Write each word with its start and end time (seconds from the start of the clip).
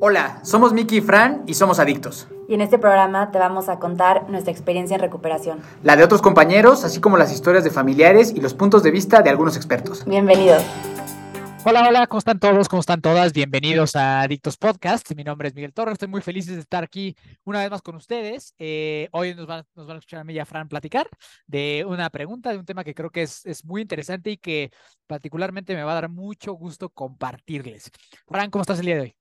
Hola, 0.00 0.40
somos 0.42 0.72
Miki 0.72 0.96
y 0.96 1.00
Fran 1.00 1.44
y 1.46 1.54
somos 1.54 1.78
adictos. 1.78 2.26
Y 2.48 2.54
en 2.54 2.60
este 2.60 2.78
programa 2.78 3.30
te 3.30 3.38
vamos 3.38 3.68
a 3.68 3.78
contar 3.78 4.28
nuestra 4.28 4.50
experiencia 4.50 4.96
en 4.96 5.00
recuperación. 5.00 5.60
La 5.84 5.94
de 5.94 6.02
otros 6.02 6.20
compañeros, 6.20 6.82
así 6.82 7.00
como 7.00 7.16
las 7.16 7.32
historias 7.32 7.62
de 7.62 7.70
familiares 7.70 8.32
y 8.34 8.40
los 8.40 8.54
puntos 8.54 8.82
de 8.82 8.90
vista 8.90 9.22
de 9.22 9.30
algunos 9.30 9.56
expertos. 9.56 10.04
Bienvenidos. 10.04 10.64
Hola, 11.64 11.86
hola, 11.88 12.08
¿cómo 12.08 12.18
están 12.18 12.40
todos? 12.40 12.68
¿Cómo 12.68 12.80
están 12.80 13.02
todas? 13.02 13.32
Bienvenidos 13.32 13.94
a 13.94 14.22
Adictos 14.22 14.56
Podcast. 14.56 15.08
Mi 15.14 15.22
nombre 15.22 15.46
es 15.46 15.54
Miguel 15.54 15.72
Torres, 15.72 15.92
estoy 15.92 16.08
muy 16.08 16.22
feliz 16.22 16.46
de 16.46 16.58
estar 16.58 16.82
aquí 16.82 17.14
una 17.44 17.60
vez 17.60 17.70
más 17.70 17.80
con 17.80 17.94
ustedes. 17.94 18.52
Eh, 18.58 19.08
hoy 19.12 19.36
nos 19.36 19.46
van, 19.46 19.64
nos 19.76 19.86
van, 19.86 19.94
a 19.94 19.98
escuchar 20.00 20.20
a 20.20 20.24
mí 20.24 20.32
y 20.34 20.40
a 20.40 20.44
Fran 20.44 20.68
platicar 20.68 21.08
de 21.46 21.84
una 21.86 22.10
pregunta, 22.10 22.50
de 22.50 22.58
un 22.58 22.64
tema 22.64 22.82
que 22.82 22.94
creo 22.96 23.10
que 23.10 23.22
es, 23.22 23.46
es 23.46 23.64
muy 23.64 23.82
interesante 23.82 24.32
y 24.32 24.38
que 24.38 24.72
particularmente 25.06 25.72
me 25.76 25.84
va 25.84 25.92
a 25.92 26.00
dar 26.00 26.08
mucho 26.08 26.52
gusto 26.54 26.88
compartirles. 26.88 27.92
Fran, 28.26 28.50
¿cómo 28.50 28.62
estás 28.62 28.80
el 28.80 28.86
día 28.86 28.96
de 28.96 29.00
hoy? 29.00 29.16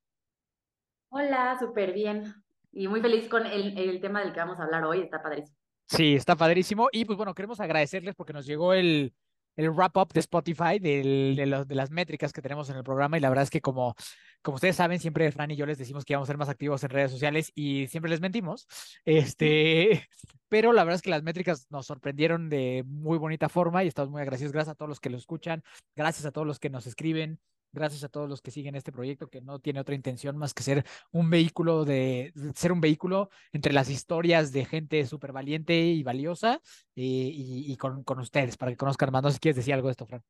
Hola, 1.15 1.55
súper 1.59 1.93
bien. 1.93 2.33
Y 2.71 2.87
muy 2.87 2.99
feliz 2.99 3.29
con 3.29 3.45
el, 3.45 3.77
el, 3.77 4.01
tema 4.01 4.21
del 4.21 4.33
que 4.33 4.39
vamos 4.39 4.59
a 4.59 4.63
hablar 4.63 4.83
hoy. 4.83 5.01
Está 5.01 5.21
padrísimo. 5.21 5.55
Sí, 5.85 6.15
está 6.15 6.35
padrísimo. 6.35 6.89
Y 6.91 7.05
pues 7.05 7.17
bueno, 7.17 7.35
queremos 7.35 7.59
agradecerles 7.59 8.15
porque 8.15 8.33
nos 8.33 8.47
llegó 8.47 8.73
el, 8.73 9.13
el 9.55 9.69
wrap-up 9.69 10.11
de 10.11 10.21
Spotify 10.21 10.79
de, 10.79 11.45
los, 11.45 11.67
de 11.67 11.75
las 11.75 11.91
métricas 11.91 12.33
que 12.33 12.41
tenemos 12.41 12.67
en 12.71 12.77
el 12.77 12.83
programa. 12.83 13.15
Y 13.15 13.19
la 13.19 13.29
verdad 13.29 13.43
es 13.43 13.51
que 13.51 13.61
como, 13.61 13.93
como 14.41 14.55
ustedes 14.55 14.75
saben, 14.75 14.99
siempre 14.99 15.31
Fran 15.31 15.51
y 15.51 15.55
yo 15.55 15.67
les 15.67 15.77
decimos 15.77 16.03
que 16.03 16.13
íbamos 16.13 16.27
a 16.27 16.31
ser 16.31 16.37
más 16.39 16.49
activos 16.49 16.83
en 16.83 16.89
redes 16.89 17.11
sociales 17.11 17.51
y 17.53 17.85
siempre 17.89 18.09
les 18.09 18.19
mentimos. 18.19 18.65
Este, 19.05 20.09
pero 20.49 20.73
la 20.73 20.83
verdad 20.83 20.95
es 20.95 21.03
que 21.03 21.11
las 21.11 21.21
métricas 21.21 21.67
nos 21.69 21.85
sorprendieron 21.85 22.49
de 22.49 22.83
muy 22.87 23.19
bonita 23.19 23.49
forma 23.49 23.83
y 23.83 23.87
estamos 23.87 24.09
muy 24.09 24.21
agradecidos. 24.21 24.51
Gracias 24.51 24.73
a 24.73 24.75
todos 24.75 24.89
los 24.89 24.99
que 24.99 25.11
lo 25.11 25.17
escuchan, 25.17 25.63
gracias 25.95 26.25
a 26.25 26.31
todos 26.31 26.47
los 26.47 26.57
que 26.57 26.71
nos 26.71 26.87
escriben, 26.87 27.39
gracias 27.73 28.03
a 28.03 28.09
todos 28.09 28.29
los 28.29 28.41
que 28.41 28.51
siguen 28.51 28.75
este 28.75 28.91
proyecto 28.91 29.27
que 29.27 29.41
no 29.41 29.59
tiene 29.59 29.79
otra 29.79 29.95
intención 29.95 30.37
más 30.37 30.53
que 30.53 30.63
ser 30.63 30.85
un 31.11 31.29
vehículo 31.29 31.83
de, 31.83 32.31
ser 32.55 32.71
un 32.71 32.79
vehículo 32.79 33.29
entre 33.51 33.73
las 33.73 33.89
historias 33.89 34.51
de 34.51 34.65
gente 34.65 35.05
súper 35.05 35.31
valiente 35.31 35.73
y 35.73 36.03
valiosa 36.03 36.61
eh, 36.95 37.01
y, 37.03 37.71
y 37.71 37.77
con, 37.77 38.03
con, 38.03 38.19
ustedes 38.19 38.55
para 38.57 38.71
que 38.71 38.77
conozcan 38.77 39.11
más. 39.11 39.33
Si 39.33 39.39
quieres 39.39 39.57
decir 39.57 39.73
algo 39.73 39.87
de 39.87 39.91
esto, 39.91 40.05
Fran. 40.05 40.21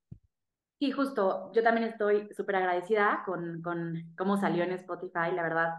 Sí, 0.80 0.92
justo. 0.92 1.52
Yo 1.54 1.64
también 1.64 1.88
estoy 1.88 2.28
súper 2.34 2.58
agradecida 2.58 3.24
con, 3.26 3.62
con 3.62 4.14
cómo 4.18 4.38
salió 4.38 4.64
en 4.64 4.72
Spotify, 4.72 5.32
la 5.34 5.44
verdad. 5.44 5.70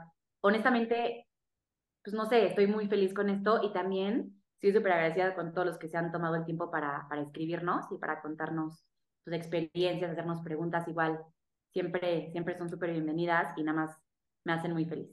Honestamente, 0.41 1.27
pues 2.03 2.15
no 2.15 2.27
sé, 2.27 2.47
estoy 2.47 2.67
muy 2.67 2.87
feliz 2.87 3.13
con 3.15 3.29
esto 3.31 3.61
y 3.63 3.73
también 3.73 4.43
estoy 4.55 4.73
súper 4.73 4.93
agradecida 4.93 5.35
con 5.35 5.53
todos 5.53 5.67
los 5.67 5.79
que 5.79 5.89
se 5.89 5.97
han 5.97 6.13
tomado 6.13 6.37
el 6.37 6.45
tiempo 6.45 6.71
para, 6.71 7.07
para 7.09 7.23
escribirnos 7.23 7.87
y 7.93 7.99
para 7.99 8.21
contarnos 8.23 8.85
sus 9.25 9.33
experiencias, 9.33 10.13
hacernos 10.13 10.43
preguntas 10.43 10.87
igual 10.89 11.21
siempre, 11.75 12.31
siempre 12.31 12.57
son 12.57 12.71
súper 12.71 12.93
bienvenidas 12.93 13.53
y 13.59 13.65
nada 13.65 13.85
más 13.85 13.99
me 14.45 14.53
hacen 14.53 14.73
muy 14.73 14.87
feliz. 14.87 15.11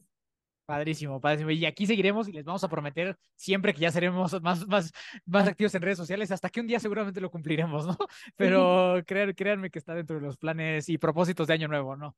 Padrísimo, 0.66 1.20
padrísimo. 1.20 1.50
Y 1.50 1.66
aquí 1.66 1.86
seguiremos 1.86 2.30
y 2.30 2.32
les 2.32 2.46
vamos 2.46 2.64
a 2.64 2.70
prometer 2.70 3.18
siempre 3.36 3.74
que 3.74 3.82
ya 3.82 3.92
seremos 3.92 4.40
más, 4.42 4.66
más, 4.68 4.92
más 5.26 5.48
activos 5.48 5.74
en 5.76 5.82
redes 5.82 5.98
sociales, 5.98 6.32
hasta 6.32 6.50
que 6.50 6.62
un 6.62 6.68
día 6.68 6.80
seguramente 6.80 7.20
lo 7.20 7.32
cumpliremos, 7.32 7.88
¿no? 7.88 7.98
Pero 8.38 9.02
créanme, 9.06 9.34
créanme 9.34 9.70
que 9.70 9.80
está 9.80 9.96
dentro 9.96 10.16
de 10.16 10.22
los 10.22 10.38
planes 10.38 10.88
y 10.88 10.98
propósitos 10.98 11.48
de 11.48 11.56
Año 11.56 11.68
Nuevo, 11.68 11.98
¿no? 11.98 12.16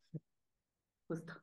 Justo. 1.07 1.33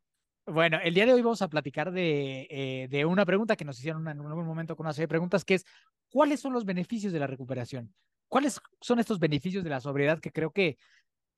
Bueno, 0.46 0.78
el 0.82 0.94
día 0.94 1.06
de 1.06 1.14
hoy 1.14 1.22
vamos 1.22 1.42
a 1.42 1.48
platicar 1.48 1.90
de, 1.90 2.46
eh, 2.50 2.88
de 2.88 3.04
una 3.04 3.24
pregunta 3.24 3.56
que 3.56 3.64
nos 3.64 3.78
hicieron 3.78 4.06
en 4.06 4.20
algún 4.20 4.46
momento 4.46 4.76
con 4.76 4.86
una 4.86 4.92
serie 4.92 5.04
de 5.04 5.08
preguntas, 5.08 5.44
que 5.44 5.54
es, 5.54 5.64
¿cuáles 6.10 6.40
son 6.40 6.52
los 6.52 6.64
beneficios 6.64 7.12
de 7.12 7.18
la 7.18 7.26
recuperación? 7.26 7.94
¿Cuáles 8.28 8.60
son 8.80 9.00
estos 9.00 9.18
beneficios 9.18 9.64
de 9.64 9.70
la 9.70 9.80
sobriedad 9.80 10.20
que 10.20 10.30
creo 10.30 10.52
que 10.52 10.76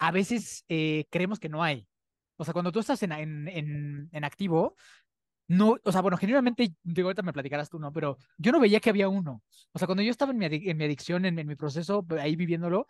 a 0.03 0.11
veces 0.11 0.65
eh, 0.69 1.07
creemos 1.11 1.39
que 1.39 1.49
no 1.49 1.63
hay. 1.63 1.87
O 2.37 2.45
sea, 2.45 2.53
cuando 2.53 2.73
tú 2.73 2.81
estás 2.81 3.01
en, 3.05 3.13
en, 3.13 3.47
en, 3.47 4.09
en, 4.11 4.25
activo, 4.25 4.75
no, 5.47 5.77
o 5.85 5.93
sea, 5.93 6.01
bueno, 6.01 6.17
generalmente, 6.17 6.75
digo, 6.83 7.09
ahorita 7.09 7.23
me 7.23 7.33
platicarás 7.33 7.71
tú, 7.71 7.79
¿no? 7.79 7.93
Pero 7.93 8.19
yo 8.37 8.51
no 8.51 8.59
veía 8.59 8.81
que 8.81 8.91
había 8.91 9.09
uno. 9.09 9.45
O 9.71 9.79
sea, 9.79 9.87
cuando 9.87 10.03
yo 10.03 10.11
estaba 10.11 10.33
en 10.33 10.39
mi, 10.39 10.47
en 10.47 10.77
mi 10.77 10.85
adicción, 10.85 11.25
en, 11.25 11.37
mi 11.47 11.55
proceso, 11.55 12.05
ahí 12.19 12.35
viviéndolo, 12.35 12.89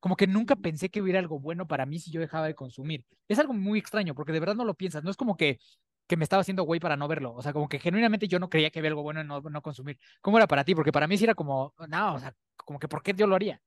como 0.00 0.16
que 0.16 0.26
nunca 0.26 0.54
pensé 0.54 0.90
que 0.90 1.00
hubiera 1.00 1.18
algo 1.18 1.40
bueno 1.40 1.66
para 1.66 1.86
mí 1.86 1.98
si 1.98 2.10
yo 2.10 2.20
dejaba 2.20 2.46
de 2.46 2.54
consumir. 2.54 3.06
Es 3.26 3.38
algo 3.38 3.54
muy 3.54 3.78
extraño, 3.78 4.14
porque 4.14 4.32
de 4.32 4.40
verdad 4.40 4.54
no 4.54 4.66
lo 4.66 4.74
piensas. 4.74 5.02
No 5.02 5.10
es 5.10 5.16
como 5.16 5.38
que, 5.38 5.60
que 6.06 6.18
me 6.18 6.24
estaba 6.24 6.42
haciendo 6.42 6.64
güey 6.64 6.78
para 6.78 6.96
no 6.96 7.08
verlo. 7.08 7.32
O 7.34 7.42
sea, 7.42 7.54
como 7.54 7.70
que 7.70 7.78
genuinamente 7.78 8.28
yo 8.28 8.38
no 8.38 8.50
creía 8.50 8.70
que 8.70 8.80
había 8.80 8.90
algo 8.90 9.02
bueno 9.02 9.22
en 9.22 9.28
no, 9.28 9.40
no 9.40 9.62
consumir. 9.62 9.98
¿Cómo 10.20 10.36
era 10.36 10.46
para 10.46 10.64
ti? 10.64 10.74
Porque 10.74 10.92
para 10.92 11.06
mí 11.06 11.16
sí 11.16 11.24
era 11.24 11.34
como, 11.34 11.74
no, 11.88 12.16
o 12.16 12.18
sea, 12.18 12.34
como 12.56 12.78
que 12.78 12.88
¿por 12.88 13.02
qué 13.02 13.14
yo 13.14 13.26
lo 13.26 13.34
haría? 13.36 13.62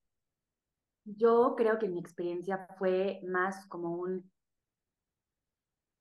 Yo 1.05 1.55
creo 1.57 1.79
que 1.79 1.87
mi 1.87 1.99
experiencia 1.99 2.67
fue 2.77 3.21
más 3.25 3.67
como 3.67 3.95
un... 3.95 4.31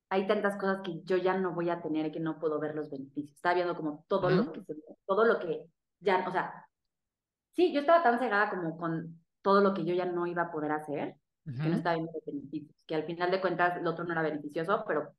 Hay 0.09 0.27
tantas 0.27 0.55
cosas 0.57 0.81
que 0.83 1.01
yo 1.03 1.17
ya 1.17 1.37
no 1.37 1.53
voy 1.53 1.69
a 1.69 1.81
tener 1.81 2.05
y 2.05 2.11
que 2.11 2.19
no 2.19 2.39
puedo 2.39 2.59
ver 2.59 2.75
los 2.75 2.89
beneficios. 2.89 3.35
Estaba 3.35 3.55
viendo 3.55 3.75
como 3.75 4.05
todo, 4.07 4.27
uh 4.27 4.31
-huh. 4.31 4.45
lo, 4.45 4.51
que 4.53 4.61
todo 5.05 5.25
lo 5.25 5.39
que 5.39 5.67
ya, 5.99 6.25
o 6.27 6.31
sea, 6.31 6.67
sí, 7.51 7.73
yo 7.73 7.81
estaba 7.81 8.03
tan 8.03 8.19
cegada 8.19 8.49
como 8.49 8.77
con 8.77 9.19
todo 9.41 9.61
lo 9.61 9.73
que 9.73 9.83
yo 9.85 9.93
ya 9.95 10.05
no 10.05 10.27
iba 10.27 10.43
a 10.43 10.51
poder 10.51 10.71
hacer, 10.71 11.15
uh 11.45 11.49
-huh. 11.49 11.63
que 11.63 11.69
no 11.69 11.75
estaba 11.75 11.95
viendo 11.95 12.11
los 12.13 12.25
beneficios. 12.25 12.75
Que 12.85 12.95
al 12.95 13.05
final 13.05 13.31
de 13.31 13.41
cuentas 13.41 13.77
el 13.77 13.87
otro 13.87 14.05
no 14.05 14.11
era 14.11 14.21
beneficioso, 14.21 14.83
pero 14.87 15.15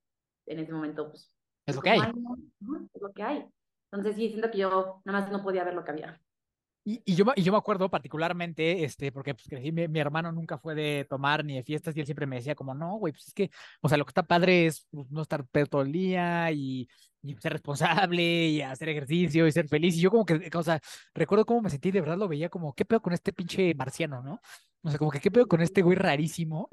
en 0.47 0.59
ese 0.61 0.73
momento, 0.73 1.09
pues... 1.09 1.35
Es 1.67 1.75
lo 1.75 1.83
que 1.83 1.91
hay. 1.91 2.01
No, 2.01 2.37
es 2.95 3.03
lo 3.03 3.13
que 3.13 3.23
hay. 3.23 3.47
Entonces 3.91 4.17
sí, 4.17 4.29
siento 4.29 4.51
que 4.51 4.59
yo 4.59 5.01
nada 5.05 5.21
más 5.21 5.31
no 5.33 5.43
podía 5.43 5.65
ver 5.65 5.75
lo 5.75 5.85
que 5.85 5.91
había. 5.93 6.21
Y, 6.87 7.15
yo, 7.15 7.25
y 7.35 7.43
yo 7.43 7.51
me 7.51 7.57
acuerdo 7.57 7.91
particularmente, 7.91 8.85
este, 8.85 9.11
porque 9.11 9.35
pues, 9.35 9.49
crecí, 9.49 9.73
mi, 9.73 9.89
mi, 9.89 10.01
hermano 10.01 10.31
nunca 10.33 10.59
fue 10.59 10.75
de 10.75 11.07
tomar 11.09 11.43
ni 11.43 11.57
de 11.57 11.63
fiestas 11.63 11.97
y 11.97 12.01
él 12.01 12.07
siempre 12.07 12.27
me 12.27 12.37
decía 12.37 12.55
como, 12.55 12.75
no, 12.75 12.97
güey, 12.97 13.15
pues 13.15 13.29
es 13.29 13.33
que, 13.33 13.51
o 13.81 13.89
sea, 13.89 13.97
lo 13.97 14.05
que 14.05 14.11
está 14.11 14.23
padre 14.23 14.67
es 14.67 14.87
pues, 14.91 15.11
no 15.11 15.23
estar 15.23 15.47
pedo 15.47 15.67
todo 15.67 15.83
el 15.83 15.93
día 15.93 16.51
y, 16.53 16.87
y, 17.23 17.35
ser 17.37 17.53
responsable 17.55 18.23
y 18.49 18.61
hacer 18.61 18.91
ejercicio 18.91 19.47
y 19.47 19.53
ser 19.53 19.67
feliz. 19.67 19.97
Y 19.97 20.01
yo 20.01 20.11
como 20.11 20.27
que, 20.27 20.51
o 20.55 20.63
sea, 20.63 20.79
recuerdo 21.15 21.47
cómo 21.47 21.63
me 21.63 21.71
sentí, 21.71 21.91
de 21.91 22.03
verdad 22.03 22.19
lo 22.19 22.29
veía 22.29 22.51
como, 22.51 22.75
¿qué 22.75 22.85
pedo 22.85 23.01
con 23.01 23.15
este 23.15 23.33
pinche 23.33 23.75
marciano, 23.75 24.23
no? 24.23 24.41
O 24.83 24.91
sea, 24.91 24.99
como 24.99 25.11
que, 25.11 25.21
¿qué 25.21 25.31
pedo 25.31 25.47
con 25.49 25.63
este 25.63 25.81
güey 25.81 25.97
rarísimo? 25.97 26.69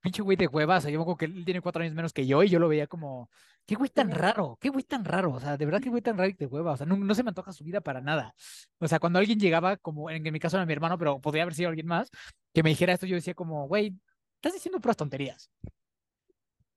Pinche 0.00 0.22
güey 0.22 0.36
de 0.36 0.46
hueva, 0.46 0.78
o 0.78 0.80
sea, 0.80 0.90
yo 0.90 0.98
me 0.98 1.02
acuerdo 1.02 1.18
que 1.18 1.24
él 1.26 1.44
tiene 1.44 1.60
cuatro 1.60 1.82
años 1.82 1.94
menos 1.94 2.12
que 2.12 2.26
yo 2.26 2.42
y 2.42 2.48
yo 2.48 2.58
lo 2.58 2.68
veía 2.68 2.86
como, 2.86 3.30
qué 3.66 3.74
güey 3.74 3.90
tan 3.90 4.10
raro, 4.10 4.58
qué 4.60 4.68
güey 4.70 4.84
tan 4.84 5.04
raro, 5.04 5.32
o 5.32 5.40
sea, 5.40 5.56
de 5.56 5.64
verdad 5.64 5.80
qué 5.82 5.90
güey 5.90 6.02
tan 6.02 6.16
raro 6.16 6.30
y 6.30 6.32
de 6.34 6.46
hueva, 6.46 6.72
o 6.72 6.76
sea, 6.76 6.86
no, 6.86 6.96
no, 6.96 7.14
se 7.14 7.22
me 7.22 7.28
antoja 7.28 7.52
su 7.52 7.64
vida 7.64 7.80
para 7.80 8.00
nada. 8.00 8.34
O 8.78 8.88
sea, 8.88 8.98
cuando 8.98 9.18
alguien 9.18 9.38
llegaba, 9.38 9.76
como 9.76 10.10
en, 10.10 10.26
en 10.26 10.32
mi 10.32 10.40
caso 10.40 10.56
era 10.56 10.66
mi 10.66 10.72
hermano, 10.72 10.98
pero 10.98 11.20
podría 11.20 11.42
haber 11.42 11.54
sido 11.54 11.68
alguien 11.68 11.86
más, 11.86 12.10
que 12.54 12.62
me 12.62 12.70
dijera 12.70 12.94
esto, 12.94 13.06
yo 13.06 13.14
decía 13.14 13.34
como, 13.34 13.68
güey, 13.68 13.94
estás 14.36 14.54
diciendo 14.54 14.80
puras 14.80 14.96
tonterías. 14.96 15.50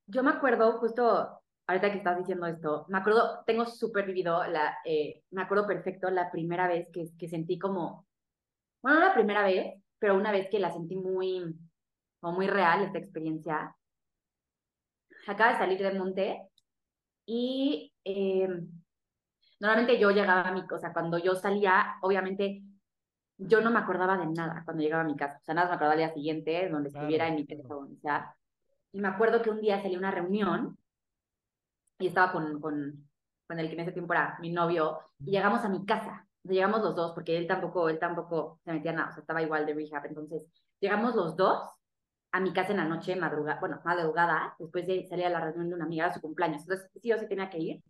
Yo 0.05 0.21
me 0.21 0.31
acuerdo 0.31 0.79
justo, 0.79 1.41
ahorita 1.67 1.91
que 1.91 1.97
estás 1.99 2.17
diciendo 2.17 2.45
esto, 2.45 2.85
me 2.89 2.97
acuerdo, 2.97 3.43
tengo 3.45 3.65
súper 3.65 4.05
vivido, 4.05 4.43
la, 4.45 4.77
eh, 4.85 5.23
me 5.31 5.43
acuerdo 5.43 5.65
perfecto 5.65 6.09
la 6.09 6.29
primera 6.29 6.67
vez 6.67 6.89
que, 6.91 7.07
que 7.17 7.29
sentí 7.29 7.57
como, 7.57 8.05
bueno, 8.81 8.99
no 8.99 9.07
la 9.07 9.13
primera 9.13 9.43
vez, 9.43 9.81
pero 9.97 10.15
una 10.15 10.31
vez 10.31 10.49
que 10.49 10.59
la 10.59 10.71
sentí 10.71 10.97
muy 10.97 11.55
como 12.23 12.37
muy 12.37 12.47
real 12.47 12.83
esta 12.83 12.99
experiencia. 12.99 13.75
Acaba 15.27 15.51
de 15.51 15.57
salir 15.57 15.79
del 15.79 15.99
monte 15.99 16.47
y 17.25 17.93
eh, 18.05 18.47
normalmente 19.59 19.99
yo 19.99 20.09
llegaba 20.09 20.47
a 20.47 20.53
mi 20.53 20.65
casa, 20.65 20.93
cuando 20.93 21.17
yo 21.17 21.35
salía, 21.35 21.97
obviamente 22.01 22.63
yo 23.37 23.59
no 23.59 23.71
me 23.71 23.79
acordaba 23.79 24.17
de 24.17 24.27
nada 24.27 24.61
cuando 24.63 24.81
llegaba 24.81 25.03
a 25.03 25.05
mi 25.05 25.17
casa, 25.17 25.37
o 25.37 25.43
sea, 25.43 25.53
nada 25.53 25.67
me 25.67 25.73
acordaba 25.73 25.93
al 25.93 25.97
día 25.97 26.13
siguiente, 26.13 26.69
donde 26.69 26.89
estuviera 26.89 27.25
claro, 27.25 27.31
en 27.31 27.35
mi 27.35 27.45
teléfono, 27.45 27.89
o 27.93 27.99
sea, 27.99 28.33
y 28.93 29.01
me 29.01 29.09
acuerdo 29.09 29.41
que 29.41 29.49
un 29.49 29.59
día 29.59 29.81
salí 29.81 29.95
a 29.95 29.99
una 29.99 30.11
reunión 30.11 30.77
y 31.99 32.07
estaba 32.07 32.31
con, 32.31 32.61
con, 32.61 33.09
con 33.47 33.59
el 33.59 33.67
que 33.67 33.73
en 33.73 33.81
ese 33.81 33.91
tiempo 33.91 34.13
era 34.13 34.37
mi 34.39 34.49
novio, 34.49 34.99
y 35.19 35.31
llegamos 35.31 35.65
a 35.65 35.69
mi 35.69 35.85
casa, 35.85 36.25
o 36.41 36.47
sea, 36.47 36.53
llegamos 36.53 36.81
los 36.81 36.95
dos, 36.95 37.11
porque 37.13 37.37
él 37.37 37.47
tampoco, 37.47 37.89
él 37.89 37.99
tampoco 37.99 38.61
se 38.63 38.71
metía 38.71 38.93
nada, 38.93 39.09
o 39.09 39.11
sea, 39.11 39.21
estaba 39.21 39.41
igual 39.41 39.65
de 39.65 39.73
rehab, 39.73 40.05
entonces 40.05 40.47
llegamos 40.79 41.15
los 41.15 41.35
dos 41.35 41.69
a 42.33 42.39
mi 42.39 42.51
casa 42.51 42.71
en 42.71 42.77
la 42.77 42.85
noche, 42.85 43.15
madrugada, 43.15 43.59
bueno, 43.59 43.79
madrugada, 43.85 44.55
después 44.57 44.87
de 44.87 45.05
salir 45.07 45.27
a 45.27 45.29
la 45.29 45.39
reunión 45.39 45.69
de 45.69 45.75
una 45.75 45.85
amiga 45.85 46.07
a 46.07 46.13
su 46.13 46.19
cumpleaños. 46.19 46.63
Entonces, 46.63 46.89
sí 46.99 47.13
o 47.13 47.17
sí 47.19 47.27
tenía 47.27 47.49
que 47.49 47.59
ir. 47.59 47.83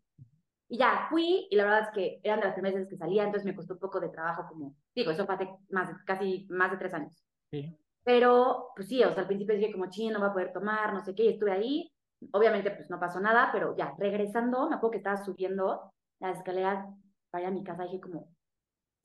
Y 0.68 0.78
ya 0.78 1.07
fui, 1.10 1.48
y 1.50 1.56
la 1.56 1.63
verdad 1.63 1.84
es 1.84 1.90
que 1.92 2.19
eran 2.24 2.42
de 2.42 2.48
las 2.48 2.54
primeras 2.54 2.75
veces 2.75 2.90
que 2.90 2.98
salía, 2.98 3.24
entonces 3.24 3.45
me 3.45 3.56
costó 3.56 3.75
un 3.75 3.80
poco 3.80 4.01
de 4.01 4.10
trabajo, 4.10 4.45
como, 4.50 4.75
digo, 4.94 5.12
eso 5.12 5.25
fue 5.25 5.36
hace 5.36 5.50
más, 5.69 5.90
casi 6.06 6.45
más 6.50 6.72
de 6.72 6.78
tres 6.78 6.94
años. 6.94 7.24
Sí. 7.51 7.78
Pero, 8.04 8.72
pues 8.75 8.90
sí, 8.90 9.01
o 9.01 9.13
sea, 9.13 9.22
al 9.22 9.28
principio 9.28 9.56
dije 9.56 9.72
como, 9.72 9.90
ching, 9.90 10.12
no 10.12 10.19
va 10.19 10.28
a 10.28 10.34
poder 10.34 10.51
tomar, 10.51 10.94
no 10.94 11.00
sé 11.00 11.16
qué, 11.16 11.24
y 11.24 11.30
estuve 11.30 11.54
ahí. 11.54 11.90
Obviamente, 12.34 12.69
pues 12.72 12.90
no 12.90 13.00
pasó 13.00 13.22
nada, 13.22 13.50
pero 13.54 13.78
ya, 13.78 13.94
regresando, 13.98 14.68
me 14.68 14.75
acuerdo 14.75 14.92
que 14.92 14.98
estaba 14.98 15.24
subiendo 15.24 15.94
las 16.19 16.38
escaleras 16.38 16.86
para 17.31 17.44
ir 17.44 17.48
a 17.48 17.51
mi 17.51 17.63
casa, 17.63 17.84
dije 17.84 18.01
como, 18.01 18.28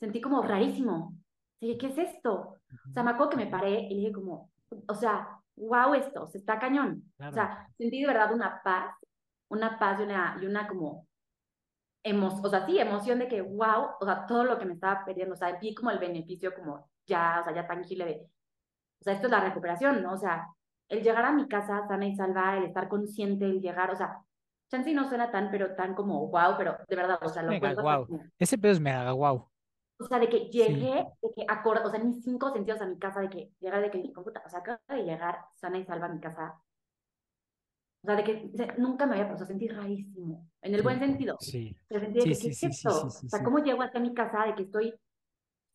sentí 0.00 0.20
como 0.20 0.42
rarísimo. 0.42 1.14
Dije, 1.60 1.78
¿qué 1.78 1.86
es 1.86 1.98
esto? 1.98 2.56
O 2.88 2.92
sea, 2.92 3.04
me 3.04 3.10
acuerdo 3.10 3.30
que 3.30 3.44
me 3.44 3.46
paré 3.46 3.86
y 3.88 3.94
dije 3.94 4.12
como, 4.12 4.50
o 4.86 4.94
sea, 4.94 5.28
wow 5.56 5.94
esto, 5.94 6.26
se 6.28 6.38
está 6.38 6.58
cañón. 6.58 7.02
Claro. 7.16 7.32
O 7.32 7.34
sea, 7.34 7.68
sentí 7.76 8.00
de 8.00 8.06
verdad 8.06 8.32
una 8.32 8.60
paz, 8.62 8.94
una 9.50 9.78
paz 9.78 10.00
y 10.00 10.02
una, 10.02 10.36
y 10.40 10.46
una 10.46 10.68
como, 10.68 11.06
emo 12.04 12.28
o 12.28 12.48
sea, 12.48 12.64
sí, 12.66 12.78
emoción 12.78 13.18
de 13.18 13.28
que, 13.28 13.42
wow, 13.42 13.90
o 14.00 14.04
sea, 14.04 14.26
todo 14.26 14.44
lo 14.44 14.58
que 14.58 14.64
me 14.66 14.74
estaba 14.74 15.04
perdiendo, 15.04 15.34
o 15.34 15.36
sea, 15.36 15.58
vi 15.58 15.74
como 15.74 15.90
el 15.90 15.98
beneficio 15.98 16.54
como 16.54 16.88
ya, 17.06 17.38
o 17.40 17.44
sea, 17.44 17.54
ya 17.54 17.66
tangible 17.66 18.04
de, 18.04 18.26
o 19.00 19.04
sea, 19.04 19.14
esto 19.14 19.26
es 19.26 19.30
la 19.30 19.40
recuperación, 19.40 20.02
¿no? 20.02 20.12
O 20.12 20.16
sea, 20.16 20.48
el 20.88 21.02
llegar 21.02 21.24
a 21.24 21.32
mi 21.32 21.46
casa 21.48 21.86
sana 21.86 22.06
y 22.06 22.14
salva, 22.14 22.56
el 22.56 22.64
estar 22.64 22.88
consciente, 22.88 23.44
el 23.44 23.60
llegar, 23.60 23.90
o 23.90 23.96
sea, 23.96 24.22
chance 24.70 24.92
no 24.92 25.08
suena 25.08 25.30
tan, 25.30 25.50
pero 25.50 25.74
tan 25.74 25.94
como 25.94 26.28
wow, 26.28 26.54
pero 26.56 26.76
de 26.86 26.96
verdad, 26.96 27.18
o 27.22 27.28
sea, 27.28 27.42
lo 27.42 27.50
Mega 27.50 27.74
como- 27.74 28.08
Ese 28.38 28.58
pedo 28.58 28.72
es 28.72 28.80
mega 28.80 29.10
guau. 29.12 29.47
O 30.00 30.04
sea, 30.06 30.18
de 30.18 30.28
que 30.28 30.48
llegué, 30.50 31.04
de 31.22 31.30
que 31.34 31.44
acordé, 31.48 31.84
o 31.84 31.90
sea, 31.90 31.98
mis 32.02 32.22
cinco 32.22 32.52
sentidos 32.52 32.80
a 32.80 32.86
mi 32.86 32.98
casa, 32.98 33.20
de 33.20 33.28
que 33.30 33.52
llegar, 33.60 33.82
de 33.82 33.90
que 33.90 33.98
dije, 33.98 34.12
puta, 34.14 34.42
o 34.46 34.48
sea, 34.48 34.60
acabo 34.60 34.78
de 34.88 35.02
llegar 35.04 35.46
sana 35.56 35.78
y 35.78 35.84
salva 35.84 36.06
a 36.06 36.10
mi 36.10 36.20
casa. 36.20 36.60
O 38.02 38.06
sea, 38.06 38.16
de 38.16 38.24
que 38.24 38.50
o 38.54 38.56
sea, 38.56 38.74
nunca 38.78 39.06
me 39.06 39.14
había 39.16 39.28
pasado, 39.28 39.46
sentí 39.46 39.68
rarísimo, 39.68 40.48
en 40.62 40.74
el 40.74 40.82
buen 40.82 40.98
sentido. 41.00 41.36
Sí. 41.40 41.76
Se 41.88 42.00
sentía 42.00 42.22
Sí, 42.22 42.28
que, 42.28 42.34
sí, 42.36 42.42
¿qué 42.42 42.48
es 42.50 42.58
sí, 42.58 42.72
sí, 42.72 42.88
esto? 42.88 42.90
sí, 42.90 43.10
sí, 43.10 43.26
o 43.26 43.28
sea, 43.28 43.38
sí. 43.40 43.44
¿cómo 43.44 43.58
llego 43.58 43.82
hasta 43.82 43.98
mi 43.98 44.14
casa 44.14 44.44
de 44.46 44.54
que 44.54 44.62
estoy, 44.62 44.94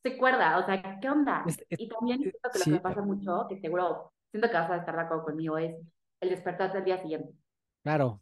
se 0.04 0.18
cuerda? 0.18 0.58
O 0.60 0.66
sea, 0.66 1.00
¿qué 1.02 1.10
onda? 1.10 1.44
Es- 1.46 1.60
es- 1.70 1.80
y 1.80 1.90
también 1.90 2.20
eh, 2.22 2.31
siento 2.31 2.50
que 2.52 2.60
lo 2.60 2.64
sí. 2.64 2.70
que 2.72 2.75
me 2.78 2.81
pasa 2.81 3.02
mucho, 3.02 3.46
que 3.50 3.60
seguro, 3.60 4.14
siento 4.31 4.48
que 4.48 4.54
vas 4.56 4.70
a 4.72 4.78
estar 4.78 4.96
de 4.96 5.02
acuerdo 5.02 5.25
conmigo, 5.25 5.58
es 5.58 5.75
el 6.22 6.30
despertarte 6.30 6.78
al 6.78 6.86
día 6.86 7.02
siguiente. 7.02 7.34
Claro. 7.84 8.22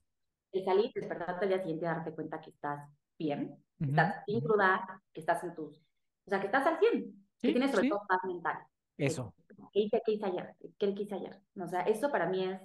El 0.51 0.65
salir, 0.65 0.91
despertarte 0.93 1.45
al 1.45 1.49
día 1.49 1.59
siguiente 1.59 1.85
y 1.85 1.87
darte 1.87 2.11
cuenta 2.13 2.41
que 2.41 2.49
estás 2.49 2.89
bien, 3.17 3.55
que 3.79 3.85
estás 3.91 4.23
sin 4.25 4.41
cruda, 4.41 5.01
que 5.13 5.19
estás 5.21 5.43
en 5.43 5.55
tus, 5.55 5.79
o 6.25 6.29
sea, 6.29 6.39
que 6.39 6.45
estás 6.47 6.65
al 6.65 6.79
100, 6.79 6.91
que 6.91 7.47
Sí, 7.47 7.51
tienes 7.53 7.71
sobre 7.71 7.83
sí. 7.83 7.89
todo 7.89 8.01
paz 8.07 8.19
mental. 8.25 8.57
Eso. 8.97 9.33
¿Qué 9.73 9.79
hice, 9.81 10.01
qué 10.05 10.11
hice 10.13 10.25
ayer? 10.25 10.55
¿Qué 10.77 10.87
hice 10.87 11.15
ayer? 11.15 11.39
O 11.59 11.67
sea, 11.67 11.81
eso 11.81 12.11
para 12.11 12.27
mí 12.27 12.43
es, 12.45 12.59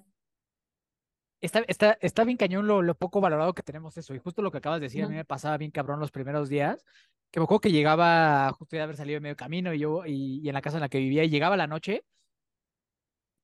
Está, 1.40 1.60
está, 1.68 1.98
está 2.00 2.24
bien 2.24 2.38
cañón 2.38 2.66
lo, 2.66 2.80
lo 2.82 2.94
poco 2.94 3.20
valorado 3.20 3.54
que 3.54 3.62
tenemos 3.62 3.96
eso. 3.96 4.14
Y 4.14 4.18
justo 4.18 4.40
lo 4.42 4.50
que 4.50 4.58
acabas 4.58 4.80
de 4.80 4.86
decir, 4.86 5.04
a 5.04 5.08
mí 5.08 5.14
me 5.14 5.24
pasaba 5.24 5.58
bien 5.58 5.70
cabrón 5.70 6.00
los 6.00 6.10
primeros 6.10 6.48
días. 6.48 6.82
Que 7.30 7.40
me 7.40 7.44
acuerdo 7.44 7.60
que 7.60 7.72
llegaba 7.72 8.50
justo 8.52 8.74
de 8.76 8.82
haber 8.82 8.96
salido 8.96 9.16
de 9.16 9.20
medio 9.20 9.36
camino 9.36 9.72
y 9.74 9.78
yo, 9.80 10.06
y, 10.06 10.40
y 10.42 10.48
en 10.48 10.54
la 10.54 10.62
casa 10.62 10.78
en 10.78 10.80
la 10.82 10.88
que 10.88 10.98
vivía, 10.98 11.24
y 11.24 11.28
llegaba 11.28 11.56
la 11.56 11.66
noche 11.66 12.04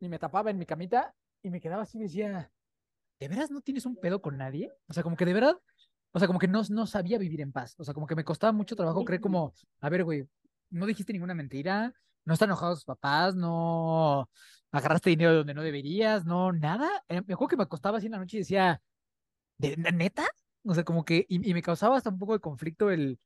y 0.01 0.09
me 0.09 0.19
tapaba 0.19 0.51
en 0.51 0.59
mi 0.59 0.67
camita 0.67 1.15
y 1.43 1.51
me 1.51 1.61
quedaba 1.61 1.83
así 1.83 1.99
y 1.99 2.03
decía, 2.03 2.51
¿de 3.21 3.29
veras 3.29 3.51
no 3.51 3.61
tienes 3.61 3.87
un 3.87 3.97
pedo 3.97 4.21
con 4.23 4.37
nadie? 4.39 4.73
O 4.89 4.93
sea, 4.93 5.03
como 5.03 5.17
que 5.17 5.25
de 5.27 5.35
verdad, 5.35 5.61
o 6.13 6.19
sea, 6.19 6.27
como 6.29 6.39
que 6.39 6.49
no, 6.49 6.63
no 6.71 6.87
sabía 6.87 7.19
vivir 7.19 7.41
en 7.41 7.53
paz. 7.53 7.75
O 7.79 7.85
sea, 7.85 7.95
como 7.95 8.07
que 8.07 8.15
me 8.17 8.25
costaba 8.25 8.53
mucho 8.53 8.77
trabajo 8.77 9.05
creer 9.05 9.21
como, 9.21 9.55
a 9.81 9.89
ver, 9.91 10.05
güey, 10.05 10.29
no 10.71 10.87
dijiste 10.87 11.13
ninguna 11.13 11.35
mentira, 11.35 11.93
no 12.25 12.35
están 12.35 12.49
enojados 12.51 12.79
tus 12.81 12.85
papás, 12.85 13.35
no 13.35 14.29
agarraste 14.71 15.11
dinero 15.11 15.31
de 15.33 15.37
donde 15.39 15.55
no 15.55 15.63
deberías, 15.63 16.25
no, 16.25 16.53
nada. 16.53 16.89
Eh, 17.09 17.23
Me 17.27 17.35
acuerdo 17.35 17.49
que 17.51 17.57
me 17.57 17.63
acostaba 17.65 17.99
así 17.99 18.07
en 18.07 18.13
la 18.13 18.19
noche 18.19 18.37
y 18.39 18.41
decía, 18.41 18.81
¿de 19.59 19.77
de 19.77 19.93
neta? 19.93 20.27
O 20.65 20.75
sea, 20.75 20.85
como 20.85 21.05
que, 21.05 21.27
y, 21.29 21.49
y 21.51 21.55
me 21.55 21.63
causaba 21.63 21.97
hasta 21.97 22.11
un 22.11 22.19
poco 22.19 22.35
de 22.35 22.41
conflicto 22.41 22.91
el, 22.91 23.19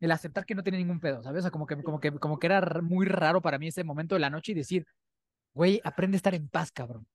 el 0.00 0.10
aceptar 0.12 0.46
que 0.46 0.54
no 0.54 0.62
tenía 0.64 0.80
ningún 0.80 1.00
pedo, 1.00 1.22
¿sabes? 1.22 1.40
O 1.40 1.42
sea, 1.44 1.50
como 1.50 1.66
que, 1.66 1.82
como 1.82 2.00
que, 2.00 2.12
como 2.18 2.38
que 2.38 2.46
era 2.46 2.60
muy 2.82 3.06
raro 3.06 3.42
para 3.42 3.58
mí 3.58 3.68
ese 3.68 3.84
momento 3.84 4.14
de 4.16 4.20
la 4.20 4.30
noche 4.30 4.52
y 4.52 4.54
decir, 4.56 4.86
güey, 5.54 5.80
aprende 5.84 6.16
a 6.16 6.18
estar 6.18 6.34
en 6.34 6.48
paz, 6.48 6.72
cabrón. 6.72 7.06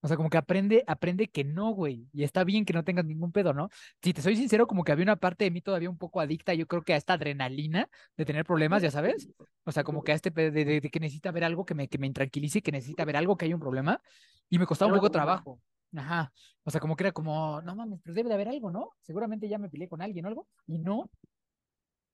O 0.00 0.08
sea, 0.08 0.16
como 0.16 0.30
que 0.30 0.36
aprende, 0.36 0.84
aprende 0.86 1.28
que 1.28 1.42
no, 1.44 1.70
güey. 1.72 2.06
Y 2.12 2.22
está 2.24 2.44
bien 2.44 2.64
que 2.64 2.72
no 2.72 2.84
tengas 2.84 3.04
ningún 3.04 3.32
pedo, 3.32 3.52
¿no? 3.54 3.70
Si 4.02 4.12
te 4.12 4.22
soy 4.22 4.36
sincero, 4.36 4.66
como 4.66 4.84
que 4.84 4.92
había 4.92 5.02
una 5.04 5.16
parte 5.16 5.44
de 5.44 5.50
mí 5.50 5.60
todavía 5.62 5.90
un 5.90 5.98
poco 5.98 6.20
adicta, 6.20 6.54
yo 6.54 6.66
creo 6.66 6.82
que 6.82 6.94
a 6.94 6.96
esta 6.96 7.14
adrenalina 7.14 7.88
de 8.16 8.24
tener 8.24 8.44
problemas, 8.44 8.82
ya 8.82 8.90
sabes. 8.90 9.28
O 9.64 9.72
sea, 9.72 9.82
como 9.84 10.02
que 10.04 10.12
a 10.12 10.14
este 10.14 10.30
de, 10.30 10.50
de- 10.50 10.80
de 10.80 10.90
que 10.90 11.00
necesita 11.00 11.32
ver 11.32 11.44
algo 11.44 11.64
que 11.64 11.74
me, 11.74 11.88
que 11.88 11.98
me 11.98 12.06
intranquilice, 12.06 12.62
que 12.62 12.72
necesita 12.72 13.04
ver 13.04 13.16
algo 13.16 13.36
que 13.36 13.46
hay 13.46 13.54
un 13.54 13.60
problema. 13.60 14.00
Y 14.48 14.58
me 14.58 14.66
costaba 14.66 14.90
un 14.92 14.98
poco 14.98 15.10
trabajo. 15.10 15.60
Ajá. 15.96 16.32
O 16.64 16.70
sea, 16.70 16.80
como 16.80 16.94
que 16.96 17.04
era 17.04 17.12
como, 17.12 17.60
no 17.62 17.74
mames, 17.74 18.00
pero 18.02 18.14
debe 18.14 18.28
de 18.28 18.34
haber 18.34 18.48
algo, 18.48 18.70
¿no? 18.70 18.90
Seguramente 19.02 19.48
ya 19.48 19.58
me 19.58 19.68
peleé 19.70 19.88
con 19.88 20.02
alguien 20.02 20.24
o 20.26 20.28
algo. 20.28 20.48
Y 20.66 20.78
no. 20.78 21.10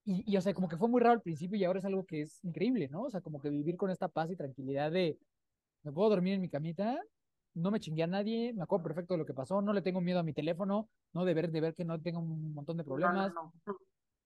Y, 0.05 0.25
y, 0.33 0.37
o 0.37 0.41
sea, 0.41 0.53
como 0.55 0.69
que 0.69 0.77
fue 0.77 0.89
muy 0.89 1.01
raro 1.01 1.15
al 1.15 1.23
principio 1.23 1.57
y 1.59 1.65
ahora 1.65 1.79
es 1.79 1.85
algo 1.85 2.05
que 2.05 2.23
es 2.23 2.43
increíble, 2.45 2.89
¿no? 2.89 3.03
O 3.05 3.11
sea, 3.11 3.21
como 3.21 3.41
que 3.41 3.51
vivir 3.51 3.77
con 3.77 3.91
esta 3.91 4.09
paz 4.09 4.31
y 4.31 4.37
tranquilidad 4.37 4.91
de, 4.91 5.19
me 5.83 5.93
puedo 5.93 6.11
dormir 6.11 6.35
en 6.35 6.41
mi 6.43 6.49
camita, 6.51 7.01
no 7.55 7.71
me 7.71 7.81
chingué 7.81 8.03
a 8.05 8.07
nadie, 8.07 8.53
me 8.55 8.63
acuerdo 8.63 8.85
perfecto 8.85 9.15
de 9.15 9.19
lo 9.19 9.27
que 9.27 9.35
pasó, 9.35 9.63
no 9.63 9.73
le 9.73 9.83
tengo 9.83 10.01
miedo 10.01 10.21
a 10.21 10.23
mi 10.23 10.33
teléfono, 10.35 10.91
no 11.13 11.25
de 11.25 11.35
ver, 11.35 11.51
de 11.51 11.61
ver 11.61 11.75
que 11.75 11.85
no 11.85 12.01
tengo 12.01 12.21
un 12.21 12.55
montón 12.55 12.77
de 12.79 12.85
no, 12.95 13.13
no, 13.13 13.25
problemas, 13.25 13.29
no. 13.29 13.53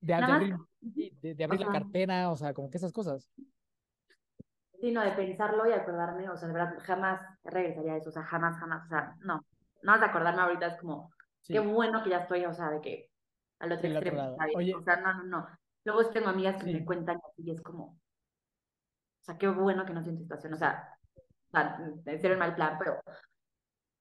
de, 0.01 0.23
de 0.25 0.33
abrir, 0.33 0.61
de, 0.81 1.35
de 1.35 1.45
abrir 1.45 1.61
la 1.61 1.71
cartera, 1.71 2.31
o 2.33 2.37
sea, 2.37 2.55
como 2.55 2.71
que 2.71 2.79
esas 2.79 2.93
cosas. 2.93 3.31
sí, 4.81 4.93
no, 4.93 5.03
de 5.03 5.13
pensarlo 5.13 5.67
y 5.67 5.73
acordarme, 5.73 6.29
o 6.29 6.37
sea, 6.37 6.49
de 6.49 6.55
verdad, 6.55 6.75
jamás 6.83 7.21
regresaría 7.45 7.95
a 7.95 7.97
eso, 7.99 8.11
o 8.11 8.13
sea, 8.13 8.23
jamás, 8.25 8.59
jamás, 8.59 8.85
o 8.87 8.89
sea, 8.89 9.17
no. 9.21 9.47
Nada 9.83 9.99
más 9.99 10.01
de 10.01 10.07
acordarme 10.07 10.43
ahorita 10.43 10.67
es 10.69 10.77
como, 10.81 11.11
Sí, 11.41 11.55
qué 11.55 11.61
bueno 11.61 12.03
que 12.03 12.11
ya 12.11 12.19
estoy, 12.19 12.45
o 12.45 12.53
sea, 12.55 12.71
de 12.71 12.81
que 12.81 13.11
al 13.59 13.73
otro 13.73 13.89
otro 13.89 13.89
extremo. 13.91 14.37
¿sabes? 14.37 14.55
Oye, 14.57 14.75
O 14.81 14.83
sea, 14.83 14.97
no, 15.01 15.15
no, 15.15 15.25
no. 15.25 15.49
Luego 15.85 16.11
tengo 16.11 16.29
amigas 16.29 16.57
que 16.57 16.65
Sí. 16.65 16.73
me 16.73 16.85
cuentan 16.85 17.19
y 17.37 17.51
es 17.53 17.63
como, 17.63 17.85
o 17.85 17.99
sea, 19.21 19.37
qué 19.39 19.49
bueno 19.49 19.85
que 19.85 19.93
no 19.93 20.01
estoy 20.01 20.15
en 20.15 20.19
situación, 20.21 20.55
o 20.55 20.57
sea, 20.57 20.96
sea, 21.61 21.79
en 22.07 22.21
serio 22.21 22.33
en 22.33 22.39
mal 22.39 22.55
plan, 22.55 22.77
pero 22.79 23.01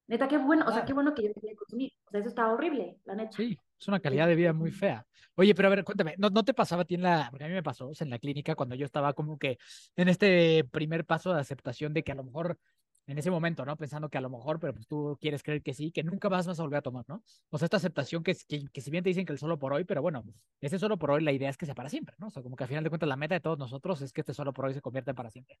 neta, 0.08 0.28
qué 0.28 0.38
bueno, 0.38 0.64
o 0.66 0.72
sea, 0.72 0.84
qué 0.84 0.92
bueno 0.92 1.14
que 1.14 1.24
yo 1.24 1.32
de 1.34 1.56
consumir, 1.56 1.92
o 2.06 2.10
sea, 2.10 2.20
eso 2.20 2.28
está 2.28 2.52
horrible, 2.52 2.98
la 3.04 3.14
neta. 3.14 3.36
sí, 3.36 3.58
es 3.78 3.88
una 3.88 4.00
calidad 4.00 4.26
de 4.26 4.34
vida 4.34 4.52
muy 4.52 4.70
fea. 4.70 5.06
Oye, 5.38 5.54
pero 5.54 5.68
a 5.68 5.70
ver, 5.70 5.84
cuéntame, 5.84 6.14
¿no, 6.16 6.30
no 6.30 6.44
te 6.44 6.54
pasaba 6.54 6.82
a 6.82 6.84
ti 6.86 6.94
en 6.94 7.02
la, 7.02 7.28
porque 7.30 7.44
a 7.44 7.48
mí 7.48 7.52
me 7.52 7.62
pasó, 7.62 7.88
o 7.88 7.94
sea, 7.94 8.06
en 8.06 8.10
la 8.10 8.18
clínica 8.18 8.54
cuando 8.54 8.74
yo 8.74 8.86
estaba 8.86 9.12
como 9.12 9.38
que 9.38 9.58
en 9.96 10.08
este 10.08 10.64
primer 10.64 11.04
paso 11.04 11.34
de 11.34 11.40
aceptación 11.40 11.92
de 11.92 12.02
que 12.02 12.12
a 12.12 12.14
lo 12.14 12.24
mejor 12.24 12.58
en 13.06 13.18
ese 13.18 13.30
momento, 13.30 13.64
¿no? 13.64 13.76
Pensando 13.76 14.08
que 14.08 14.18
a 14.18 14.20
lo 14.20 14.28
mejor, 14.28 14.58
pero 14.58 14.74
pues 14.74 14.86
tú 14.86 15.16
quieres 15.20 15.42
creer 15.42 15.62
que 15.62 15.74
sí, 15.74 15.92
que 15.92 16.02
nunca 16.02 16.28
más 16.28 16.46
vas 16.46 16.58
a 16.58 16.62
volver 16.62 16.78
a 16.78 16.82
tomar, 16.82 17.04
¿no? 17.08 17.22
O 17.50 17.58
sea, 17.58 17.66
esta 17.66 17.76
aceptación 17.76 18.22
que, 18.24 18.36
que, 18.48 18.66
que 18.68 18.80
si 18.80 18.90
bien 18.90 19.04
te 19.04 19.10
dicen 19.10 19.24
que 19.24 19.32
el 19.32 19.38
solo 19.38 19.58
por 19.58 19.72
hoy, 19.72 19.84
pero 19.84 20.02
bueno, 20.02 20.24
ese 20.60 20.78
solo 20.78 20.98
por 20.98 21.12
hoy 21.12 21.22
la 21.22 21.32
idea 21.32 21.48
es 21.48 21.56
que 21.56 21.66
sea 21.66 21.74
para 21.74 21.88
siempre, 21.88 22.16
¿no? 22.18 22.26
O 22.26 22.30
sea, 22.30 22.42
como 22.42 22.56
que 22.56 22.64
al 22.64 22.68
final 22.68 22.82
de 22.82 22.90
cuentas 22.90 23.08
la 23.08 23.16
meta 23.16 23.34
de 23.34 23.40
todos 23.40 23.58
nosotros 23.58 24.02
es 24.02 24.12
que 24.12 24.22
este 24.22 24.34
solo 24.34 24.52
por 24.52 24.66
hoy 24.66 24.74
se 24.74 24.80
convierta 24.80 25.12
en 25.12 25.16
para 25.16 25.30
siempre. 25.30 25.58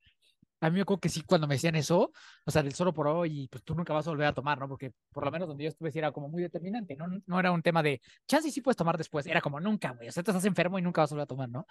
A 0.60 0.70
mí 0.70 0.76
me 0.76 0.82
acuerdo 0.82 1.00
que 1.00 1.08
sí, 1.08 1.22
cuando 1.22 1.46
me 1.46 1.54
decían 1.54 1.76
eso, 1.76 2.12
o 2.44 2.50
sea, 2.50 2.62
del 2.62 2.74
solo 2.74 2.92
por 2.92 3.06
hoy, 3.06 3.48
pues 3.48 3.62
tú 3.62 3.74
nunca 3.74 3.92
vas 3.92 4.06
a 4.08 4.10
volver 4.10 4.26
a 4.26 4.32
tomar, 4.32 4.58
¿no? 4.58 4.68
Porque 4.68 4.92
por 5.12 5.24
lo 5.24 5.30
menos 5.30 5.48
donde 5.48 5.64
yo 5.64 5.68
estuve 5.68 5.92
sí 5.92 5.98
era 5.98 6.10
como 6.12 6.28
muy 6.28 6.42
determinante, 6.42 6.96
¿no? 6.96 7.06
No 7.26 7.40
era 7.40 7.52
un 7.52 7.62
tema 7.62 7.82
de, 7.82 8.00
chance 8.26 8.50
sí 8.50 8.60
puedes 8.60 8.76
tomar 8.76 8.98
después, 8.98 9.26
era 9.26 9.40
como 9.40 9.60
nunca, 9.60 9.92
güey, 9.92 10.08
o 10.08 10.12
sea, 10.12 10.22
te 10.22 10.30
estás 10.32 10.44
enfermo 10.44 10.78
y 10.78 10.82
nunca 10.82 11.02
vas 11.02 11.12
a 11.12 11.14
volver 11.14 11.24
a 11.24 11.26
tomar, 11.26 11.48
¿no? 11.48 11.66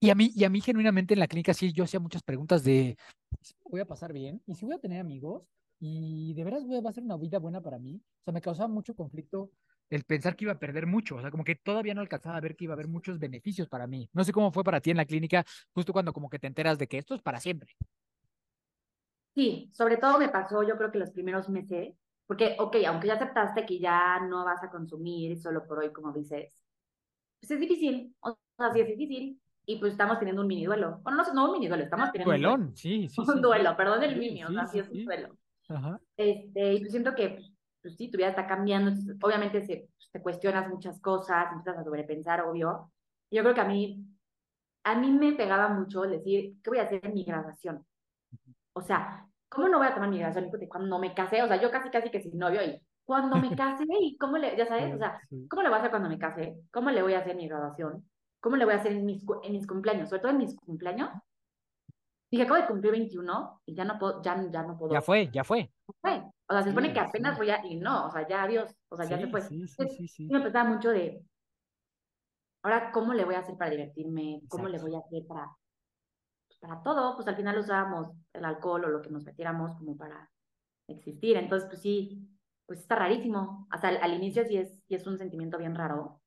Y 0.00 0.10
a 0.10 0.14
mí, 0.14 0.30
y 0.34 0.44
a 0.44 0.50
mí 0.50 0.60
genuinamente 0.60 1.14
en 1.14 1.20
la 1.20 1.26
clínica 1.28 1.54
sí, 1.54 1.72
yo 1.72 1.84
hacía 1.84 2.00
muchas 2.00 2.22
preguntas 2.22 2.62
de, 2.64 2.96
¿y 3.40 3.44
si 3.44 3.54
me 3.64 3.70
voy 3.70 3.80
a 3.80 3.86
pasar 3.86 4.12
bien? 4.12 4.42
¿Y 4.46 4.54
si 4.54 4.64
voy 4.66 4.74
a 4.74 4.78
tener 4.78 5.00
amigos? 5.00 5.44
¿Y 5.80 6.34
de 6.34 6.44
veras 6.44 6.64
voy 6.66 6.76
a- 6.76 6.80
va 6.82 6.90
a 6.90 6.92
ser 6.92 7.04
una 7.04 7.16
vida 7.16 7.38
buena 7.38 7.60
para 7.62 7.78
mí? 7.78 8.02
O 8.20 8.24
sea, 8.24 8.32
me 8.34 8.40
causaba 8.40 8.68
mucho 8.68 8.94
conflicto 8.94 9.50
el 9.90 10.04
pensar 10.04 10.34
que 10.36 10.44
iba 10.44 10.52
a 10.52 10.58
perder 10.58 10.86
mucho, 10.86 11.16
o 11.16 11.20
sea, 11.20 11.30
como 11.30 11.44
que 11.44 11.54
todavía 11.56 11.94
no 11.94 12.00
alcanzaba 12.00 12.36
a 12.36 12.40
ver 12.40 12.56
que 12.56 12.64
iba 12.64 12.72
a 12.72 12.76
haber 12.76 12.88
muchos 12.88 13.18
beneficios 13.18 13.68
para 13.68 13.86
mí. 13.86 14.08
No 14.12 14.24
sé 14.24 14.32
cómo 14.32 14.50
fue 14.52 14.64
para 14.64 14.80
ti 14.80 14.90
en 14.90 14.96
la 14.96 15.04
clínica, 15.04 15.44
justo 15.72 15.92
cuando 15.92 16.12
como 16.12 16.28
que 16.30 16.38
te 16.38 16.46
enteras 16.46 16.78
de 16.78 16.86
que 16.88 16.98
esto 16.98 17.14
es 17.14 17.22
para 17.22 17.38
siempre. 17.40 17.76
Sí, 19.34 19.70
sobre 19.72 19.96
todo 19.96 20.18
me 20.18 20.28
pasó, 20.28 20.62
yo 20.62 20.76
creo 20.76 20.92
que 20.92 20.98
los 20.98 21.10
primeros 21.10 21.48
meses, 21.48 21.94
porque, 22.26 22.56
ok, 22.58 22.76
aunque 22.86 23.08
ya 23.08 23.14
aceptaste 23.14 23.66
que 23.66 23.80
ya 23.80 24.20
no 24.20 24.44
vas 24.44 24.62
a 24.62 24.70
consumir 24.70 25.36
solo 25.38 25.66
por 25.66 25.80
hoy, 25.80 25.92
como 25.92 26.12
dices, 26.12 26.52
pues 27.40 27.50
es 27.52 27.60
difícil, 27.60 28.14
o 28.20 28.38
sea, 28.58 28.72
sí 28.72 28.80
es 28.80 28.88
difícil, 28.88 29.40
y 29.66 29.78
pues 29.78 29.92
estamos 29.92 30.18
teniendo 30.18 30.42
un 30.42 30.48
mini 30.48 30.64
duelo. 30.66 31.00
Bueno, 31.02 31.22
no, 31.24 31.34
no 31.34 31.46
un 31.46 31.52
mini 31.52 31.68
duelo, 31.68 31.84
estamos 31.84 32.10
teniendo 32.12 32.34
un 32.34 32.40
duelo. 32.40 32.58
Duelón, 32.58 32.76
sí, 32.76 33.08
sí, 33.08 33.20
Un 33.26 33.26
sí. 33.26 33.40
duelo, 33.40 33.76
perdón 33.76 34.02
el 34.02 34.14
Sí, 34.14 34.18
mini, 34.18 34.44
o 34.44 34.48
sí, 34.48 34.54
sea, 34.54 34.66
sí 34.66 34.78
sí, 34.78 34.78
es 34.80 34.90
un 34.90 35.00
sí. 35.00 35.04
duelo. 35.04 35.38
Ajá. 35.68 36.00
Este, 36.16 36.74
y 36.74 36.78
pues 36.80 36.90
siento 36.92 37.14
que, 37.14 37.40
pues, 37.82 37.96
sí, 37.96 38.10
tu 38.10 38.18
vida 38.18 38.28
está 38.28 38.46
cambiando, 38.46 38.92
obviamente 39.22 39.62
se, 39.62 39.88
pues, 39.96 40.10
te 40.12 40.22
cuestionas 40.22 40.68
muchas 40.68 41.00
cosas, 41.00 41.52
empiezas 41.52 41.80
a 41.80 41.84
sobrepensar, 41.84 42.42
obvio. 42.42 42.92
Yo 43.30 43.42
creo 43.42 43.54
que 43.54 43.60
a 43.60 43.64
mí, 43.64 44.06
a 44.84 44.94
mí 44.98 45.10
me 45.12 45.32
pegaba 45.34 45.68
mucho 45.68 46.02
decir, 46.02 46.54
¿qué 46.62 46.70
voy 46.70 46.78
a 46.78 46.82
hacer 46.84 47.04
en 47.06 47.14
mi 47.14 47.24
graduación? 47.24 47.86
O 48.74 48.82
sea, 48.82 49.26
¿cómo 49.48 49.68
no 49.68 49.78
voy 49.78 49.86
a 49.88 49.94
tomar 49.94 50.10
mi 50.10 50.18
graduación 50.18 50.50
cuando 50.68 50.98
me 50.98 51.14
casé? 51.14 51.42
O 51.42 51.48
sea, 51.48 51.60
yo 51.60 51.70
casi, 51.70 51.90
casi 51.90 52.10
que 52.10 52.20
sin 52.20 52.38
novio 52.38 52.62
y 52.64 52.80
cuando 53.04 53.36
me 53.38 53.54
case, 53.56 53.84
¿y 54.00 54.16
cómo 54.18 54.38
le, 54.38 54.56
ya 54.56 54.66
sabes? 54.66 54.94
O 54.94 54.98
sea, 54.98 55.20
Sí. 55.28 55.48
¿cómo 55.48 55.62
le 55.62 55.68
voy 55.68 55.76
a 55.76 55.78
hacer 55.80 55.90
cuando 55.90 56.08
me 56.08 56.18
case? 56.18 56.56
¿Cómo 56.72 56.90
le 56.90 57.02
voy 57.02 57.14
a 57.14 57.20
hacer 57.20 57.36
mi 57.36 57.48
graduación? 57.48 58.08
¿Cómo 58.44 58.56
le 58.56 58.66
voy 58.66 58.74
a 58.74 58.76
hacer 58.76 58.92
en 58.92 59.06
mis, 59.06 59.24
en 59.42 59.52
mis 59.52 59.66
cumpleaños? 59.66 60.10
Sobre 60.10 60.20
todo 60.20 60.32
en 60.32 60.36
mis 60.36 60.54
cumpleaños. 60.54 61.08
Dije, 62.30 62.42
acabo 62.44 62.60
de 62.60 62.66
cumplir 62.66 62.92
21 62.92 63.62
y 63.64 63.74
ya 63.74 63.86
no 63.86 63.98
puedo, 63.98 64.20
ya, 64.20 64.36
ya 64.50 64.62
no 64.62 64.76
puedo. 64.76 64.92
Ya 64.92 65.00
fue, 65.00 65.30
ya 65.32 65.44
fue. 65.44 65.72
fue. 66.02 66.22
O 66.46 66.52
sea, 66.52 66.62
se 66.62 66.68
supone 66.68 66.88
Sí, 66.88 66.92
que 66.92 67.00
apenas 67.00 67.36
sí. 67.36 67.38
voy 67.38 67.48
a, 67.48 67.64
y 67.64 67.76
no, 67.76 68.04
o 68.04 68.10
sea, 68.10 68.28
ya 68.28 68.42
adiós, 68.42 68.70
o 68.90 68.96
sea, 68.98 69.06
ya 69.06 69.16
se 69.16 69.28
fue. 69.28 69.40
sí, 69.40 69.66
sí, 69.66 70.08
sí, 70.08 70.26
me 70.26 70.36
empezaba 70.36 70.68
mucho 70.68 70.90
de, 70.90 71.24
ahora, 72.62 72.92
¿cómo 72.92 73.14
le 73.14 73.24
voy 73.24 73.34
a 73.34 73.38
hacer 73.38 73.56
para 73.56 73.70
divertirme? 73.70 74.42
¿Cómo 74.50 74.68
le 74.68 74.78
voy 74.78 74.94
a 74.94 74.98
hacer 74.98 75.26
para, 75.26 75.56
pues, 76.46 76.58
para 76.58 76.82
todo? 76.82 77.14
Pues 77.14 77.26
al 77.26 77.36
final 77.36 77.56
usábamos 77.56 78.10
el 78.34 78.44
alcohol 78.44 78.84
o 78.84 78.88
lo 78.90 79.00
que 79.00 79.08
nos 79.08 79.24
metiéramos 79.24 79.74
como 79.76 79.96
para 79.96 80.30
existir. 80.86 81.38
Entonces, 81.38 81.66
pues 81.70 81.80
sí, 81.80 82.28
pues 82.66 82.80
está 82.80 82.96
rarísimo. 82.96 83.66
Hasta 83.70 83.88
al, 83.88 84.02
al 84.02 84.12
inicio 84.12 84.44
sí 84.44 84.58
es, 84.58 84.82
sí 84.86 84.94
es 84.94 85.06
un 85.06 85.16
sentimiento 85.16 85.56
bien 85.56 85.74
raro. 85.74 86.20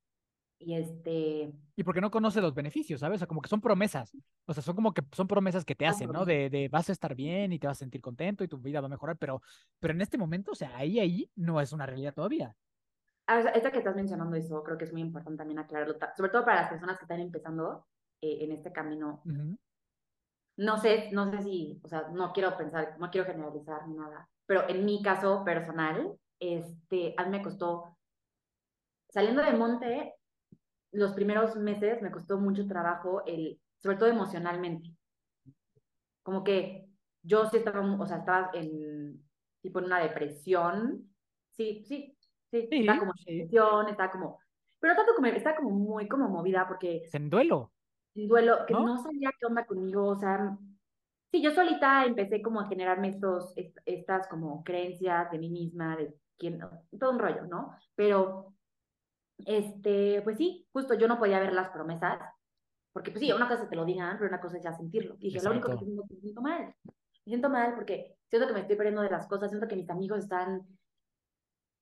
Y 0.59 0.75
este, 0.75 1.53
Y 1.75 1.83
porque 1.83 2.01
no 2.01 2.09
conoce 2.09 2.41
los 2.41 2.53
beneficios, 2.55 2.99
¿sabes? 3.01 3.17
O 3.17 3.19
sea, 3.19 3.27
como 3.27 3.41
que 3.41 3.49
son 3.49 3.61
promesas. 3.61 4.11
O 4.45 4.53
sea, 4.53 4.63
son 4.63 4.75
como 4.75 4.93
que 4.93 5.03
son 5.11 5.27
promesas 5.27 5.63
que 5.63 5.75
te 5.75 5.85
hacen, 5.85 6.11
¿no? 6.11 6.25
De, 6.25 6.49
de 6.49 6.69
vas 6.69 6.89
a 6.89 6.91
estar 6.91 7.13
bien 7.15 7.53
y 7.53 7.59
te 7.59 7.67
vas 7.67 7.77
a 7.77 7.79
sentir 7.79 8.01
contento 8.01 8.43
y 8.43 8.47
tu 8.47 8.57
vida 8.57 8.81
va 8.81 8.87
a 8.87 8.89
mejorar, 8.89 9.17
pero, 9.17 9.41
pero 9.79 9.93
en 9.93 10.01
este 10.01 10.17
momento, 10.17 10.51
o 10.53 10.55
sea, 10.55 10.75
ahí, 10.77 10.99
ahí 10.99 11.31
no 11.35 11.61
es 11.61 11.73
una 11.73 11.85
realidad 11.85 12.13
todavía. 12.15 12.55
ah, 13.27 13.39
esto 13.53 13.71
que 13.71 13.77
estás 13.79 13.95
mencionando 13.95 14.35
eso, 14.35 14.63
creo 14.63 14.77
que 14.77 14.85
es 14.85 14.91
muy 14.93 15.01
importante 15.01 15.37
también 15.37 15.59
aclararlo, 15.59 15.95
sobre 16.15 16.31
todo 16.31 16.45
para 16.45 16.61
las 16.61 16.69
personas 16.69 16.97
que 16.97 17.05
están 17.05 17.19
empezando 17.19 17.85
eh, 18.21 18.39
en 18.41 18.51
este 18.51 18.71
camino 18.71 19.21
Ujú. 19.25 19.57
no 20.57 20.77
sé, 20.77 21.09
no 21.11 21.29
sé 21.31 21.41
si, 21.43 21.79
o 21.83 21.87
sea, 21.87 22.09
no 22.11 22.33
quiero 22.33 22.57
pensar, 22.57 22.95
no 22.99 23.09
quiero 23.11 23.27
generalizar 23.27 23.87
ni 23.87 23.95
nada, 23.95 24.29
pero 24.45 24.67
en 24.69 24.85
mi 24.85 25.01
caso 25.03 25.43
personal, 25.43 26.17
este, 26.39 27.13
a 27.17 27.23
mí 27.25 27.29
me 27.29 27.43
costó 27.43 27.97
saliendo 29.09 29.41
de 29.43 29.53
Monte, 29.53 30.15
los 30.97 31.13
primeros 31.13 31.55
meses 31.57 32.01
me 32.01 32.11
costó 32.11 32.39
mucho 32.39 32.67
trabajo, 32.67 33.23
el, 33.25 33.61
sobre 33.77 33.97
todo 33.97 34.09
emocionalmente. 34.09 34.95
Como 36.23 36.43
que 36.43 36.89
yo 37.21 37.45
sí 37.49 37.57
estaba, 37.57 37.81
o 37.99 38.05
sea, 38.05 38.17
estaba 38.17 38.51
en, 38.53 39.23
tipo 39.61 39.79
en 39.79 39.85
una 39.85 39.99
depresión. 39.99 41.13
Sí, 41.51 41.83
sí, 41.87 42.17
sí, 42.51 42.69
Sí, 42.69 42.79
estaba 42.79 42.99
como 42.99 43.13
en 43.17 43.25
sí. 43.25 43.35
depresión, 43.35 43.89
estaba 43.89 44.11
como, 44.11 44.39
pero 44.79 44.95
tanto 44.95 45.13
como, 45.15 45.27
estaba 45.27 45.55
como 45.57 45.69
muy 45.71 46.07
como 46.07 46.29
movida 46.29 46.67
porque 46.67 47.09
en 47.11 47.29
duelo, 47.29 47.73
en 48.15 48.27
duelo, 48.27 48.65
que 48.67 48.73
¿no? 48.73 48.83
no 48.83 48.97
sabía 48.97 49.29
qué 49.39 49.45
onda 49.45 49.65
conmigo, 49.65 50.07
o 50.07 50.15
sea, 50.15 50.57
sí, 51.31 51.41
yo 51.41 51.51
solita 51.51 52.05
empecé 52.05 52.41
como 52.41 52.61
a 52.61 52.67
generarme 52.69 53.09
estos, 53.09 53.53
est- 53.57 53.77
estas 53.85 54.27
como 54.27 54.63
creencias 54.63 55.31
de 55.31 55.39
mí 55.39 55.49
misma, 55.49 55.97
de 55.97 56.15
quién, 56.37 56.59
todo 56.99 57.11
un 57.11 57.19
rollo, 57.19 57.45
¿no? 57.47 57.75
Pero, 57.95 58.55
este, 59.45 60.21
pues 60.23 60.37
sí, 60.37 60.67
justo 60.71 60.93
yo 60.95 61.07
no 61.07 61.19
podía 61.19 61.39
ver 61.39 61.53
las 61.53 61.69
promesas, 61.69 62.19
porque 62.93 63.11
pues 63.11 63.23
sí, 63.23 63.31
una 63.31 63.47
cosa 63.47 63.61
es 63.61 63.63
que 63.65 63.69
te 63.69 63.75
lo 63.75 63.85
digan, 63.85 64.17
pero 64.17 64.29
una 64.29 64.41
cosa 64.41 64.57
es 64.57 64.63
ya 64.63 64.73
sentirlo. 64.73 65.15
Y 65.19 65.29
dije, 65.29 65.43
lo 65.43 65.51
único 65.51 65.67
que 65.69 65.75
es 65.75 65.79
que 65.81 65.85
me 65.85 66.21
siento 66.21 66.41
mal, 66.41 66.75
me 66.85 66.93
siento 67.25 67.49
mal 67.49 67.75
porque 67.75 68.15
siento 68.29 68.47
que 68.47 68.53
me 68.53 68.61
estoy 68.61 68.75
perdiendo 68.75 69.01
de 69.01 69.09
las 69.09 69.27
cosas, 69.27 69.49
siento 69.49 69.67
que 69.67 69.75
mis 69.75 69.89
amigos 69.89 70.19
están 70.19 70.65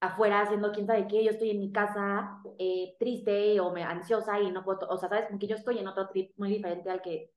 afuera 0.02 0.42
haciendo 0.42 0.72
quién 0.72 0.88
sabe 0.88 1.08
qué, 1.08 1.24
yo 1.24 1.32
estoy 1.32 1.52
en 1.52 1.60
mi 1.60 1.72
casa 1.72 2.42
eh, 2.60 2.96
triste 3.00 3.60
o 3.60 3.72
me, 3.72 3.84
ansiosa 3.84 4.40
y 4.40 4.52
no 4.52 4.64
puedo, 4.64 4.88
o 4.90 4.98
sea, 4.98 5.10
sabes, 5.10 5.28
como 5.28 5.40
que 5.40 5.48
yo 5.48 5.56
estoy 5.56 5.80
en 5.80 5.88
otro 5.88 6.10
trip 6.10 6.32
muy 6.38 6.50
diferente 6.50 6.90
al 6.90 7.02
que 7.02 7.32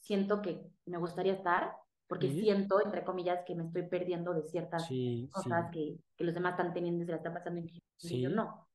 siento 0.00 0.42
que 0.42 0.66
me 0.86 0.98
gustaría 0.98 1.34
estar, 1.34 1.72
porque 2.06 2.28
Sí. 2.28 2.40
siento, 2.40 2.80
entre 2.82 3.04
comillas, 3.04 3.44
que 3.46 3.54
me 3.54 3.64
estoy 3.64 3.88
perdiendo 3.88 4.34
de 4.34 4.42
ciertas 4.42 4.86
Sí, 4.86 5.26
sí, 5.26 5.30
cosas 5.30 5.70
que, 5.70 5.96
que 6.16 6.24
los 6.24 6.34
demás 6.34 6.52
están 6.52 6.72
teniendo 6.72 7.02
y 7.02 7.06
se 7.06 7.12
la 7.12 7.18
están 7.18 7.34
pasando 7.34 7.60
en 7.60 7.70
y 8.00 8.20
yo 8.20 8.30
no. 8.30 8.66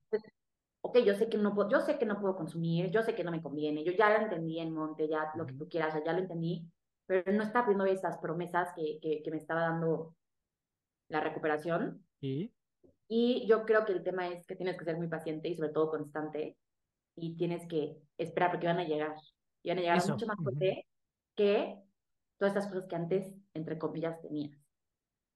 Ok, 0.82 1.00
yo 1.06 1.14
sé 1.16 1.30
que 1.30 1.38
no 1.38 1.54
puedo, 1.54 1.70
yo 1.70 1.82
sé 1.82 1.98
que 2.00 2.06
no 2.06 2.20
puedo 2.20 2.36
consumir, 2.38 2.90
yo 2.92 3.02
sé 3.04 3.14
que 3.16 3.24
no 3.24 3.32
me 3.32 3.42
conviene, 3.42 3.84
yo 3.84 3.92
ya 3.92 4.10
lo 4.10 4.24
entendí 4.24 4.60
en 4.60 4.74
Monte, 4.74 5.08
ya 5.10 5.32
lo 5.36 5.46
que 5.46 5.54
tú 5.54 5.68
quieras, 5.68 5.94
ya 6.06 6.14
lo 6.14 6.20
entendí, 6.20 6.72
pero 7.06 7.32
no 7.34 7.44
está 7.44 7.64
viendo 7.64 7.86
esas 7.86 8.18
promesas 8.20 8.70
que, 8.76 9.00
que, 9.02 9.22
que 9.22 9.32
me 9.32 9.38
estaba 9.38 9.62
dando 9.62 10.16
la 11.10 11.22
recuperación. 11.22 12.06
Sí, 12.22 12.54
Y 13.08 13.48
yo 13.48 13.66
creo 13.66 13.86
que 13.86 13.94
el 13.94 14.04
tema 14.04 14.28
es 14.28 14.46
que 14.46 14.56
tienes 14.56 14.78
que 14.78 14.86
ser 14.86 14.98
muy 14.98 15.08
paciente 15.08 15.50
y 15.50 15.56
sobre 15.56 15.70
todo 15.70 15.90
constante 15.90 16.58
y 17.16 17.36
tienes 17.38 17.68
que 17.68 17.98
esperar 18.18 18.52
porque 18.52 18.68
van 18.68 18.80
a 18.80 18.86
llegar. 18.86 19.16
Y 19.64 19.70
van 19.70 19.80
a 19.80 19.82
llegar 19.82 19.98
Eso, 19.98 20.14
mucho 20.14 20.28
más 20.28 20.38
fuerte 20.44 20.88
que 21.36 21.82
todas 22.38 22.56
estas 22.56 22.72
cosas 22.72 22.88
que 22.90 22.96
antes, 22.96 23.34
entre 23.54 23.80
comillas, 23.80 24.22
tenías. 24.22 24.58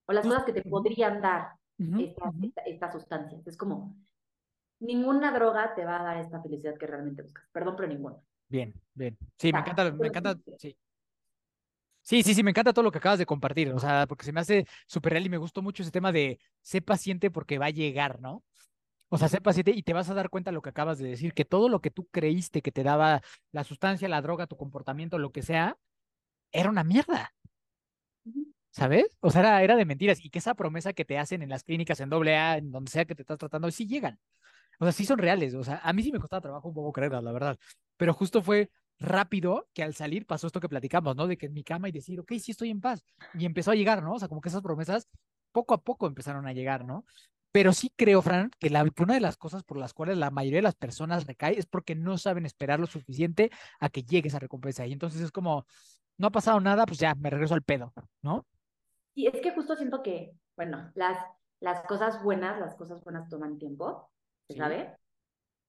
O 0.08 0.14
las 0.14 0.26
Pues, 0.26 0.36
cosas 0.36 0.46
que 0.46 0.54
te 0.54 0.64
podrían 0.64 1.22
dar 1.22 1.54
ujú, 1.80 1.98
estas 1.98 2.34
ujú. 2.36 2.48
esta, 2.50 2.62
estas 2.64 2.94
sustancias. 2.94 3.48
Es 3.48 3.58
como, 3.58 3.98
ninguna 4.84 5.32
droga 5.32 5.74
te 5.76 5.86
va 5.86 6.00
a 6.00 6.04
dar 6.04 6.18
esta 6.18 6.42
felicidad 6.42 6.78
que 6.78 6.88
realmente 6.88 7.22
buscas. 7.22 7.46
Perdón, 7.52 7.76
pero 7.76 7.88
ninguna. 7.88 8.18
Bien, 8.48 8.74
bien. 8.94 9.18
Sí, 9.38 9.52
me 9.52 9.60
encanta, 9.60 9.92
me 9.92 10.08
encanta, 10.08 10.36
sí, 10.58 10.78
sí. 12.02 12.22
Sí, 12.24 12.36
sí, 12.36 12.44
me 12.44 12.52
encanta 12.52 12.74
todo 12.74 12.84
lo 12.84 12.92
que 12.92 12.98
acabas 12.98 13.20
de 13.20 13.26
compartir, 13.26 13.72
o 13.72 13.80
sea, 13.80 14.06
porque 14.08 14.26
se 14.26 14.34
me 14.34 14.42
hace 14.42 14.68
súper 14.88 15.14
real 15.14 15.26
y 15.26 15.30
me 15.30 15.38
gustó 15.38 15.62
mucho 15.62 15.84
ese 15.84 15.92
tema 15.92 16.12
de 16.12 16.38
sé 16.62 16.82
paciente 16.82 17.32
porque 17.32 17.58
va 17.58 17.68
a 17.68 17.70
llegar, 17.70 18.20
¿no? 18.20 18.44
O 19.08 19.18
sea, 19.18 19.30
sé 19.30 19.40
paciente 19.42 19.72
y 19.72 19.84
te 19.84 19.94
vas 19.94 20.10
a 20.10 20.14
dar 20.14 20.30
cuenta 20.30 20.52
de 20.52 20.56
lo 20.56 20.62
que 20.62 20.70
acabas 20.70 20.98
de 20.98 21.08
decir, 21.08 21.34
que 21.34 21.46
todo 21.46 21.70
lo 21.70 21.82
que 21.82 21.92
tú 21.92 22.08
creíste 22.12 22.62
que 22.62 22.74
te 22.74 22.84
daba 22.84 23.22
la 23.52 23.64
sustancia, 23.64 24.10
la 24.10 24.22
droga, 24.22 24.48
tu 24.48 24.58
comportamiento, 24.58 25.18
lo 25.18 25.32
que 25.32 25.44
sea, 25.44 25.78
era 26.52 26.70
una 26.70 26.84
mierda. 26.84 27.34
¿sabes? 28.74 29.06
O 29.22 29.30
sea, 29.30 29.42
era, 29.42 29.64
era 29.64 29.76
de 29.76 29.86
mentiras 29.86 30.20
y 30.26 30.30
que 30.30 30.40
esa 30.40 30.56
promesa 30.56 30.94
que 30.94 31.06
te 31.06 31.18
hacen 31.18 31.42
en 31.44 31.50
las 31.50 31.64
clínicas, 31.64 32.00
en 32.00 32.10
doble 32.10 32.36
A, 32.36 32.58
en 32.58 32.72
donde 32.72 32.92
sea 32.92 33.06
que 33.06 33.16
te 33.16 33.22
estás 33.22 33.38
tratando, 33.38 33.70
sí 33.72 33.88
llegan. 33.88 34.20
O 34.84 34.86
sea, 34.86 34.92
sí 34.92 35.06
son 35.06 35.18
reales. 35.18 35.54
O 35.56 35.64
sea, 35.64 35.80
a 35.82 35.94
mí 35.94 36.04
sí 36.04 36.12
me 36.12 36.20
costaba 36.20 36.42
trabajo 36.42 36.68
un 36.68 36.74
poco 36.74 36.92
creerlas, 36.92 37.24
la 37.24 37.32
verdad. 37.32 37.58
Pero 37.96 38.14
justo 38.14 38.42
fue 38.42 38.70
rápido 39.00 39.70
que 39.74 39.82
al 39.82 39.96
salir 39.96 40.26
pasó 40.26 40.48
esto 40.48 40.60
que 40.60 40.68
platicamos, 40.68 41.16
¿no? 41.16 41.26
De 41.26 41.38
que 41.38 41.46
en 41.46 41.54
mi 41.54 41.64
cama 41.64 41.88
y 41.88 41.94
decir, 41.94 42.20
ok, 42.20 42.34
sí 42.38 42.52
estoy 42.52 42.70
en 42.70 42.82
paz. 42.82 43.02
Y 43.34 43.46
empezó 43.46 43.72
a 43.72 43.76
llegar, 43.76 44.04
¿no? 44.04 44.16
O 44.16 44.20
sea, 44.20 44.28
como 44.28 44.42
que 44.42 44.50
esas 44.50 44.62
promesas 44.62 45.08
poco 45.54 45.74
a 45.74 45.82
poco 45.82 46.06
empezaron 46.06 46.48
a 46.48 46.52
llegar, 46.52 46.84
¿no? 46.84 47.06
Pero 47.54 47.72
sí 47.72 47.94
creo, 47.96 48.22
Fran, 48.22 48.52
que, 48.60 48.70
la, 48.70 48.84
que 48.90 49.04
una 49.04 49.14
de 49.14 49.22
las 49.22 49.38
cosas 49.38 49.64
por 49.64 49.78
las 49.78 49.94
cuales 49.94 50.18
la 50.18 50.32
mayoría 50.32 50.58
de 50.58 50.64
las 50.64 50.76
personas 50.76 51.28
recae 51.28 51.58
es 51.58 51.66
porque 51.66 51.96
no 51.96 52.18
saben 52.18 52.46
esperar 52.46 52.82
lo 52.82 52.88
suficiente 52.88 53.52
a 53.80 53.88
que 53.88 54.04
llegue 54.04 54.28
esa 54.28 54.40
recompensa. 54.40 54.86
Y 54.86 54.92
entonces 54.92 55.22
es 55.22 55.32
como, 55.32 55.66
no 56.18 56.28
ha 56.28 56.32
pasado 56.32 56.60
nada, 56.60 56.86
pues 56.86 57.00
ya 57.00 57.16
me 57.16 57.30
regreso 57.30 57.54
al 57.54 57.62
pedo, 57.62 57.94
¿no? 58.22 58.46
Y 59.14 59.28
es 59.28 59.40
que 59.40 59.52
justo 59.52 59.78
siento 59.78 60.04
que, 60.04 60.36
bueno, 60.58 60.92
las, 60.96 61.18
las 61.62 61.86
cosas 61.86 62.22
buenas, 62.22 62.60
las 62.60 62.76
cosas 62.76 63.02
buenas 63.04 63.30
toman 63.30 63.58
tiempo, 63.58 64.10
¿se 64.48 64.54
Sí. 64.54 64.60
sabe? 64.60 64.96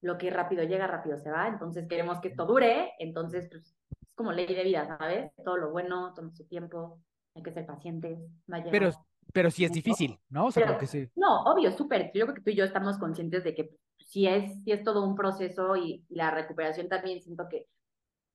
Lo 0.02 0.19
que 0.19 0.31
rápido 0.31 0.64
llega, 0.64 0.87
rápido 0.87 1.16
se 1.19 1.31
va, 1.31 1.49
entonces 1.49 1.87
queremos 1.88 2.21
que 2.21 2.28
esto 2.28 2.45
dure, 2.47 2.93
entonces 2.99 3.49
pues 3.50 3.76
es 4.02 4.14
como 4.14 4.33
ley 4.33 4.47
de 4.47 4.62
vida, 4.64 4.87
¿sabes? 4.87 5.33
Todo 5.45 5.57
lo 5.57 5.71
bueno 5.71 6.12
toma 6.14 6.31
su 6.33 6.47
tiempo, 6.47 7.00
hay 7.35 7.43
que 7.43 7.52
ser 7.52 7.66
pacientes, 7.66 8.19
va 8.52 8.59
a 8.59 8.64
Pero, 8.71 8.87
llegar. 8.88 9.04
pero 9.33 9.50
sí 9.50 9.64
es 9.64 9.73
difícil, 9.73 10.21
¿no? 10.28 10.47
O 10.47 10.52
sea, 10.52 10.66
Pero 10.66 10.78
que 10.78 10.87
sí. 10.87 11.09
no, 11.16 11.43
obvio, 11.45 11.71
súper. 11.73 12.11
Yo 12.14 12.25
creo 12.26 12.35
que 12.35 12.43
tú 12.43 12.50
y 12.50 12.57
yo 12.57 12.64
estamos 12.64 12.99
conscientes 12.99 13.45
de 13.45 13.54
que 13.54 13.71
sí 13.99 14.26
es, 14.26 14.62
sí 14.64 14.73
es 14.73 14.83
todo 14.85 15.04
un 15.07 15.14
proceso 15.14 15.76
y 15.76 16.04
la 16.11 16.31
recuperación 16.31 16.88
también 16.88 17.21
siento 17.23 17.49
que 17.49 17.66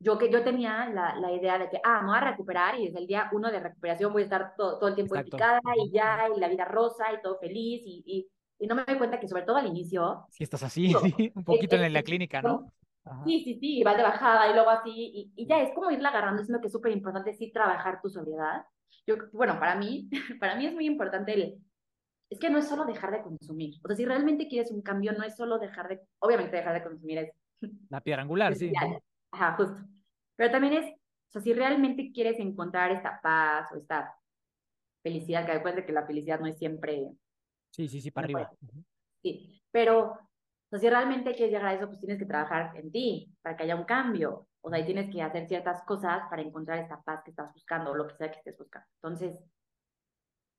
yo 0.01 0.17
que 0.17 0.31
yo 0.31 0.43
tenía 0.43 0.88
la, 0.89 1.15
la 1.17 1.31
idea 1.34 1.58
de 1.60 1.69
que, 1.69 1.79
ah, 1.84 2.01
me 2.01 2.08
voy 2.10 2.17
a 2.17 2.31
recuperar 2.31 2.79
y 2.79 2.86
desde 2.88 3.00
el 3.00 3.08
día 3.08 3.29
uno 3.34 3.51
de 3.51 3.60
recuperación 3.60 4.13
voy 4.13 4.22
a 4.24 4.25
estar 4.25 4.55
todo, 4.55 4.79
todo 4.79 4.89
el 4.89 4.96
tiempo 4.96 5.15
Exacto. 5.15 5.36
picada 5.38 5.60
y 5.77 5.91
ya, 5.91 6.27
y 6.36 6.39
la 6.39 6.48
vida 6.48 6.65
rosa 6.65 7.12
y 7.13 7.22
todo 7.22 7.38
feliz 7.39 7.81
y, 7.86 8.03
y, 8.05 8.29
y 8.59 8.67
no 8.67 8.75
me 8.75 8.83
doy 8.83 8.97
cuenta 8.97 9.19
que 9.19 9.27
sobre 9.27 9.43
todo 9.43 9.57
al 9.57 9.67
inicio, 9.67 10.25
Sí 10.29 10.43
estás 10.43 10.63
así, 10.63 10.87
digo, 10.87 10.99
sí, 10.99 11.31
un 11.35 11.41
eh, 11.41 11.45
poquito 11.45 11.75
en 11.75 11.83
eh, 11.83 11.89
la 11.89 11.99
eh, 11.99 12.03
clínica, 12.03 12.41
¿no? 12.41 12.71
Ajá. 13.05 13.23
sí, 13.25 13.41
sí, 13.43 13.57
sí, 13.59 13.79
y 13.79 13.83
vas 13.83 13.97
de 13.97 14.03
bajada 14.03 14.49
y 14.49 14.53
luego 14.53 14.69
así, 14.69 14.91
y, 14.93 15.31
y 15.35 15.47
ya 15.47 15.61
es 15.61 15.73
como 15.73 15.89
irla 15.89 16.09
agarrando, 16.09 16.43
siendo 16.43 16.61
que 16.61 16.67
es 16.67 16.73
súper 16.73 16.91
importante 16.91 17.33
sí 17.33 17.51
trabajar 17.51 18.01
tu 18.01 18.09
sobriedad. 18.09 18.65
Yo, 19.07 19.15
bueno, 19.31 19.57
para 19.59 19.75
mí, 19.75 20.09
para 20.39 20.55
mí 20.55 20.65
es 20.65 20.73
muy 20.73 20.85
importante 20.85 21.33
el, 21.33 21.59
es 22.29 22.39
que 22.39 22.49
no 22.49 22.59
es 22.59 22.67
solo 22.67 22.85
dejar 22.85 23.11
de 23.11 23.23
consumir. 23.23 23.75
O 23.83 23.87
sea, 23.87 23.95
si 23.95 24.05
realmente 24.05 24.47
quieres 24.47 24.71
un 24.71 24.81
cambio, 24.81 25.13
no 25.13 25.23
es 25.23 25.35
solo 25.35 25.57
dejar 25.57 25.87
de, 25.87 26.01
obviamente 26.19 26.57
dejar 26.57 26.73
de 26.73 26.83
consumir 26.83 27.17
es 27.19 27.33
La 27.89 28.01
piedra 28.01 28.21
angular, 28.21 28.55
sí. 28.55 28.71
Ajá, 29.31 29.55
justo. 29.55 29.77
Pero 30.35 30.51
también 30.51 30.73
es, 30.73 30.85
o 30.85 31.31
sea, 31.31 31.41
si 31.41 31.53
realmente 31.53 32.11
quieres 32.13 32.39
encontrar 32.39 32.91
esta 32.91 33.19
paz 33.21 33.71
o 33.71 33.77
esta 33.77 34.15
felicidad, 35.01 35.45
que 35.45 35.53
después 35.53 35.75
de 35.75 35.85
que 35.85 35.91
la 35.91 36.05
felicidad 36.05 36.39
no 36.39 36.47
es 36.47 36.57
siempre, 36.57 37.09
Sí, 37.71 37.88
sí, 37.88 38.01
sí, 38.01 38.11
para 38.11 38.27
no 38.27 38.33
puede, 38.33 38.45
arriba. 38.45 38.83
Sí, 39.21 39.61
pero, 39.71 40.11
o 40.11 40.69
sea, 40.69 40.79
si 40.79 40.89
realmente 40.89 41.33
quieres 41.33 41.51
llegar 41.51 41.67
a 41.67 41.73
eso, 41.73 41.88
pues 41.88 41.99
tienes 41.99 42.17
que 42.17 42.25
trabajar 42.25 42.75
en 42.75 42.91
ti 42.91 43.31
para 43.41 43.55
que 43.55 43.63
haya 43.63 43.75
un 43.75 43.85
cambio. 43.85 44.47
O 44.61 44.69
sea, 44.69 44.79
y 44.79 44.85
tienes 44.85 45.09
que 45.09 45.21
hacer 45.21 45.47
ciertas 45.47 45.83
cosas 45.83 46.23
para 46.29 46.41
encontrar 46.41 46.79
esta 46.79 47.01
paz 47.01 47.21
que 47.23 47.31
estás 47.31 47.53
buscando 47.53 47.91
o 47.91 47.95
lo 47.95 48.07
que 48.07 48.15
sea 48.15 48.31
que 48.31 48.39
estés 48.39 48.57
buscando. 48.57 48.88
Entonces, 49.01 49.39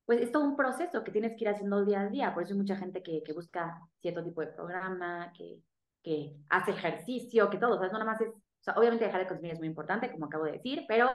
pues 0.05 0.21
es 0.21 0.31
todo 0.31 0.43
un 0.43 0.55
proceso 0.55 1.03
que 1.03 1.11
tienes 1.11 1.37
que 1.37 1.43
ir 1.43 1.49
haciendo 1.49 1.85
día 1.85 2.01
a 2.01 2.09
día. 2.09 2.33
Por 2.33 2.43
eso 2.43 2.53
hay 2.53 2.59
mucha 2.59 2.75
gente 2.75 3.03
que, 3.03 3.21
que 3.23 3.33
busca 3.33 3.79
cierto 4.01 4.23
tipo 4.23 4.41
de 4.41 4.47
programa, 4.47 5.31
que, 5.37 5.61
que 6.01 6.35
hace 6.49 6.71
ejercicio, 6.71 7.49
que 7.49 7.57
todo. 7.57 7.75
O 7.75 7.79
sea, 7.79 7.87
no 7.87 7.99
nada 7.99 8.11
más 8.11 8.21
es, 8.21 8.29
o 8.29 8.63
sea, 8.63 8.73
obviamente 8.75 9.05
dejar 9.05 9.21
de 9.21 9.27
consumir 9.27 9.53
es 9.53 9.59
muy 9.59 9.67
importante, 9.67 10.11
como 10.11 10.25
acabo 10.25 10.45
de 10.45 10.53
decir, 10.53 10.85
pero 10.87 11.13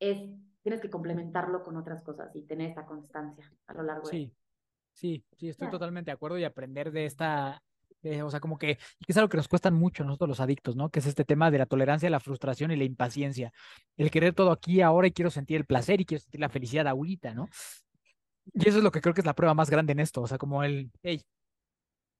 es, 0.00 0.18
tienes 0.62 0.80
que 0.80 0.90
complementarlo 0.90 1.62
con 1.62 1.76
otras 1.76 2.02
cosas 2.02 2.34
y 2.34 2.42
tener 2.42 2.70
esta 2.70 2.86
constancia 2.86 3.50
a 3.66 3.74
lo 3.74 3.82
largo 3.82 4.08
de... 4.08 4.32
Sí, 4.96 5.22
sí, 5.36 5.50
estoy 5.50 5.68
totalmente 5.68 6.10
de 6.10 6.14
acuerdo 6.14 6.38
y 6.38 6.44
aprender 6.44 6.90
de 6.90 7.04
esta, 7.04 7.62
eh, 8.02 8.22
o 8.22 8.30
sea, 8.30 8.40
como 8.40 8.56
que, 8.56 8.78
es 9.06 9.16
algo 9.18 9.28
que 9.28 9.36
nos 9.36 9.46
cuesta 9.46 9.70
mucho 9.70 10.02
a 10.02 10.06
nosotros 10.06 10.26
los 10.26 10.40
adictos, 10.40 10.74
¿no? 10.74 10.88
Que 10.88 11.00
es 11.00 11.06
este 11.06 11.26
tema 11.26 11.50
de 11.50 11.58
la 11.58 11.66
tolerancia, 11.66 12.08
la 12.08 12.18
frustración 12.18 12.70
y 12.70 12.76
la 12.76 12.84
impaciencia. 12.84 13.52
El 13.98 14.10
querer 14.10 14.32
todo 14.32 14.50
aquí, 14.50 14.80
ahora 14.80 15.06
y 15.06 15.12
quiero 15.12 15.30
sentir 15.30 15.58
el 15.58 15.66
placer 15.66 16.00
y 16.00 16.06
quiero 16.06 16.22
sentir 16.22 16.40
la 16.40 16.48
felicidad 16.48 16.88
ahorita, 16.88 17.34
¿no? 17.34 17.46
Y 18.54 18.66
eso 18.66 18.78
es 18.78 18.84
lo 18.84 18.90
que 18.90 19.02
creo 19.02 19.12
que 19.12 19.20
es 19.20 19.26
la 19.26 19.34
prueba 19.34 19.52
más 19.52 19.68
grande 19.68 19.92
en 19.92 20.00
esto, 20.00 20.22
o 20.22 20.26
sea, 20.26 20.38
como 20.38 20.64
el, 20.64 20.90
hey, 21.02 21.22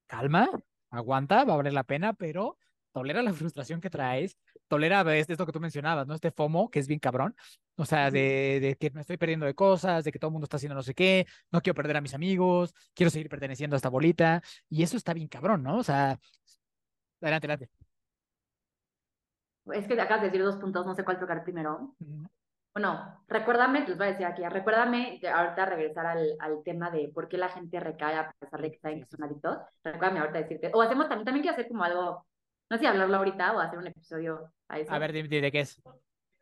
calma, 0.07 0.47
aguanta, 0.91 1.45
va 1.45 1.55
a 1.55 1.57
valer 1.57 1.73
la 1.73 1.85
pena, 1.85 2.13
pero 2.13 2.59
tolera 2.97 3.23
la 3.23 3.33
frustración 3.35 3.79
que 3.79 3.91
traes, 3.91 4.39
tolera 4.69 5.03
esto 5.17 5.45
que 5.45 5.53
tú 5.53 5.61
mencionabas, 5.61 6.07
¿no? 6.07 6.15
Este 6.15 6.31
FOMO, 6.31 6.71
que 6.71 6.79
es 6.79 6.89
bien 6.89 6.99
cabrón, 6.99 7.37
o 7.77 7.85
sea, 7.85 8.11
de, 8.11 8.59
de 8.59 8.77
que 8.81 8.91
me 8.91 9.03
estoy 9.03 9.19
perdiendo 9.19 9.45
de 9.45 9.55
cosas, 9.55 10.03
de 10.03 10.11
que 10.11 10.19
todo 10.19 10.31
el 10.31 10.33
mundo 10.33 10.45
está 10.47 10.57
haciendo 10.57 10.75
no 10.75 10.83
sé 10.83 10.95
qué, 10.95 11.27
no 11.53 11.61
quiero 11.61 11.75
perder 11.75 11.99
a 11.99 12.01
mis 12.01 12.15
amigos, 12.15 12.73
quiero 12.95 13.11
seguir 13.11 13.29
perteneciendo 13.29 13.77
a 13.77 13.79
esta 13.79 13.91
bolita, 13.91 14.43
y 14.71 14.83
eso 14.83 14.97
está 14.97 15.13
bien 15.13 15.29
cabrón, 15.29 15.63
¿no? 15.63 15.77
O 15.77 15.83
sea, 15.83 16.19
adelante, 17.21 17.47
adelante. 17.47 17.71
Es 19.75 19.87
que 19.87 20.01
acabas 20.01 20.23
de 20.23 20.29
decir 20.29 20.43
dos 20.43 20.57
puntos, 20.57 20.87
no 20.87 20.95
sé 20.95 21.05
cuál 21.05 21.21
tocar 21.21 21.45
primero. 21.45 21.95
Bueno, 22.73 23.23
recuérdame, 23.29 23.87
les 23.87 23.99
voy 23.99 24.07
a 24.07 24.11
decir 24.13 24.25
aquí, 24.25 24.43
recuérdame 24.49 25.19
de 25.21 25.29
ahorita 25.29 25.67
regresar 25.67 26.07
al, 26.07 26.35
al 26.39 26.63
tema 26.63 26.91
de 26.91 27.11
por 27.13 27.29
qué 27.29 27.37
la 27.37 27.51
gente 27.51 27.79
recae 27.79 28.17
a 28.17 28.33
pesar 28.39 28.63
de 28.63 28.71
que 28.71 28.79
saben 28.79 29.01
que 29.01 29.07
son 29.11 29.23
adictos. 29.23 29.59
Recuérdame 29.85 30.21
ahorita 30.21 30.39
decirte, 30.39 30.71
o 30.73 30.81
hacemos 30.81 31.09
también, 31.09 31.27
también 31.27 31.43
quiero 31.43 31.57
hacer 31.57 31.69
como 31.69 31.85
algo, 31.85 32.27
no 32.71 32.77
sé 32.77 32.81
si 32.81 32.87
hablarlo 32.87 33.17
ahorita 33.17 33.55
o 33.55 33.61
hacer 33.61 33.79
un 33.79 33.87
episodio 33.87 34.53
a 34.69 34.79
eso. 34.79 34.93
A 34.93 34.99
ver, 34.99 35.13
dime, 35.13 35.29
¿de 35.29 35.53
qué 35.53 35.61
es? 35.61 35.81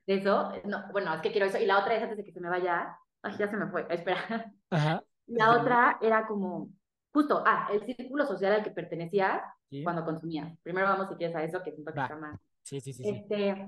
De 0.06 0.14
eso, 0.16 0.52
no, 0.64 0.84
bueno, 0.92 1.14
es 1.14 1.20
que 1.22 1.32
quiero 1.32 1.46
eso. 1.46 1.58
Y 1.58 1.66
la 1.66 1.78
otra 1.78 1.94
es 1.94 2.02
antes 2.02 2.18
de 2.18 2.24
que 2.24 2.32
se 2.32 2.40
me 2.40 2.48
vaya, 2.50 2.98
ay, 3.22 3.36
ya 3.38 3.48
se 3.50 3.56
me 3.56 3.66
fue, 3.68 3.86
espera. 3.90 4.52
Ajá. 4.70 5.02
La 5.26 5.52
otra 5.52 5.98
era 6.02 6.26
como, 6.26 6.68
justo, 7.12 7.42
ah, 7.46 7.68
el 7.72 7.84
círculo 7.86 8.26
social 8.26 8.52
al 8.52 8.62
que 8.64 8.70
pertenecías 8.70 9.42
Sí. 9.70 9.82
cuando 9.82 10.04
consumías. 10.04 10.56
Primero 10.62 10.86
vamos, 10.86 11.08
si 11.08 11.16
quieres, 11.16 11.34
a 11.34 11.42
eso, 11.42 11.62
que 11.62 11.72
siento 11.72 11.92
que 11.92 11.98
Va. 11.98 12.04
está 12.04 12.16
más. 12.16 12.38
Sí, 12.62 12.80
sí, 12.80 12.92
sí, 12.92 13.02
sí. 13.02 13.10
Este, 13.10 13.66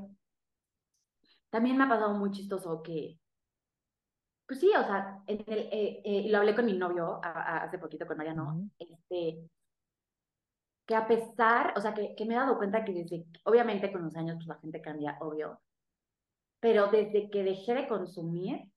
también 1.50 1.76
me 1.76 1.84
ha 1.84 1.88
pasado 1.88 2.14
muy 2.14 2.30
chistoso 2.30 2.82
que, 2.82 3.18
pues 4.46 4.60
sí, 4.60 4.70
o 4.76 4.84
sea, 4.84 5.20
en 5.26 5.42
el, 5.46 5.58
eh, 5.58 6.02
eh, 6.04 6.20
y 6.26 6.28
lo 6.28 6.38
hablé 6.38 6.54
con 6.54 6.66
mi 6.66 6.75
novio 6.75 7.18
a- 7.22 7.28
a- 7.30 7.64
hace 7.64 7.78
poquito, 7.78 8.06
con 8.06 8.16
Mariano, 8.16 8.54
Ujú. 8.54 8.70
este, 8.78 9.48
que 10.87 10.95
a 10.95 11.07
pesar, 11.07 11.75
o 11.76 11.81
sea, 11.81 11.95
que, 11.95 12.14
que 12.16 12.25
me 12.26 12.35
he 12.35 12.37
dado 12.38 12.57
cuenta 12.59 12.85
que 12.85 12.93
desde, 12.93 13.26
obviamente 13.45 13.93
con 13.93 14.02
los 14.05 14.16
años, 14.16 14.37
pues 14.37 14.47
la 14.49 14.59
gente 14.61 14.81
cambia, 14.81 15.19
obvio, 15.21 15.61
pero 16.61 16.88
desde 16.88 17.31
que 17.31 17.43
dejé 17.45 17.75
de 17.75 17.88
consumir, 17.88 18.71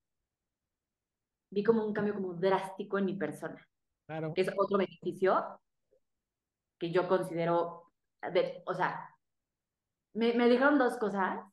vi 1.51 1.63
como 1.63 1.86
un 1.86 1.94
cambio 1.94 2.13
como 2.16 2.34
drástico 2.34 2.98
en 2.98 3.06
mi 3.06 3.16
persona, 3.16 3.68
Claro. 4.08 4.34
que 4.34 4.42
es 4.42 4.50
otro 4.58 4.78
beneficio 4.78 5.62
que 6.80 6.92
yo 6.92 7.08
considero, 7.08 7.94
de, 8.34 8.63
o 8.66 8.74
sea, 8.74 9.16
me, 10.13 10.34
me 10.34 10.50
dijeron 10.50 10.78
dos 10.78 10.98
cosas 10.98 11.46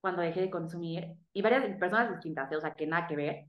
cuando 0.00 0.22
dejé 0.22 0.40
de 0.42 0.50
consumir 0.50 1.16
y 1.32 1.42
varias 1.42 1.64
personas 1.78 2.10
distintas, 2.10 2.50
¿eh? 2.52 2.56
o 2.56 2.60
sea, 2.60 2.74
que 2.74 2.86
nada 2.86 3.06
que 3.06 3.16
ver. 3.16 3.46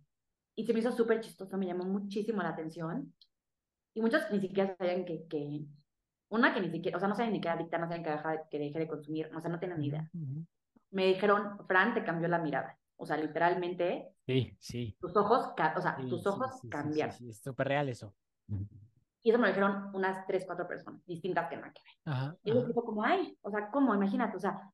Y 0.55 0.65
se 0.65 0.73
me 0.73 0.79
hizo 0.79 0.91
súper 0.91 1.21
chistoso, 1.21 1.57
me 1.57 1.67
llamó 1.67 1.85
muchísimo 1.85 2.41
la 2.41 2.49
atención. 2.49 3.15
Y 3.93 4.01
muchos 4.01 4.29
ni 4.31 4.39
siquiera 4.39 4.75
sabían 4.77 5.05
que, 5.05 5.27
que 5.27 5.65
una 6.29 6.53
que 6.53 6.61
ni 6.61 6.69
siquiera, 6.69 6.97
o 6.97 6.99
sea, 6.99 7.09
no 7.09 7.15
sabían 7.15 7.33
ni 7.33 7.39
era 7.39 7.53
adicta, 7.53 7.77
no 7.77 7.87
sabían 7.87 8.03
que, 8.03 8.11
deja- 8.11 8.47
que 8.49 8.59
dejé 8.59 8.79
de 8.79 8.87
consumir, 8.87 9.29
o 9.35 9.41
sea, 9.41 9.49
no 9.49 9.59
tienen 9.59 9.79
ni 9.79 9.87
idea. 9.87 10.09
Ujú. 10.13 10.45
Me 10.91 11.05
dijeron, 11.07 11.57
Fran, 11.67 11.93
te 11.93 12.03
cambió 12.03 12.27
la 12.27 12.39
mirada. 12.39 12.77
O 12.97 13.05
sea, 13.05 13.17
literalmente, 13.17 14.09
Sí, 14.25 14.55
sí. 14.59 14.95
tus 14.99 15.15
ojos, 15.15 15.53
o 15.75 15.81
sea, 15.81 15.95
sí, 15.97 16.09
tus 16.09 16.25
ojos 16.27 16.51
sí, 16.55 16.59
sí, 16.61 16.69
cambiaron. 16.69 17.15
Es 17.29 17.41
súper 17.41 17.67
real 17.67 17.89
eso. 17.89 18.13
Y 19.21 19.29
eso 19.31 19.37
me 19.39 19.47
lo 19.47 19.53
dijeron 19.53 19.89
unas 19.93 20.25
tres, 20.25 20.45
cuatro 20.45 20.67
personas 20.67 21.05
distintas 21.05 21.49
que 21.49 21.57
nada 21.57 21.73
que 21.73 21.81
ver. 21.83 22.13
Ajá, 22.13 22.35
Y 22.43 22.53
yo 22.53 22.65
digo 22.65 22.83
como, 22.83 23.03
ay, 23.03 23.37
o 23.41 23.49
sea, 23.51 23.69
¿cómo? 23.71 23.93
Imagínate, 23.95 24.37
o 24.37 24.39
sea, 24.39 24.71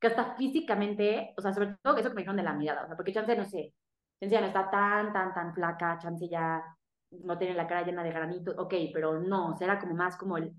que 0.00 0.06
hasta 0.08 0.34
físicamente, 0.36 1.34
o 1.36 1.42
sea, 1.42 1.52
sobre 1.52 1.76
todo 1.82 1.96
eso 1.96 2.08
que 2.08 2.14
me 2.14 2.20
dijeron 2.22 2.36
de 2.36 2.42
la 2.42 2.54
mirada, 2.54 2.84
o 2.84 2.86
sea, 2.86 2.96
porque 2.96 3.12
chance, 3.12 3.36
no 3.36 3.44
sé, 3.44 3.74
chance 4.18 4.34
ya 4.34 4.40
no 4.40 4.46
está 4.48 4.70
tan, 4.70 5.12
tan, 5.12 5.34
tan 5.34 5.54
flaca, 5.54 5.98
chance 5.98 6.28
ya 6.28 6.62
no 7.10 7.38
tiene 7.38 7.54
la 7.54 7.66
cara 7.66 7.82
llena 7.84 8.02
de 8.02 8.10
granitos, 8.10 8.54
ok, 8.58 8.74
pero 8.92 9.20
no, 9.20 9.50
o 9.52 9.56
sea, 9.56 9.66
era 9.66 9.78
como 9.80 9.94
más 9.94 10.16
como 10.16 10.36
el, 10.38 10.52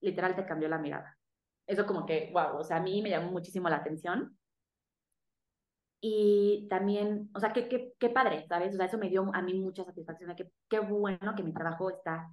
literal 0.00 0.36
te 0.36 0.46
cambió 0.46 0.68
la 0.68 0.78
mirada. 0.78 1.16
Eso 1.66 1.86
como 1.86 2.06
que, 2.06 2.30
wow, 2.32 2.58
o 2.58 2.64
sea, 2.64 2.78
a 2.78 2.82
mí 2.82 3.02
me 3.02 3.10
llamó 3.10 3.30
muchísimo 3.30 3.68
la 3.68 3.76
atención. 3.76 4.36
Y 6.02 6.66
también, 6.68 7.30
o 7.34 7.40
sea, 7.40 7.52
qué, 7.52 7.68
qué, 7.68 7.92
qué 7.98 8.08
padre, 8.08 8.46
¿sabes? 8.48 8.74
O 8.74 8.76
sea, 8.76 8.86
eso 8.86 8.98
me 8.98 9.10
dio 9.10 9.30
a 9.34 9.42
mí 9.42 9.54
mucha 9.54 9.84
satisfacción, 9.84 10.30
de 10.30 10.36
que 10.36 10.50
qué 10.68 10.80
bueno 10.80 11.34
que 11.36 11.42
mi 11.42 11.52
trabajo 11.52 11.90
está, 11.90 12.30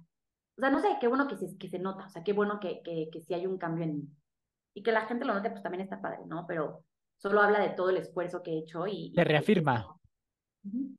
o 0.58 0.60
sea, 0.60 0.70
no 0.70 0.80
sé, 0.80 0.88
qué 1.00 1.06
bueno 1.06 1.28
que 1.28 1.36
se, 1.36 1.56
que 1.56 1.68
se 1.68 1.78
nota, 1.78 2.06
o 2.06 2.08
sea, 2.08 2.24
qué 2.24 2.32
bueno 2.32 2.58
que, 2.58 2.82
que, 2.82 3.08
que 3.12 3.20
sí 3.20 3.32
hay 3.32 3.46
un 3.46 3.58
cambio 3.58 3.84
en 3.84 3.94
mí. 3.94 4.08
Y 4.74 4.82
que 4.82 4.90
la 4.90 5.06
gente 5.06 5.24
lo 5.24 5.32
note, 5.32 5.50
pues 5.50 5.62
también 5.62 5.82
está 5.82 6.00
padre, 6.00 6.26
¿no? 6.26 6.46
Pero 6.48 6.84
solo 7.16 7.40
habla 7.40 7.60
de 7.60 7.70
todo 7.70 7.90
el 7.90 7.98
esfuerzo 7.98 8.42
que 8.42 8.50
he 8.50 8.58
hecho 8.58 8.84
y... 8.88 9.12
Te 9.12 9.22
reafirma. 9.22 9.96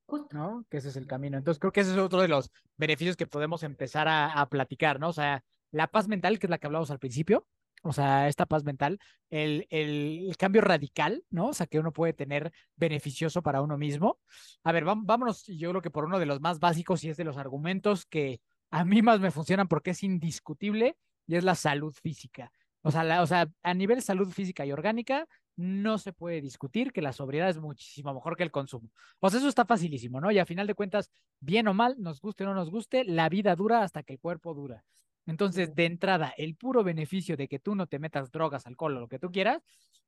Justo. 0.06 0.30
¿no? 0.32 0.66
Que 0.70 0.78
ese 0.78 0.88
es 0.88 0.96
el 0.96 1.08
camino. 1.08 1.38
Entonces, 1.38 1.60
creo 1.60 1.74
que 1.74 1.82
ese 1.82 1.92
es 1.92 1.98
otro 1.98 2.22
de 2.22 2.30
los 2.30 2.50
beneficios 2.78 3.18
que 3.18 3.28
podemos 3.28 3.64
empezar 3.64 4.08
a, 4.08 4.32
a 4.32 4.48
platicar, 4.48 4.98
¿no? 4.98 5.10
O 5.10 5.14
sea, 5.14 5.44
la 5.72 5.88
paz 5.88 6.08
mental, 6.08 6.40
que 6.40 6.48
es 6.48 6.50
la 6.50 6.58
que 6.58 6.68
hablamos 6.68 6.92
al 6.92 7.00
principio, 7.00 7.48
o 7.82 7.94
sea, 7.94 8.28
esta 8.28 8.46
paz 8.46 8.64
mental, 8.64 9.00
el, 9.30 9.66
el, 9.70 10.36
cambio 10.38 10.62
radical, 10.62 11.24
¿no? 11.30 11.48
O 11.48 11.54
sea, 11.54 11.68
que 11.68 11.80
uno 11.80 11.94
puede 11.94 12.14
tener 12.14 12.52
beneficioso 12.76 13.42
para 13.42 13.62
uno 13.62 13.78
mismo. 13.78 14.20
A 14.64 14.72
ver, 14.72 14.84
vámonos, 14.86 15.46
yo 15.48 15.70
creo 15.70 15.82
que 15.82 15.92
por 15.92 16.06
uno 16.06 16.20
de 16.20 16.26
los 16.26 16.42
más 16.42 16.60
básicos 16.60 17.04
y 17.04 17.10
es 17.10 17.18
de 17.18 17.24
los 17.24 17.38
argumentos 17.38 18.06
que 18.06 18.42
a 18.72 18.84
mí 18.84 19.02
más 19.02 19.20
me 19.20 19.32
funcionan 19.32 19.68
porque 19.68 19.92
es 19.92 20.04
indiscutible 20.04 20.98
y 21.26 21.36
es 21.36 21.44
la 21.44 21.56
salud 21.56 21.94
física. 21.94 22.52
O 22.82 22.92
sea, 22.92 23.22
o 23.22 23.28
sea, 23.28 23.50
a 23.64 23.74
nivel 23.74 24.02
salud 24.02 24.30
física 24.30 24.66
y 24.66 24.72
orgánica, 24.72 25.28
no 25.56 25.98
se 25.98 26.14
puede 26.14 26.42
discutir 26.42 26.94
que 26.94 27.02
la 27.02 27.12
sobriedad 27.12 27.50
es 27.50 27.60
muchísimo 27.60 28.14
mejor 28.14 28.38
que 28.38 28.44
el 28.44 28.52
consumo. 28.52 28.90
Pues 29.20 29.34
eso 29.34 29.50
está 29.50 29.66
facilísimo, 29.66 30.22
¿no? 30.22 30.32
Y 30.32 30.40
a 30.40 30.46
final 30.46 30.68
de 30.68 30.74
cuentas, 30.74 31.12
bien 31.40 31.68
o 31.68 31.74
mal, 31.74 31.96
nos 32.00 32.22
guste 32.22 32.46
o 32.46 32.48
no 32.48 32.54
nos 32.54 32.70
guste, 32.70 33.04
la 33.04 33.28
vida 33.28 33.56
dura 33.56 33.84
hasta 33.84 34.04
que 34.04 34.14
el 34.14 34.20
cuerpo 34.20 34.54
dura. 34.54 34.86
Entonces, 35.30 35.76
de 35.76 35.86
entrada, 35.86 36.34
el 36.38 36.56
puro 36.56 36.84
beneficio 36.84 37.38
de 37.38 37.48
que 37.48 37.60
tú 37.60 37.76
no 37.76 37.88
te 37.88 38.00
metas 38.00 38.32
drogas, 38.32 38.66
alcohol 38.66 38.98
o 38.98 39.00
lo 39.02 39.08
que 39.08 39.20
tú 39.20 39.32
quieras, 39.32 39.62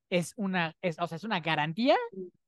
es 0.10 0.34
una, 0.36 0.75
es, 0.81 0.99
o 0.99 1.07
sea, 1.07 1.15
es 1.15 1.23
una 1.23 1.39
garantía, 1.39 1.95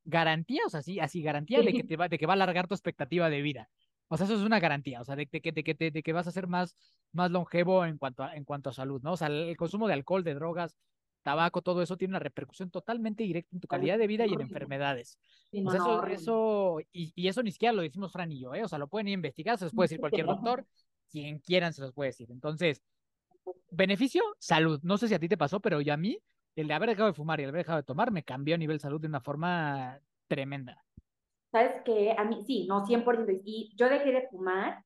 garantía, 0.04 0.64
o 0.66 0.70
sea, 0.70 0.82
sí, 0.82 1.00
así, 1.00 1.22
garantía 1.22 1.62
de 1.62 1.72
que 1.72 1.84
te 1.84 1.96
va, 1.96 2.10
de 2.10 2.18
que 2.18 2.26
va 2.26 2.34
a 2.34 2.36
alargar 2.36 2.68
tu 2.68 2.74
expectativa 2.74 3.30
de 3.30 3.42
vida. 3.42 3.70
O 4.10 4.18
sea, 4.18 4.26
eso 4.26 4.36
es 4.36 4.42
una 4.42 4.60
garantía, 4.60 5.02
o 5.02 5.06
sea, 5.06 5.16
de, 5.16 5.28
de 5.32 5.42
que, 5.42 5.52
de, 5.52 5.92
de, 5.92 6.04
que 6.04 6.14
vas 6.14 6.28
a 6.28 6.32
ser 6.32 6.48
más, 6.48 6.76
más 7.14 7.32
longevo 7.32 7.86
en 7.86 7.98
cuanto, 7.98 8.24
a, 8.24 8.36
en 8.36 8.44
cuanto 8.44 8.70
a 8.70 8.74
salud, 8.74 9.02
¿no? 9.02 9.14
O 9.14 9.18
sea, 9.18 9.28
el, 9.28 9.56
consumo 9.56 9.88
de 9.88 9.94
alcohol, 9.94 10.24
de 10.24 10.34
drogas, 10.34 10.76
tabaco, 11.22 11.62
todo 11.62 11.82
eso 11.82 11.96
tiene 11.96 12.12
una 12.12 12.20
repercusión 12.20 12.70
totalmente 12.70 13.24
directa 13.24 13.56
en 13.56 13.62
tu 13.62 13.68
calidad 13.68 13.98
de 13.98 14.08
vida 14.08 14.26
y 14.26 14.34
en 14.34 14.42
enfermedades. 14.42 15.18
O 15.64 15.72
sea, 15.72 15.80
eso, 15.80 16.06
eso 16.08 16.80
y, 16.92 17.14
y 17.16 17.28
eso 17.28 17.42
ni 17.44 17.52
siquiera 17.52 17.72
lo 17.72 17.82
decimos 17.82 18.12
Fran 18.12 18.32
y 18.32 18.42
yo, 18.42 18.54
¿eh? 18.54 18.64
O 18.64 18.68
sea, 18.68 18.78
lo 18.78 18.88
pueden 18.88 19.08
ir 19.08 19.14
a 19.14 19.16
investigar, 19.16 19.58
se 19.58 19.66
los 19.66 19.74
puede 19.74 19.86
decir 19.86 20.00
cualquier 20.02 20.26
doctor, 20.26 20.66
quien 21.14 21.38
quieran 21.38 21.74
se 21.74 21.82
los 21.82 21.94
puede 21.94 22.10
decir. 22.10 22.32
Entonces, 22.32 22.82
beneficio, 23.70 24.24
salud. 24.40 24.80
No 24.82 24.98
sé 24.98 25.08
si 25.08 25.14
a 25.14 25.20
ti 25.20 25.30
te 25.30 25.38
pasó, 25.38 25.60
pero 25.60 25.80
yo 25.80 25.94
a 25.94 25.98
mí, 25.98 26.18
el 26.56 26.68
de 26.68 26.74
haber 26.74 26.90
dejado 26.90 27.08
de 27.08 27.14
fumar 27.14 27.40
y 27.40 27.44
el 27.44 27.50
haber 27.50 27.62
dejado 27.62 27.78
de 27.78 27.84
tomar, 27.84 28.12
me 28.12 28.24
cambió 28.24 28.56
a 28.56 28.58
nivel 28.58 28.80
salud 28.80 29.00
de 29.00 29.08
una 29.08 29.22
forma 29.22 30.00
tremenda. 30.28 30.84
¿Sabes 31.52 31.84
qué? 31.86 32.16
A 32.18 32.24
mí, 32.24 32.44
sí, 32.48 32.66
no, 32.68 32.84
100%. 32.84 33.32
Y 33.46 33.76
yo 33.76 33.88
dejé 33.90 34.12
de 34.12 34.28
fumar, 34.28 34.84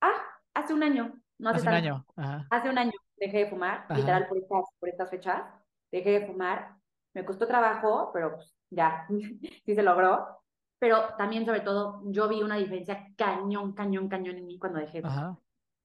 ah, 0.00 0.22
hace 0.54 0.72
un 0.72 0.84
año, 0.84 1.20
no 1.38 1.50
hace, 1.50 1.58
Hace 1.58 1.68
un 1.68 1.74
año. 1.74 2.06
Ajá. 2.14 2.46
Hace 2.50 2.70
un 2.70 2.78
año 2.78 2.92
dejé 3.16 3.38
de 3.38 3.50
fumar, 3.50 3.86
Ajá. 3.88 3.96
literal 3.96 4.28
por 4.28 4.38
estas, 4.38 4.64
por 4.78 4.88
estas 4.88 5.10
fechas, 5.10 5.42
dejé 5.90 6.20
de 6.20 6.26
fumar. 6.28 6.76
Me 7.14 7.24
costó 7.24 7.48
trabajo, 7.48 8.10
pero 8.12 8.36
pues, 8.36 8.54
ya, 8.70 9.08
sí 9.66 9.74
se 9.74 9.82
logró. 9.82 10.43
Pero 10.78 11.14
también, 11.16 11.46
sobre 11.46 11.60
todo, 11.60 12.02
yo 12.06 12.28
vi 12.28 12.42
una 12.42 12.56
diferencia 12.56 13.08
cañón, 13.16 13.72
cañón, 13.72 14.08
cañón 14.08 14.36
en 14.36 14.46
mí 14.46 14.58
cuando 14.58 14.80
dejé. 14.80 15.00
Ajá. 15.04 15.38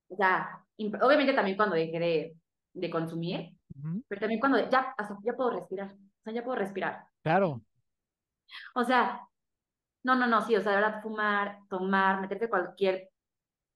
O 0.10 0.16
sea, 0.16 0.66
obviamente 1.02 1.34
también 1.34 1.56
cuando 1.56 1.76
dejé 1.76 2.00
de, 2.00 2.38
de 2.74 2.90
consumir, 2.90 3.56
ujú, 3.76 4.04
pero 4.08 4.22
también 4.22 4.40
cuando 4.40 4.58
ya, 4.70 4.94
hasta 4.98 5.18
ya 5.24 5.34
puedo 5.34 5.52
respirar. 5.52 5.92
O 5.92 6.24
sea, 6.24 6.34
ya 6.34 6.44
puedo 6.44 6.58
respirar. 6.58 7.06
Claro. 7.22 7.62
O 8.74 8.84
sea, 8.84 9.28
no, 10.04 10.16
no, 10.16 10.28
no, 10.28 10.42
sí, 10.42 10.56
o 10.56 10.62
sea, 10.62 10.72
de 10.72 10.82
verdad, 10.82 11.02
fumar, 11.02 11.60
tomar, 11.70 12.22
meterte 12.22 12.50
cualquier 12.50 13.10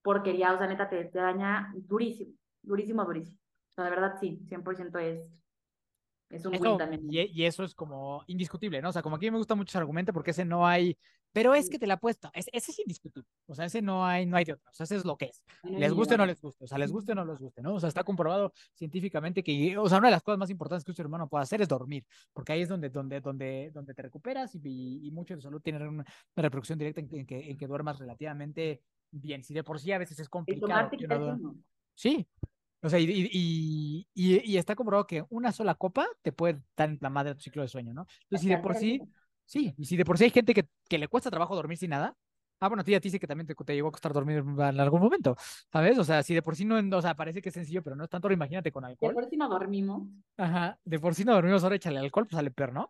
porquería, 0.02 0.54
o 0.54 0.58
sea, 0.58 0.68
neta, 0.68 0.90
te, 0.90 1.06
te 1.06 1.20
daña 1.20 1.72
durísimo, 1.76 2.34
durísimo, 2.62 3.06
durísimo. 3.06 3.38
O 3.70 3.74
sea, 3.74 3.86
de 3.86 3.90
verdad, 3.90 4.16
sí, 4.20 4.40
100% 4.48 5.00
es, 5.00 5.22
es 6.34 6.46
un 6.46 6.54
win 6.54 6.62
Eso, 6.66 6.78
también. 6.78 7.02
y, 7.10 7.20
y 7.42 7.46
eso 7.46 7.64
es 7.64 7.74
como 7.76 8.24
indiscutible, 8.28 8.82
¿no? 8.82 8.90
O 8.90 8.92
sea, 8.92 9.02
como 9.02 9.16
aquí 9.18 9.30
me 9.32 9.38
gusta 9.38 9.56
mucho 9.56 9.70
ese 9.72 9.78
argumento 9.78 10.12
porque 10.14 10.32
ese 10.32 10.46
no 10.46 10.66
hay, 10.68 10.98
pero 11.32 11.56
es 11.56 11.70
que 11.70 11.80
te 11.80 11.88
la 11.88 11.96
apuesto, 11.96 12.30
ese, 12.34 12.50
ese 12.54 12.72
es 12.72 12.80
indiscutible, 12.80 13.28
o 13.48 13.56
sea, 13.56 13.66
ese 13.66 13.82
no 13.82 14.06
hay, 14.06 14.26
no 14.26 14.38
hay 14.38 14.46
de 14.46 14.54
otro, 14.54 14.70
o 14.70 14.74
sea, 14.74 14.84
ese 14.84 14.98
es 14.98 15.06
lo 15.06 15.18
que 15.18 15.26
es. 15.26 15.44
Les 15.64 15.92
guste 15.94 16.14
o 16.14 16.18
no 16.18 16.26
les 16.26 16.40
guste, 16.42 16.64
o 16.64 16.68
sea, 16.68 16.78
les 16.78 16.92
guste 16.92 17.14
o 17.14 17.16
no 17.16 17.26
les 17.26 17.40
guste, 17.40 17.62
¿no? 17.62 17.74
O 17.76 17.80
sea, 17.80 17.90
está 17.90 18.04
comprobado 18.04 18.52
científicamente 18.76 19.44
que, 19.44 19.78
o 19.78 19.88
sea, 19.90 19.98
una 19.98 20.08
de 20.10 20.12
las 20.12 20.22
cosas 20.24 20.38
más 20.38 20.50
importantes 20.50 20.84
que 20.86 20.92
un 20.92 20.96
ser 20.96 21.08
humano 21.08 21.28
puede 21.28 21.44
hacer 21.44 21.62
es 21.62 21.68
dormir, 21.68 22.06
porque 22.34 22.54
ahí 22.54 22.62
es 22.62 22.70
donde, 22.70 22.90
donde, 22.90 23.20
donde, 23.22 23.72
donde 23.74 23.94
te 23.94 24.02
recuperas 24.02 24.54
y, 24.56 24.60
y, 24.64 25.08
y 25.08 25.12
mucho 25.12 25.36
de 25.36 25.42
salud 25.42 25.62
tiene 25.62 25.88
una, 25.88 26.06
reproducción 26.36 26.78
directa 26.78 27.02
en, 27.02 27.08
que- 27.10 27.20
en 27.20 27.26
que, 27.26 27.50
en 27.52 27.58
que 27.58 27.68
duermas 27.68 27.98
relativamente 28.00 28.82
bien. 29.12 29.44
Si 29.44 29.54
de 29.54 29.64
por 29.64 29.80
sí 29.80 29.92
a 29.92 29.98
veces 29.98 30.20
es 30.20 30.30
complicado. 30.30 30.90
Sí. 31.96 32.28
O 32.84 32.90
sea, 32.90 33.00
y, 33.00 33.30
y, 33.32 34.06
y, 34.14 34.58
está 34.58 34.76
comprobado 34.76 35.08
que 35.08 35.24
una 35.30 35.54
sola 35.54 35.74
copa 35.74 36.06
te 36.22 36.34
puede 36.34 36.62
dar 36.76 36.90
en 36.90 36.98
la 37.00 37.10
madre 37.10 37.32
a 37.32 37.36
tu 37.36 37.42
ciclo 37.42 37.62
de 37.62 37.70
sueño, 37.70 37.94
¿no? 37.94 38.06
Entonces, 38.24 38.42
si 38.42 38.50
de 38.50 38.58
por 38.58 38.76
sí, 38.76 39.02
sí, 39.46 39.74
y 39.78 39.86
si 39.86 39.96
de 39.96 40.04
por 40.04 40.18
sí 40.18 40.26
hay 40.26 40.32
gente 40.32 40.54
que, 40.54 40.68
que 40.90 40.98
le 40.98 41.08
cuesta 41.08 41.30
trabajo 41.30 41.56
dormir 41.56 41.78
sin 41.78 41.92
nada, 41.92 42.18
ah, 42.64 42.68
bueno, 42.70 42.82
a 42.82 42.84
ti, 42.84 42.96
a 42.96 43.02
ti 43.02 43.10
sí 43.10 43.20
que 43.20 43.28
también 43.28 43.48
te, 43.48 43.56
te 43.56 43.74
llegó 43.74 43.90
a 43.90 43.92
costar 43.92 44.14
dormir 44.14 44.38
en 44.38 44.60
algún 44.80 45.02
momento, 45.02 45.36
¿sabes? 45.72 45.98
O 46.00 46.04
sea, 46.04 46.24
si 46.24 46.34
de 46.34 46.42
por 46.42 46.56
sí 46.56 46.66
no, 46.66 46.78
o 46.98 47.02
sea, 47.02 47.16
parece 47.16 47.42
que 47.42 47.50
es 47.50 47.56
sencillo, 47.56 47.84
pero 47.84 47.96
no 47.96 48.04
es 48.04 48.10
tanto, 48.10 48.32
imagínate 48.32 48.72
con 48.72 48.84
De 48.84 48.90
alcohol. 48.92 49.14
por 49.14 49.30
sí 49.30 49.38
no 49.38 49.50
dormimos. 49.50 50.04
Ajá, 50.38 50.80
de 50.84 51.00
por 51.00 51.14
sí 51.16 51.24
no 51.26 51.34
dormimos, 51.34 51.64
ahora 51.64 51.76
échale 51.76 52.00
alcohol, 52.00 52.26
pues 52.26 52.36
sale 52.38 52.50
peor, 52.52 52.74
¿no? 52.74 52.90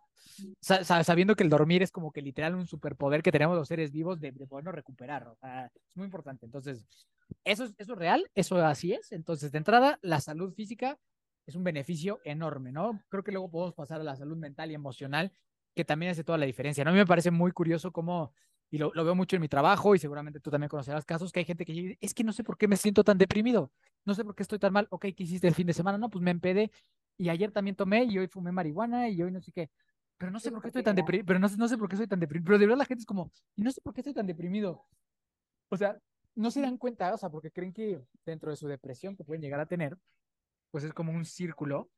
Sa- 0.60 0.82
sabiendo 1.04 1.36
que 1.36 1.44
el 1.44 1.50
dormir 1.50 1.82
es 1.82 1.90
como 1.92 2.10
que 2.10 2.22
literal 2.22 2.54
un 2.54 2.66
superpoder 2.66 3.22
que 3.22 3.30
tenemos 3.32 3.54
los 3.56 3.68
seres 3.68 3.92
vivos 3.92 4.18
de, 4.20 4.32
de 4.32 4.46
podernos 4.46 4.74
recuperar, 4.74 5.28
o 5.28 5.36
sea, 5.36 5.66
es 5.66 5.96
muy 5.96 6.06
importante. 6.06 6.46
Entonces, 6.46 6.86
eso 7.44 7.64
es, 7.64 7.74
eso 7.78 7.92
es 7.92 7.98
real, 7.98 8.30
eso 8.34 8.56
así 8.64 8.92
es. 8.94 9.12
Entonces, 9.12 9.52
de 9.52 9.58
entrada, 9.58 9.98
la 10.02 10.20
salud 10.20 10.52
física 10.54 10.98
es 11.46 11.54
un 11.54 11.64
beneficio 11.64 12.20
enorme, 12.24 12.72
¿no? 12.72 12.98
Creo 13.10 13.22
que 13.22 13.32
luego 13.32 13.50
podemos 13.50 13.74
pasar 13.74 14.00
a 14.00 14.04
la 14.04 14.16
salud 14.16 14.36
mental 14.38 14.70
y 14.70 14.74
emocional, 14.74 15.32
que 15.74 15.84
también 15.84 16.12
hace 16.12 16.24
toda 16.24 16.38
la 16.38 16.46
diferencia, 16.46 16.84
¿no? 16.84 16.90
A 16.90 16.92
mí 16.94 16.98
me 16.98 17.06
parece 17.06 17.30
muy 17.30 17.52
curioso 17.52 17.92
cómo, 17.92 18.32
y 18.70 18.78
lo, 18.78 18.92
lo 18.94 19.04
veo 19.04 19.14
mucho 19.14 19.36
en 19.36 19.42
mi 19.42 19.48
trabajo, 19.48 19.94
y 19.94 19.98
seguramente 19.98 20.40
tú 20.40 20.50
también 20.50 20.68
conocerás 20.68 21.04
casos, 21.04 21.32
que 21.32 21.40
hay 21.40 21.44
gente 21.46 21.64
que 21.64 21.72
dice, 21.72 21.98
es 22.00 22.14
que 22.14 22.24
no 22.24 22.32
sé 22.32 22.42
por 22.44 22.56
qué 22.58 22.66
me 22.68 22.76
siento 22.76 23.04
tan 23.04 23.18
deprimido, 23.18 23.70
no 24.04 24.14
sé 24.14 24.24
por 24.24 24.34
qué 24.34 24.42
estoy 24.42 24.58
tan 24.58 24.72
mal, 24.72 24.86
ok, 24.90 25.06
¿qué 25.16 25.22
hiciste 25.24 25.46
el 25.48 25.54
fin 25.54 25.66
de 25.66 25.72
semana? 25.72 25.98
No, 25.98 26.10
pues 26.10 26.22
me 26.22 26.30
empedé, 26.30 26.70
y 27.16 27.28
ayer 27.28 27.52
también 27.52 27.76
tomé, 27.76 28.04
y 28.04 28.18
hoy 28.18 28.26
fumé 28.28 28.52
marihuana, 28.52 29.08
y 29.08 29.22
hoy 29.22 29.30
no 29.30 29.40
sé 29.40 29.52
qué. 29.52 29.70
Pero 30.16 30.30
no 30.32 30.40
sé 30.40 30.50
por 30.50 30.62
qué 30.62 30.68
estoy 30.68 30.82
tan 30.82 30.96
deprimido, 30.96 31.26
pero 31.26 31.38
no, 31.38 31.48
sé- 31.48 31.56
no 31.56 31.68
sé 31.68 31.76
por 31.78 31.88
qué 31.88 31.94
estoy 31.96 32.08
tan 32.08 32.20
deprimido, 32.20 32.46
pero 32.46 32.58
de 32.58 32.66
verdad 32.66 32.78
la 32.78 32.84
gente 32.84 33.02
es 33.02 33.06
como, 33.06 33.30
y 33.56 33.62
no 33.62 33.70
sé 33.70 33.80
por 33.80 33.92
qué 33.94 34.00
estoy 34.00 34.14
tan 34.14 34.26
deprimido. 34.26 34.84
O 35.68 35.76
sea, 35.76 35.96
no 36.34 36.50
se 36.50 36.60
dan 36.60 36.78
cuenta, 36.78 37.12
o 37.14 37.18
sea, 37.18 37.30
porque 37.30 37.50
creen 37.50 37.72
que 37.72 38.00
dentro 38.24 38.50
de 38.50 38.56
su 38.56 38.66
depresión 38.68 39.16
que 39.16 39.24
pueden 39.24 39.42
llegar 39.42 39.60
a 39.60 39.66
tener, 39.66 39.96
pues 40.70 40.84
es 40.84 40.92
como 40.92 41.12
un 41.12 41.24
círculo 41.24 41.90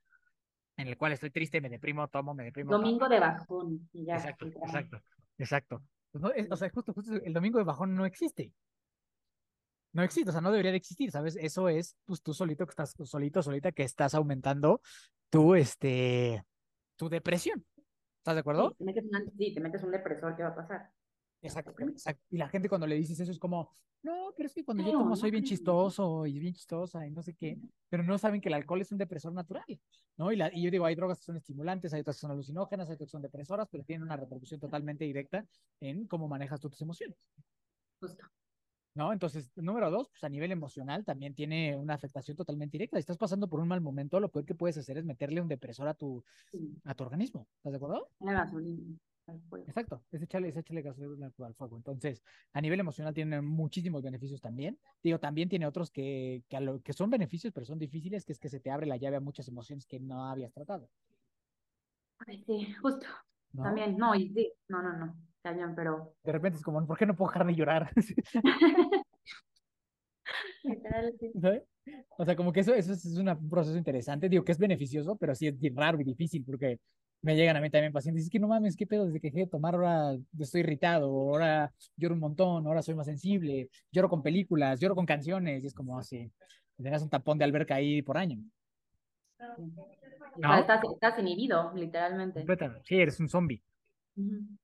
en 0.77 0.89
el 0.89 0.97
cual 0.97 1.13
estoy 1.13 1.31
triste, 1.31 1.61
me 1.61 1.69
deprimo, 1.71 2.07
tomo, 2.09 2.35
me 2.35 2.45
deprimo. 2.45 2.73
Domingo 2.73 3.09
de 3.09 3.21
bajón. 3.21 3.89
ya, 3.93 4.17
Exacto, 4.17 4.47
exacto, 4.47 5.03
exacto. 5.39 5.83
Pues 6.21 6.47
o 6.51 6.57
sea, 6.57 6.71
justo, 6.71 6.93
justo 6.93 7.13
el 7.15 7.33
domingo 7.33 7.59
de 7.59 7.65
bajón 7.65 7.95
no 7.95 8.07
existe. 8.07 8.53
No 9.93 10.03
existe, 10.03 10.29
o 10.29 10.33
sea, 10.33 10.43
no 10.43 10.51
debería 10.51 10.73
de 10.73 10.77
existir, 10.77 11.11
¿sabes? 11.11 11.37
Eso 11.41 11.69
es, 11.69 11.97
pues 12.05 12.23
tú 12.23 12.35
solito 12.35 12.67
que 12.67 12.71
estás, 12.71 12.95
solito, 13.05 13.43
solita 13.43 13.73
que 13.73 13.83
estás 13.83 14.15
aumentando 14.15 14.83
tu, 15.31 15.55
este, 15.55 16.45
tu 16.97 17.09
depresión. 17.09 17.65
¿Estás 18.19 18.35
de 18.35 18.41
acuerdo? 18.41 18.77
Sí, 18.79 18.85
sí, 19.39 19.55
te 19.55 19.61
metes 19.61 19.83
un 19.83 19.93
depresor, 19.93 20.37
¿qué 20.37 20.43
va 20.43 20.51
a 20.51 20.55
pasar? 20.55 20.91
Exacto, 21.47 21.75
exacto. 21.83 22.25
Y 22.31 22.37
la 22.37 22.49
gente 22.49 22.69
cuando 22.69 22.87
le 22.87 22.97
dices 22.97 23.19
eso 23.21 23.31
es 23.31 23.39
como, 23.39 23.71
no, 24.03 24.33
pero 24.37 24.47
es 24.47 24.55
que 24.55 24.65
cuando 24.65 24.85
yo 24.85 24.93
tomo 24.93 25.09
no 25.09 25.17
soy 25.17 25.31
bien 25.31 25.45
chistoso 25.45 26.27
y 26.27 26.39
bien 26.39 26.55
chistosa 26.55 27.07
y 27.07 27.11
no 27.11 27.23
sé 27.23 27.35
qué, 27.35 27.59
pero 27.89 28.03
no 28.03 28.19
saben 28.19 28.41
que 28.41 28.49
el 28.49 28.55
alcohol 28.55 28.81
es 28.81 28.93
un 28.93 28.99
depresor 28.99 29.33
natural, 29.33 29.65
¿no? 30.17 30.33
Y, 30.33 30.37
la, 30.37 30.53
y 30.53 30.63
yo 30.63 30.71
digo, 30.71 30.85
hay 30.85 30.95
drogas 30.95 31.19
que 31.19 31.25
son 31.25 31.37
estimulantes, 31.37 31.93
hay 31.93 32.01
otras 32.01 32.17
que 32.17 32.21
son 32.21 32.31
alucinógenas, 32.31 32.89
hay 32.89 32.95
otras 32.95 33.09
que 33.09 33.13
son 33.13 33.23
depresoras, 33.23 33.69
pero 33.71 33.85
tienen 33.85 34.05
una 34.05 34.17
repercusión 34.17 34.61
totalmente 34.61 35.05
directa 35.05 35.47
en 35.81 36.07
cómo 36.07 36.29
manejas 36.29 36.61
tú 36.61 36.69
tus 36.71 36.81
emociones, 36.83 37.17
Justo. 38.01 38.25
¿no? 38.95 39.13
Entonces, 39.13 39.53
número 39.57 39.91
dos, 39.91 40.09
pues 40.09 40.25
a 40.25 40.29
nivel 40.31 40.51
emocional 40.53 41.05
también 41.05 41.35
tiene 41.35 41.77
una 41.77 41.95
afectación 41.95 42.35
totalmente 42.37 42.73
directa. 42.79 42.97
Si 42.97 43.01
estás 43.01 43.19
pasando 43.19 43.47
por 43.47 43.61
un 43.61 43.69
mal 43.69 43.81
momento, 43.83 44.19
lo 44.21 44.31
peor 44.31 44.47
que 44.47 44.55
puedes 44.55 44.79
hacer 44.79 44.97
es 44.97 45.05
meterle 45.05 45.43
un 45.43 45.49
depresor 45.49 45.87
a 45.87 45.95
tu, 45.95 46.25
Sí. 46.51 46.81
a 46.85 46.95
tu 46.95 47.05
organismo, 47.05 47.47
¿estás 47.57 47.73
de 47.73 47.77
acuerdo? 47.77 48.09
La 48.21 48.33
gasolina. 48.33 48.99
Al 49.27 49.41
fuego. 49.43 49.67
Exacto, 49.67 50.03
es 50.13 50.23
echarle, 50.23 50.49
es 50.49 50.57
echarle 50.57 50.83
gasolina 50.83 51.27
al 51.27 51.55
fuego. 51.55 51.77
Entonces, 51.77 52.23
a 52.53 52.61
nivel 52.61 52.81
emocional 52.81 53.15
tiene 53.15 53.41
muchísimos 53.41 54.03
beneficios 54.03 54.41
también. 54.41 54.79
Digo, 55.03 55.19
también 55.19 55.49
tiene 55.49 55.67
otros 55.67 55.91
que, 55.91 56.43
que, 56.49 56.57
a 56.57 56.61
lo, 56.61 56.81
que 56.83 56.93
son 56.93 57.11
beneficios, 57.11 57.53
pero 57.53 57.67
son 57.67 57.79
difíciles, 57.79 58.25
que 58.25 58.33
es 58.33 58.39
que 58.39 58.49
se 58.49 58.61
te 58.61 58.71
abre 58.71 58.87
la 58.87 58.97
llave 58.97 59.17
a 59.17 59.21
muchas 59.21 59.49
emociones 59.49 59.87
que 59.87 60.01
no 60.01 60.25
habías 60.25 60.53
tratado. 60.53 60.89
Ay, 62.27 62.43
sí, 62.47 62.73
justo. 62.81 63.07
¿no? 63.53 63.63
También, 63.65 63.97
no, 63.97 64.15
y 64.15 64.29
sí, 64.31 64.53
no, 64.69 64.83
no, 64.83 64.97
no, 64.97 65.17
cañón, 65.43 65.75
pero 65.75 66.15
De 66.23 66.33
repente 66.33 66.59
es 66.59 66.65
como, 66.65 66.87
¿por 66.87 66.99
qué 66.99 67.07
no 67.07 67.17
puedo 67.17 67.31
dejar 67.31 67.47
de 67.47 67.55
llorar? 67.55 67.91
literal, 70.65 71.15
sí. 71.19 71.33
O 72.19 72.25
sea, 72.25 72.37
como 72.37 72.53
que 72.53 72.61
eso, 72.61 72.75
eso 72.75 72.93
es 72.93 73.05
un 73.05 73.49
proceso 73.49 73.77
interesante. 73.77 74.29
Digo 74.29 74.45
que 74.45 74.53
es 74.53 74.59
beneficioso, 74.59 75.17
pero 75.17 75.35
sí 75.35 75.47
es 75.47 75.57
raro 75.75 76.01
y 76.01 76.05
difícil 76.05 76.45
porque 76.45 76.79
me 77.27 77.35
llegan 77.35 77.57
a 77.57 77.61
mí 77.61 77.69
también 77.71 77.93
pacientes. 77.93 78.23
Es 78.23 78.31
que 78.31 78.39
no 78.39 78.47
mames, 78.47 78.77
¿qué 78.77 78.87
pedo? 78.87 79.05
Desde 79.05 79.21
que 79.21 79.31
dejé 79.31 79.41
de 79.41 79.47
tomar 79.49 79.75
ahora 79.75 80.17
estoy 80.39 80.61
irritado, 80.61 81.07
ahora 81.07 81.75
lloro 81.97 82.15
un 82.15 82.21
montón, 82.21 82.65
ahora 82.69 82.83
soy 82.83 82.95
más 82.95 83.07
sensible, 83.07 83.69
lloro 83.91 84.09
con 84.09 84.23
películas, 84.23 84.79
lloro 84.79 84.95
con 84.95 85.05
canciones. 85.05 85.65
Y 85.65 85.67
es 85.67 85.75
como 85.75 85.99
así, 85.99 86.31
tenías 86.77 87.03
un 87.03 87.11
tapón 87.11 87.37
de 87.37 87.45
alberca 87.45 87.75
ahí 87.75 88.01
por 88.01 88.17
año. 88.17 88.39
Estás, 90.37 90.81
estás 90.85 91.19
inhibido, 91.19 91.73
literalmente. 91.75 92.45
Sí, 92.85 92.95
eres 92.95 93.19
un 93.19 93.29
zombie. 93.29 93.61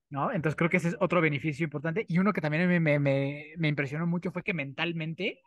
¿no? 0.09 0.33
Entonces 0.33 0.55
creo 0.55 0.71
que 0.71 0.77
ese 0.77 0.89
es 0.91 0.97
otro 1.01 1.21
beneficio 1.21 1.65
importante. 1.65 2.05
Y 2.07 2.19
uno 2.19 2.33
que 2.33 2.41
también 2.41 2.69
me, 2.69 2.79
me, 2.79 3.01
me, 3.01 3.45
me 3.57 3.69
impresionó 3.69 4.07
mucho 4.07 4.31
fue 4.31 4.45
que 4.45 4.55
mentalmente, 4.55 5.41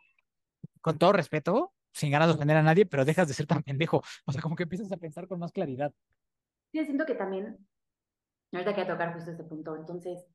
con 0.82 0.98
todo 0.98 1.14
respeto, 1.14 1.72
sin 1.92 2.10
ganas 2.10 2.28
de 2.28 2.34
ofender 2.34 2.58
a 2.58 2.62
nadie, 2.62 2.84
pero 2.84 3.06
dejas 3.06 3.26
de 3.26 3.32
ser 3.32 3.46
tan 3.46 3.62
pendejo. 3.62 4.02
O 4.26 4.32
sea, 4.32 4.42
como 4.42 4.54
que 4.54 4.64
empiezas 4.64 4.92
a 4.92 4.98
pensar 4.98 5.26
con 5.26 5.38
más 5.38 5.50
claridad. 5.50 5.94
Siento 6.84 7.06
que 7.06 7.14
también, 7.14 7.66
ahorita 8.52 8.74
quería 8.74 8.92
tocar 8.92 9.14
justo 9.14 9.30
este 9.30 9.44
punto, 9.44 9.76
entonces, 9.76 10.26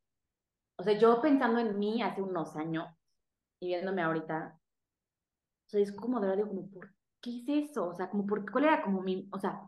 o 0.78 0.84
sea, 0.84 0.98
yo 0.98 1.22
pensando 1.22 1.60
en 1.60 1.78
mí 1.78 2.02
hace 2.02 2.22
unos 2.22 2.56
años 2.56 2.88
y 3.60 3.68
viéndome 3.68 4.02
ahorita, 4.02 4.58
o 4.58 5.70
sea, 5.70 5.82
es 5.82 5.92
como 5.92 6.20
de 6.20 6.28
verdad 6.28 6.44
digo, 6.44 6.56
como, 6.56 6.70
¿por 6.72 6.94
qué 7.22 7.30
hice 7.30 7.60
eso? 7.60 7.88
O 7.88 7.94
sea, 7.94 8.10
como, 8.10 8.26
¿por, 8.26 8.50
¿cuál 8.52 8.66
era 8.66 8.82
como 8.82 9.02
mi, 9.02 9.30
o 9.32 9.40
sea, 9.40 9.62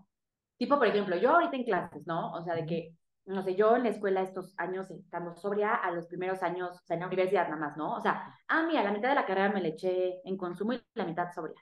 tipo, 0.58 0.78
por 0.78 0.88
ejemplo, 0.88 1.16
yo 1.18 1.32
ahorita 1.32 1.56
en 1.56 1.64
clases, 1.64 2.06
¿no? 2.08 2.32
O 2.34 2.42
sea, 2.42 2.56
de 2.56 2.66
que, 2.66 2.96
no 3.26 3.42
sé, 3.44 3.56
yo 3.56 3.76
en 3.76 3.84
la 3.84 3.90
escuela 3.90 4.22
estos 4.22 4.54
años 4.58 4.90
estando 4.92 5.36
sobria 5.36 5.76
a 5.76 5.92
los 5.92 6.08
primeros 6.08 6.44
años, 6.44 6.76
o 6.76 6.86
sea, 6.86 6.96
en 6.96 7.02
la 7.02 7.08
universidad 7.08 7.48
nada 7.48 7.58
más, 7.58 7.78
¿no? 7.78 7.96
O 7.96 8.02
sea, 8.02 8.36
ah, 8.48 8.64
mira, 8.64 8.84
la 8.84 8.92
mitad 8.92 9.10
de 9.10 9.16
la 9.16 9.26
carrera 9.26 9.52
me 9.52 9.62
la 9.62 9.70
eché 9.70 10.22
en 10.28 10.36
consumo 10.36 10.74
y 10.74 10.84
la 10.96 11.06
mitad 11.06 11.32
sobria. 11.32 11.62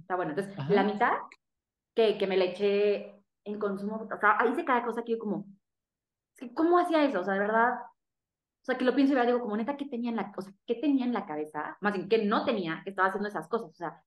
Está 0.00 0.16
bueno, 0.16 0.32
entonces, 0.32 0.58
Ajá. 0.58 0.72
la 0.72 0.82
mitad 0.82 1.12
que, 1.94 2.18
que 2.18 2.26
me 2.26 2.36
la 2.36 2.46
eché 2.46 3.15
en 3.46 3.58
consumo, 3.58 3.96
o 4.12 4.18
sea, 4.18 4.36
ahí 4.38 4.50
hice 4.50 4.64
cada 4.64 4.84
cosa 4.84 5.02
que 5.02 5.12
yo 5.12 5.18
como, 5.18 5.46
¿cómo 6.54 6.78
hacía 6.78 7.04
eso? 7.04 7.20
O 7.20 7.24
sea, 7.24 7.34
de 7.34 7.40
verdad, 7.40 7.74
o 7.80 8.64
sea, 8.64 8.76
que 8.76 8.84
lo 8.84 8.94
pienso 8.94 9.14
y 9.14 9.16
ahora 9.16 9.30
digo, 9.30 9.40
como 9.40 9.56
neta, 9.56 9.76
¿qué 9.76 9.86
tenía 9.86 10.10
en 10.10 10.16
la, 10.16 10.32
o 10.36 10.42
sea, 10.42 10.52
¿qué 10.66 10.74
tenía 10.74 11.06
en 11.06 11.12
la 11.12 11.24
cabeza? 11.26 11.78
Más 11.80 11.92
bien, 11.92 12.08
que 12.08 12.24
no 12.24 12.44
tenía, 12.44 12.80
que 12.82 12.90
estaba 12.90 13.08
haciendo 13.08 13.28
esas 13.28 13.48
cosas, 13.48 13.70
o 13.70 13.74
sea, 13.74 14.02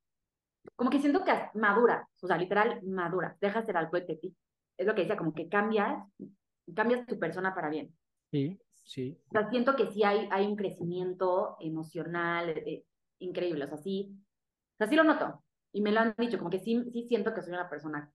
como 0.75 0.89
que 0.89 0.99
siento 0.99 1.23
que 1.23 1.31
maduras, 1.53 2.05
o 2.21 2.27
sea, 2.27 2.37
literal, 2.37 2.81
maduras, 2.83 3.39
dejas 3.39 3.67
el 3.69 3.77
alcohol 3.77 4.05
de 4.05 4.15
ti. 4.17 4.35
Es 4.77 4.85
lo 4.85 4.93
que 4.93 5.01
decía, 5.01 5.17
como 5.17 5.33
que 5.33 5.47
cambias, 5.47 6.05
cambias 6.75 7.05
tu 7.07 7.17
persona 7.17 7.55
para 7.55 7.69
bien. 7.69 7.95
Sí, 8.31 8.59
sí. 8.83 9.17
O 9.29 9.31
sea, 9.31 9.49
siento 9.49 9.75
que 9.77 9.87
sí 9.87 10.03
hay, 10.03 10.27
hay 10.31 10.45
un 10.45 10.57
crecimiento 10.57 11.55
emocional 11.61 12.49
eh, 12.49 12.83
increíble, 13.19 13.63
o 13.63 13.67
sea, 13.67 13.77
sí, 13.77 14.13
o 14.73 14.77
sea, 14.77 14.87
sí 14.87 14.95
lo 14.95 15.05
noto. 15.05 15.41
Y 15.71 15.81
me 15.81 15.93
lo 15.93 16.01
han 16.01 16.13
dicho, 16.17 16.37
como 16.37 16.49
que 16.49 16.59
sí, 16.59 16.83
sí 16.91 17.03
siento 17.07 17.33
que 17.33 17.41
soy 17.41 17.53
una 17.53 17.69
persona 17.69 18.11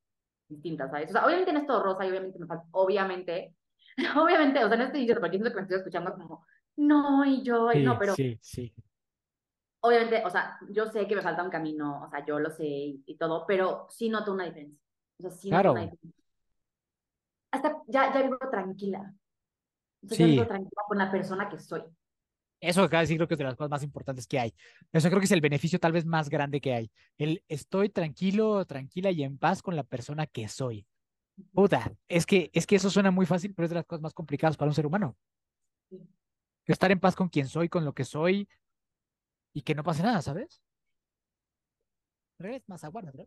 distinta, 0.48 0.88
¿sabes? 0.90 1.10
O 1.10 1.12
sea, 1.12 1.26
obviamente 1.26 1.52
no 1.52 1.60
es 1.60 1.66
todo 1.66 1.82
rosa 1.82 2.04
y 2.06 2.10
obviamente 2.10 2.38
me 2.38 2.46
falta, 2.46 2.66
obviamente, 2.72 3.54
obviamente, 4.16 4.64
o 4.64 4.68
sea, 4.68 4.76
no 4.76 4.84
estoy 4.84 5.00
diciendo 5.00 5.20
porque 5.20 5.38
siento 5.38 5.50
que 5.50 5.56
me 5.56 5.62
estoy 5.62 5.78
escuchando 5.78 6.12
como, 6.14 6.46
no, 6.76 7.24
y 7.24 7.42
yo, 7.42 7.72
y 7.72 7.80
Sí, 7.80 7.82
no, 7.82 7.98
pero 7.98 8.14
sí, 8.14 8.38
sí. 8.42 8.74
obviamente, 9.80 10.22
o 10.24 10.30
sea, 10.30 10.58
yo 10.70 10.86
sé 10.86 11.06
que 11.06 11.16
me 11.16 11.22
falta 11.22 11.42
un 11.42 11.50
camino, 11.50 12.02
o 12.04 12.10
sea, 12.10 12.24
yo 12.24 12.38
lo 12.40 12.50
sé 12.50 12.64
y, 12.66 13.02
y 13.06 13.16
todo, 13.16 13.44
pero 13.46 13.86
sí 13.90 14.08
noto 14.08 14.32
una 14.32 14.44
diferencia. 14.44 14.78
O 15.18 15.22
sea, 15.22 15.30
sí 15.30 15.48
Claro. 15.50 15.70
noto 15.70 15.72
una 15.72 15.82
diferencia. 15.82 16.24
Hasta 17.50 17.82
ya, 17.86 18.12
ya 18.12 18.22
vivo 18.22 18.36
tranquila. 18.50 19.14
O 20.04 20.08
sea, 20.08 20.16
Sí. 20.16 20.22
ya 20.22 20.26
vivo 20.28 20.46
tranquila 20.46 20.82
con 20.88 20.98
la 20.98 21.10
persona 21.10 21.48
que 21.50 21.58
soy. 21.58 21.82
Eso 22.60 22.80
que 22.80 22.86
acabas 22.86 23.02
de 23.02 23.12
decir 23.12 23.18
creo 23.18 23.28
que 23.28 23.34
es 23.34 23.38
de 23.38 23.44
las 23.44 23.56
cosas 23.56 23.70
más 23.70 23.82
importantes 23.82 24.26
que 24.26 24.38
hay. 24.38 24.54
Eso 24.92 25.08
creo 25.08 25.20
que 25.20 25.26
es 25.26 25.32
el 25.32 25.40
beneficio 25.40 25.78
tal 25.78 25.92
vez 25.92 26.06
más 26.06 26.30
grande 26.30 26.60
que 26.60 26.74
hay. 26.74 26.90
El 27.18 27.44
estoy 27.48 27.90
tranquilo, 27.90 28.64
tranquila 28.64 29.10
y 29.10 29.22
en 29.22 29.38
paz 29.38 29.62
con 29.62 29.76
la 29.76 29.82
persona 29.84 30.26
que 30.26 30.48
soy. 30.48 30.86
Puta, 31.52 31.92
es 32.08 32.26
que, 32.26 32.50
es 32.52 32.66
que 32.66 32.76
eso 32.76 32.90
suena 32.90 33.10
muy 33.10 33.26
fácil, 33.26 33.54
pero 33.54 33.64
es 33.64 33.70
de 33.70 33.76
las 33.76 33.84
cosas 33.84 34.02
más 34.02 34.14
complicadas 34.14 34.56
para 34.56 34.70
un 34.70 34.74
ser 34.74 34.86
humano. 34.86 35.16
Estar 36.66 36.90
en 36.90 37.00
paz 37.00 37.14
con 37.14 37.28
quien 37.28 37.48
soy, 37.48 37.68
con 37.68 37.84
lo 37.84 37.92
que 37.92 38.04
soy 38.04 38.48
y 39.52 39.62
que 39.62 39.74
no 39.74 39.82
pase 39.82 40.02
nada, 40.02 40.22
¿sabes? 40.22 40.62
Es 42.38 42.68
más 42.68 42.84
aguarda, 42.84 43.12
¿no? 43.14 43.26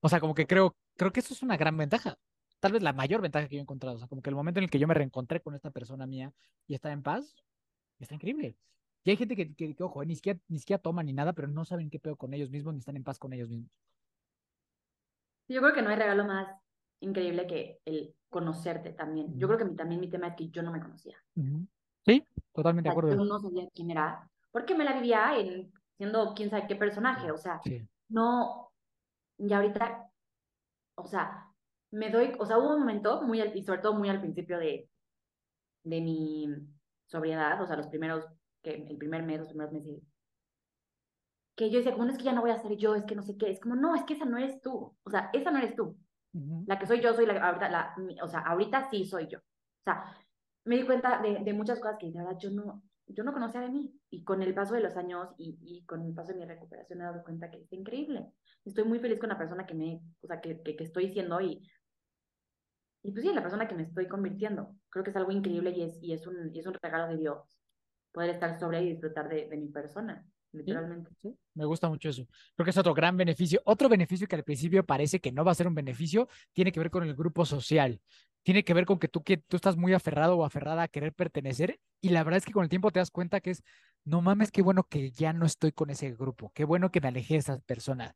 O 0.00 0.08
sea, 0.08 0.20
como 0.20 0.34
que 0.34 0.46
creo, 0.46 0.76
creo 0.96 1.12
que 1.12 1.20
eso 1.20 1.34
es 1.34 1.42
una 1.42 1.56
gran 1.56 1.76
ventaja. 1.76 2.18
Tal 2.60 2.72
vez 2.72 2.82
la 2.82 2.92
mayor 2.92 3.20
ventaja 3.20 3.48
que 3.48 3.56
yo 3.56 3.60
he 3.60 3.62
encontrado. 3.62 3.96
O 3.96 3.98
sea, 3.98 4.08
como 4.08 4.22
que 4.22 4.30
el 4.30 4.36
momento 4.36 4.60
en 4.60 4.64
el 4.64 4.70
que 4.70 4.78
yo 4.78 4.88
me 4.88 4.94
reencontré 4.94 5.40
con 5.40 5.54
esta 5.54 5.70
persona 5.70 6.06
mía 6.06 6.32
y 6.66 6.74
está 6.74 6.92
en 6.92 7.02
paz, 7.02 7.34
está 7.98 8.14
increíble. 8.14 8.56
Y 9.04 9.10
hay 9.10 9.16
gente 9.16 9.36
que, 9.36 9.54
que, 9.54 9.74
que, 9.74 9.82
ojo, 9.82 10.04
ni 10.04 10.14
siquiera, 10.16 10.38
ni 10.48 10.58
siquiera 10.58 10.82
toman 10.82 11.06
ni 11.06 11.12
nada, 11.12 11.32
pero 11.32 11.48
no 11.48 11.64
saben 11.64 11.88
qué 11.90 11.98
pedo 11.98 12.16
con 12.16 12.34
ellos 12.34 12.50
mismos 12.50 12.74
ni 12.74 12.80
están 12.80 12.96
en 12.96 13.04
paz 13.04 13.18
con 13.18 13.32
ellos 13.32 13.48
mismos. 13.48 13.70
Yo 15.48 15.60
creo 15.62 15.72
que 15.72 15.82
no 15.82 15.88
hay 15.90 15.96
regalo 15.96 16.24
más 16.24 16.48
increíble 17.00 17.46
que 17.46 17.80
el 17.84 18.14
conocerte 18.28 18.92
también. 18.92 19.38
Yo 19.38 19.46
creo 19.46 19.58
que 19.58 19.64
mi- 19.64 19.76
también 19.76 20.00
mi 20.00 20.10
tema 20.10 20.28
es 20.28 20.34
que 20.36 20.48
yo 20.50 20.62
no 20.62 20.70
me 20.72 20.80
conocía. 20.80 21.16
Sí, 22.04 22.24
totalmente 22.52 22.88
de 22.88 22.94
sea, 22.94 23.02
yo 23.02 23.08
acuerdo. 23.08 23.24
no 23.24 23.38
sabía 23.38 23.68
quién 23.74 23.90
era, 23.90 24.30
porque 24.50 24.74
me 24.74 24.84
la 24.84 24.94
vivía 24.94 25.38
en, 25.38 25.72
siendo 25.96 26.34
quién 26.34 26.50
sabe 26.50 26.66
qué 26.66 26.76
personaje. 26.76 27.30
O 27.32 27.38
sea, 27.38 27.60
Sí. 27.64 27.86
no, 28.08 28.72
y 29.38 29.52
ahorita, 29.52 30.10
o 30.96 31.06
sea, 31.06 31.50
me 31.92 32.10
doy, 32.10 32.32
o 32.38 32.44
sea, 32.44 32.58
hubo 32.58 32.74
un 32.74 32.80
momento 32.80 33.22
muy, 33.22 33.40
al- 33.40 33.56
y 33.56 33.62
sobre 33.62 33.80
todo 33.80 33.94
muy 33.94 34.08
al 34.10 34.20
principio 34.20 34.58
de, 34.58 34.90
de 35.84 36.00
mi 36.02 36.48
sobriedad, 37.08 37.60
o 37.60 37.66
sea, 37.66 37.76
los 37.76 37.88
primeros, 37.88 38.24
que 38.62 38.74
el 38.74 38.96
primer 38.96 39.22
mes, 39.24 39.40
los 39.40 39.48
primeros 39.48 39.72
meses, 39.72 40.00
que 41.56 41.70
yo 41.70 41.78
decía, 41.78 41.92
como, 41.92 42.04
no 42.04 42.12
es 42.12 42.18
que 42.18 42.24
ya 42.24 42.32
no 42.32 42.42
voy 42.42 42.50
a 42.50 42.58
ser 42.58 42.76
yo, 42.76 42.94
es 42.94 43.04
que 43.04 43.16
no 43.16 43.22
sé 43.22 43.36
qué, 43.36 43.50
es 43.50 43.58
como, 43.60 43.74
no, 43.74 43.94
es 43.96 44.04
que 44.04 44.14
esa 44.14 44.24
no 44.24 44.38
eres 44.38 44.60
tú, 44.60 44.96
o 45.02 45.10
sea, 45.10 45.30
esa 45.32 45.50
no 45.50 45.58
eres 45.58 45.74
tú, 45.74 45.98
Ujú. 46.32 46.64
la 46.66 46.78
que 46.78 46.86
soy 46.86 47.00
yo, 47.00 47.14
soy 47.14 47.26
la, 47.26 47.44
ahorita, 47.44 47.68
la, 47.68 47.96
o 48.22 48.28
sea, 48.28 48.40
ahorita 48.40 48.88
sí 48.90 49.04
soy 49.04 49.26
yo, 49.26 49.38
o 49.38 49.82
sea, 49.84 50.04
me 50.64 50.76
di 50.76 50.84
cuenta 50.84 51.20
de, 51.20 51.40
de 51.42 51.52
muchas 51.52 51.80
cosas 51.80 51.96
que 51.98 52.10
de 52.10 52.18
verdad 52.18 52.38
yo 52.38 52.50
no, 52.50 52.82
yo 53.06 53.24
no 53.24 53.32
conocía 53.32 53.62
de 53.62 53.70
mí, 53.70 53.92
y 54.10 54.22
con 54.22 54.42
el 54.42 54.54
paso 54.54 54.74
de 54.74 54.82
los 54.82 54.96
años 54.96 55.30
y, 55.38 55.58
y 55.62 55.84
con 55.84 56.04
el 56.04 56.14
paso 56.14 56.32
de 56.32 56.38
mi 56.38 56.44
recuperación 56.44 56.98
me 56.98 57.04
he 57.04 57.08
dado 57.08 57.24
cuenta 57.24 57.50
que 57.50 57.62
es 57.62 57.72
increíble, 57.72 58.26
estoy 58.64 58.84
muy 58.84 59.00
feliz 59.00 59.18
con 59.18 59.30
la 59.30 59.38
persona 59.38 59.66
que 59.66 59.74
me, 59.74 60.00
o 60.22 60.26
sea, 60.26 60.40
que, 60.40 60.62
que, 60.62 60.76
que 60.76 60.84
estoy 60.84 61.08
siendo 61.08 61.40
y, 61.40 61.62
y 63.08 63.10
pues 63.10 63.24
sí, 63.24 63.32
la 63.32 63.40
persona 63.40 63.66
que 63.66 63.74
me 63.74 63.84
estoy 63.84 64.06
convirtiendo. 64.06 64.76
Creo 64.90 65.02
que 65.02 65.10
es 65.10 65.16
algo 65.16 65.32
increíble 65.32 65.70
y 65.70 65.82
es, 65.82 65.98
y 66.02 66.12
es, 66.12 66.26
un, 66.26 66.54
y 66.54 66.58
es 66.58 66.66
un 66.66 66.74
regalo 66.74 67.08
de 67.08 67.16
Dios 67.16 67.58
poder 68.12 68.30
estar 68.30 68.58
sobre 68.58 68.82
y 68.82 68.90
disfrutar 68.90 69.30
de, 69.30 69.48
de 69.48 69.56
mi 69.56 69.68
persona, 69.68 70.26
literalmente. 70.52 71.10
Sí, 71.22 71.34
me 71.54 71.64
gusta 71.64 71.88
mucho 71.88 72.10
eso. 72.10 72.26
Creo 72.54 72.64
que 72.64 72.70
es 72.70 72.76
otro 72.76 72.92
gran 72.92 73.16
beneficio. 73.16 73.62
Otro 73.64 73.88
beneficio 73.88 74.28
que 74.28 74.36
al 74.36 74.44
principio 74.44 74.84
parece 74.84 75.20
que 75.20 75.32
no 75.32 75.42
va 75.42 75.52
a 75.52 75.54
ser 75.54 75.68
un 75.68 75.74
beneficio, 75.74 76.28
tiene 76.52 76.70
que 76.70 76.80
ver 76.80 76.90
con 76.90 77.02
el 77.02 77.14
grupo 77.14 77.46
social. 77.46 77.98
Tiene 78.42 78.62
que 78.62 78.74
ver 78.74 78.84
con 78.84 78.98
que 78.98 79.08
tú, 79.08 79.22
que 79.22 79.38
tú 79.38 79.56
estás 79.56 79.78
muy 79.78 79.94
aferrado 79.94 80.36
o 80.36 80.44
aferrada 80.44 80.82
a 80.82 80.88
querer 80.88 81.14
pertenecer 81.14 81.80
y 82.02 82.10
la 82.10 82.24
verdad 82.24 82.38
es 82.38 82.44
que 82.44 82.52
con 82.52 82.62
el 82.62 82.68
tiempo 82.68 82.90
te 82.90 82.98
das 82.98 83.10
cuenta 83.10 83.40
que 83.40 83.52
es 83.52 83.62
no 84.04 84.20
mames, 84.20 84.50
qué 84.50 84.60
bueno 84.60 84.84
que 84.84 85.10
ya 85.12 85.32
no 85.32 85.46
estoy 85.46 85.72
con 85.72 85.88
ese 85.88 86.12
grupo, 86.12 86.52
qué 86.54 86.64
bueno 86.64 86.90
que 86.90 87.00
me 87.00 87.08
alejé 87.08 87.34
de 87.34 87.40
esas 87.40 87.62
personas. 87.62 88.14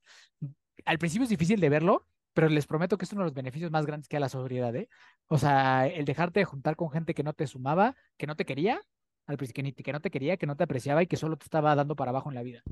Al 0.85 0.98
principio 0.98 1.24
es 1.24 1.31
difícil 1.31 1.61
de 1.61 1.68
verlo, 1.68 2.07
pero 2.33 2.49
les 2.49 2.66
prometo 2.66 2.97
que 2.97 3.05
es 3.05 3.12
uno 3.12 3.23
de 3.23 3.27
los 3.27 3.35
beneficios 3.35 3.71
más 3.71 3.87
grandes 3.87 4.09
que 4.09 4.16
da 4.16 4.21
la 4.21 4.29
sobriedad, 4.29 4.75
¿eh? 4.77 4.88
O 5.29 5.38
sea, 5.38 5.87
el 5.87 6.05
dejarte 6.05 6.40
de 6.40 6.45
juntar 6.45 6.77
con 6.77 6.90
gente 6.90 7.14
que 7.14 7.23
no 7.23 7.33
te 7.33 7.47
sumaba, 7.47 7.95
que 8.16 8.27
no 8.27 8.37
te 8.37 8.45
quería, 8.45 8.81
al 9.27 9.37
principio, 9.37 9.73
que, 9.77 9.92
no 9.92 10.01
te 10.01 10.11
quería, 10.11 10.37
que 10.37 10.47
no 10.47 10.57
te 10.57 10.64
apreciaba 10.64 11.03
y 11.03 11.07
que 11.07 11.16
solo 11.16 11.37
te 11.37 11.45
estaba 11.45 11.75
dando 11.75 11.97
para 11.97 12.11
abajo 12.11 12.31
en 12.31 12.35
la 12.35 12.42
vida. 12.42 12.62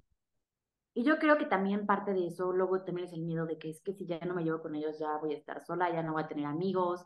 Y 0.94 1.04
yo 1.04 1.18
creo 1.18 1.38
que 1.38 1.46
también 1.46 1.86
parte 1.86 2.12
de 2.12 2.26
eso, 2.26 2.52
luego 2.52 2.82
también 2.82 3.06
es 3.06 3.12
el 3.12 3.22
miedo 3.22 3.46
de 3.46 3.58
que 3.58 3.70
es 3.70 3.80
que 3.80 3.92
si 3.92 4.06
ya 4.06 4.18
no 4.20 4.34
me 4.34 4.42
llevo 4.42 4.60
con 4.60 4.74
ellos, 4.74 4.98
ya 4.98 5.16
voy 5.18 5.34
a 5.34 5.36
estar 5.36 5.64
sola, 5.64 5.92
ya 5.92 6.02
no 6.02 6.14
voy 6.14 6.24
a 6.24 6.28
tener 6.28 6.46
amigos, 6.46 7.04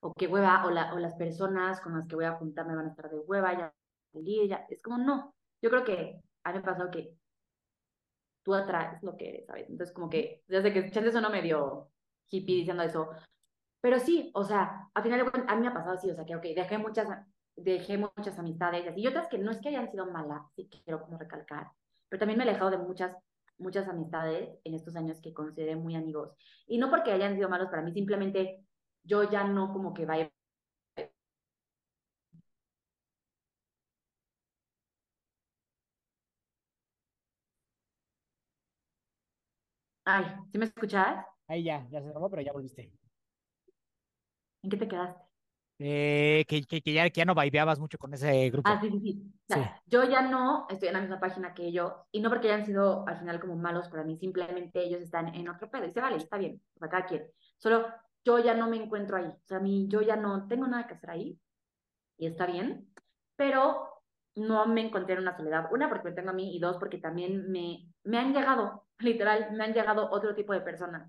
o 0.00 0.12
que 0.14 0.28
hueva, 0.28 0.64
o, 0.66 0.70
la, 0.70 0.94
o 0.94 0.98
las 0.98 1.14
personas 1.14 1.80
con 1.80 1.98
las 1.98 2.06
que 2.06 2.14
voy 2.14 2.26
a 2.26 2.32
juntar 2.32 2.66
me 2.66 2.76
van 2.76 2.86
a 2.86 2.90
estar 2.90 3.10
de 3.10 3.18
hueva, 3.18 3.52
ya, 3.58 3.74
ya, 4.48 4.66
es 4.68 4.80
como 4.80 4.98
no. 4.98 5.34
Yo 5.60 5.70
creo 5.70 5.82
que 5.82 6.20
a 6.44 6.52
mí 6.52 6.58
me 6.58 6.64
pasó 6.64 6.90
que 6.90 7.16
tú 8.44 8.54
atraes 8.54 9.02
lo 9.02 9.16
que 9.16 9.30
eres, 9.30 9.46
¿sabes? 9.46 9.68
Entonces, 9.70 9.94
como 9.94 10.10
que, 10.10 10.44
desde 10.48 10.72
que 10.72 10.80
eso 10.80 11.00
eso 11.00 11.20
no 11.20 11.30
me 11.30 11.42
dio 11.42 11.90
hippie 12.30 12.56
diciendo 12.56 12.82
eso, 12.84 13.10
pero 13.80 13.98
sí, 14.00 14.30
o 14.34 14.44
sea, 14.44 14.88
al 14.94 15.02
final 15.02 15.30
a 15.48 15.56
mí 15.56 15.62
me 15.62 15.68
ha 15.68 15.74
pasado 15.74 15.94
así, 15.94 16.10
o 16.10 16.14
sea, 16.14 16.24
que, 16.24 16.36
ok, 16.36 16.42
dejé 16.56 16.78
muchas, 16.78 17.08
dejé 17.56 17.98
muchas 17.98 18.38
amistades 18.38 18.92
y 18.96 19.06
otras 19.06 19.28
que 19.28 19.38
no 19.38 19.50
es 19.50 19.60
que 19.60 19.68
hayan 19.70 19.90
sido 19.90 20.06
malas, 20.10 20.42
sí 20.56 20.68
quiero 20.84 21.02
como 21.02 21.18
recalcar, 21.18 21.68
pero 22.08 22.20
también 22.20 22.38
me 22.38 22.44
he 22.44 22.48
alejado 22.48 22.70
de 22.70 22.78
muchas, 22.78 23.16
muchas 23.58 23.88
amistades 23.88 24.58
en 24.64 24.74
estos 24.74 24.96
años 24.96 25.20
que 25.20 25.34
consideré 25.34 25.76
muy 25.76 25.96
amigos. 25.96 26.32
Y 26.66 26.78
no 26.78 26.90
porque 26.90 27.12
hayan 27.12 27.36
sido 27.36 27.48
malos 27.48 27.68
para 27.70 27.82
mí, 27.82 27.92
simplemente 27.92 28.64
yo 29.04 29.30
ya 29.30 29.44
no 29.44 29.72
como 29.72 29.94
que 29.94 30.06
vaya 30.06 30.30
Ay, 40.04 40.24
¿sí 40.52 40.58
me 40.58 40.66
escuchas? 40.66 41.24
Ahí 41.48 41.64
ya, 41.64 41.86
ya 41.90 42.02
se 42.02 42.12
robó, 42.12 42.30
pero 42.30 42.42
ya 42.42 42.52
volviste. 42.52 42.92
¿En 44.62 44.70
qué 44.70 44.76
te 44.76 44.88
quedaste? 44.88 45.22
Eh, 45.78 46.44
que, 46.46 46.62
que, 46.62 46.80
que, 46.80 46.92
ya, 46.92 47.10
que 47.10 47.18
ya 47.18 47.24
no 47.24 47.34
vibeabas 47.34 47.78
mucho 47.80 47.98
con 47.98 48.14
ese 48.14 48.48
grupo. 48.50 48.70
Ah, 48.70 48.78
sí, 48.80 48.90
sí, 48.90 49.00
sí. 49.00 49.22
O 49.48 49.54
sea, 49.54 49.82
Yo 49.86 50.08
ya 50.08 50.22
no 50.22 50.66
estoy 50.70 50.88
en 50.88 50.94
la 50.94 51.00
misma 51.00 51.20
página 51.20 51.52
que 51.52 51.66
ellos, 51.66 51.92
y 52.12 52.20
no 52.20 52.30
porque 52.30 52.50
hayan 52.50 52.64
sido 52.64 53.06
al 53.06 53.18
final 53.18 53.40
como 53.40 53.56
malos 53.56 53.88
para 53.88 54.04
mí, 54.04 54.16
simplemente 54.16 54.82
ellos 54.82 55.02
están 55.02 55.34
en 55.34 55.48
otro 55.48 55.70
pedo, 55.70 55.86
y 55.86 55.92
se 55.92 56.00
vale, 56.00 56.16
está 56.16 56.38
bien, 56.38 56.62
para 56.78 56.90
cada 56.90 57.06
quien. 57.06 57.26
Solo 57.58 57.86
yo 58.24 58.38
ya 58.38 58.54
no 58.54 58.68
me 58.68 58.76
encuentro 58.76 59.16
ahí, 59.16 59.26
o 59.26 59.40
sea, 59.46 59.58
a 59.58 59.60
mí, 59.60 59.86
yo 59.88 60.00
ya 60.00 60.16
no 60.16 60.46
tengo 60.48 60.66
nada 60.66 60.86
que 60.86 60.94
hacer 60.94 61.10
ahí, 61.10 61.38
y 62.16 62.26
está 62.26 62.46
bien, 62.46 62.88
pero 63.36 63.93
no 64.36 64.66
me 64.66 64.86
encontré 64.86 65.14
en 65.14 65.20
una 65.20 65.36
soledad. 65.36 65.68
Una, 65.72 65.88
porque 65.88 66.08
me 66.08 66.14
tengo 66.14 66.30
a 66.30 66.34
mí, 66.34 66.54
y 66.54 66.58
dos, 66.58 66.76
porque 66.78 66.98
también 66.98 67.50
me, 67.50 67.88
me 68.04 68.18
han 68.18 68.32
llegado, 68.32 68.86
literal, 68.98 69.52
me 69.52 69.64
han 69.64 69.74
llegado 69.74 70.10
otro 70.10 70.34
tipo 70.34 70.52
de 70.52 70.60
personas. 70.60 71.08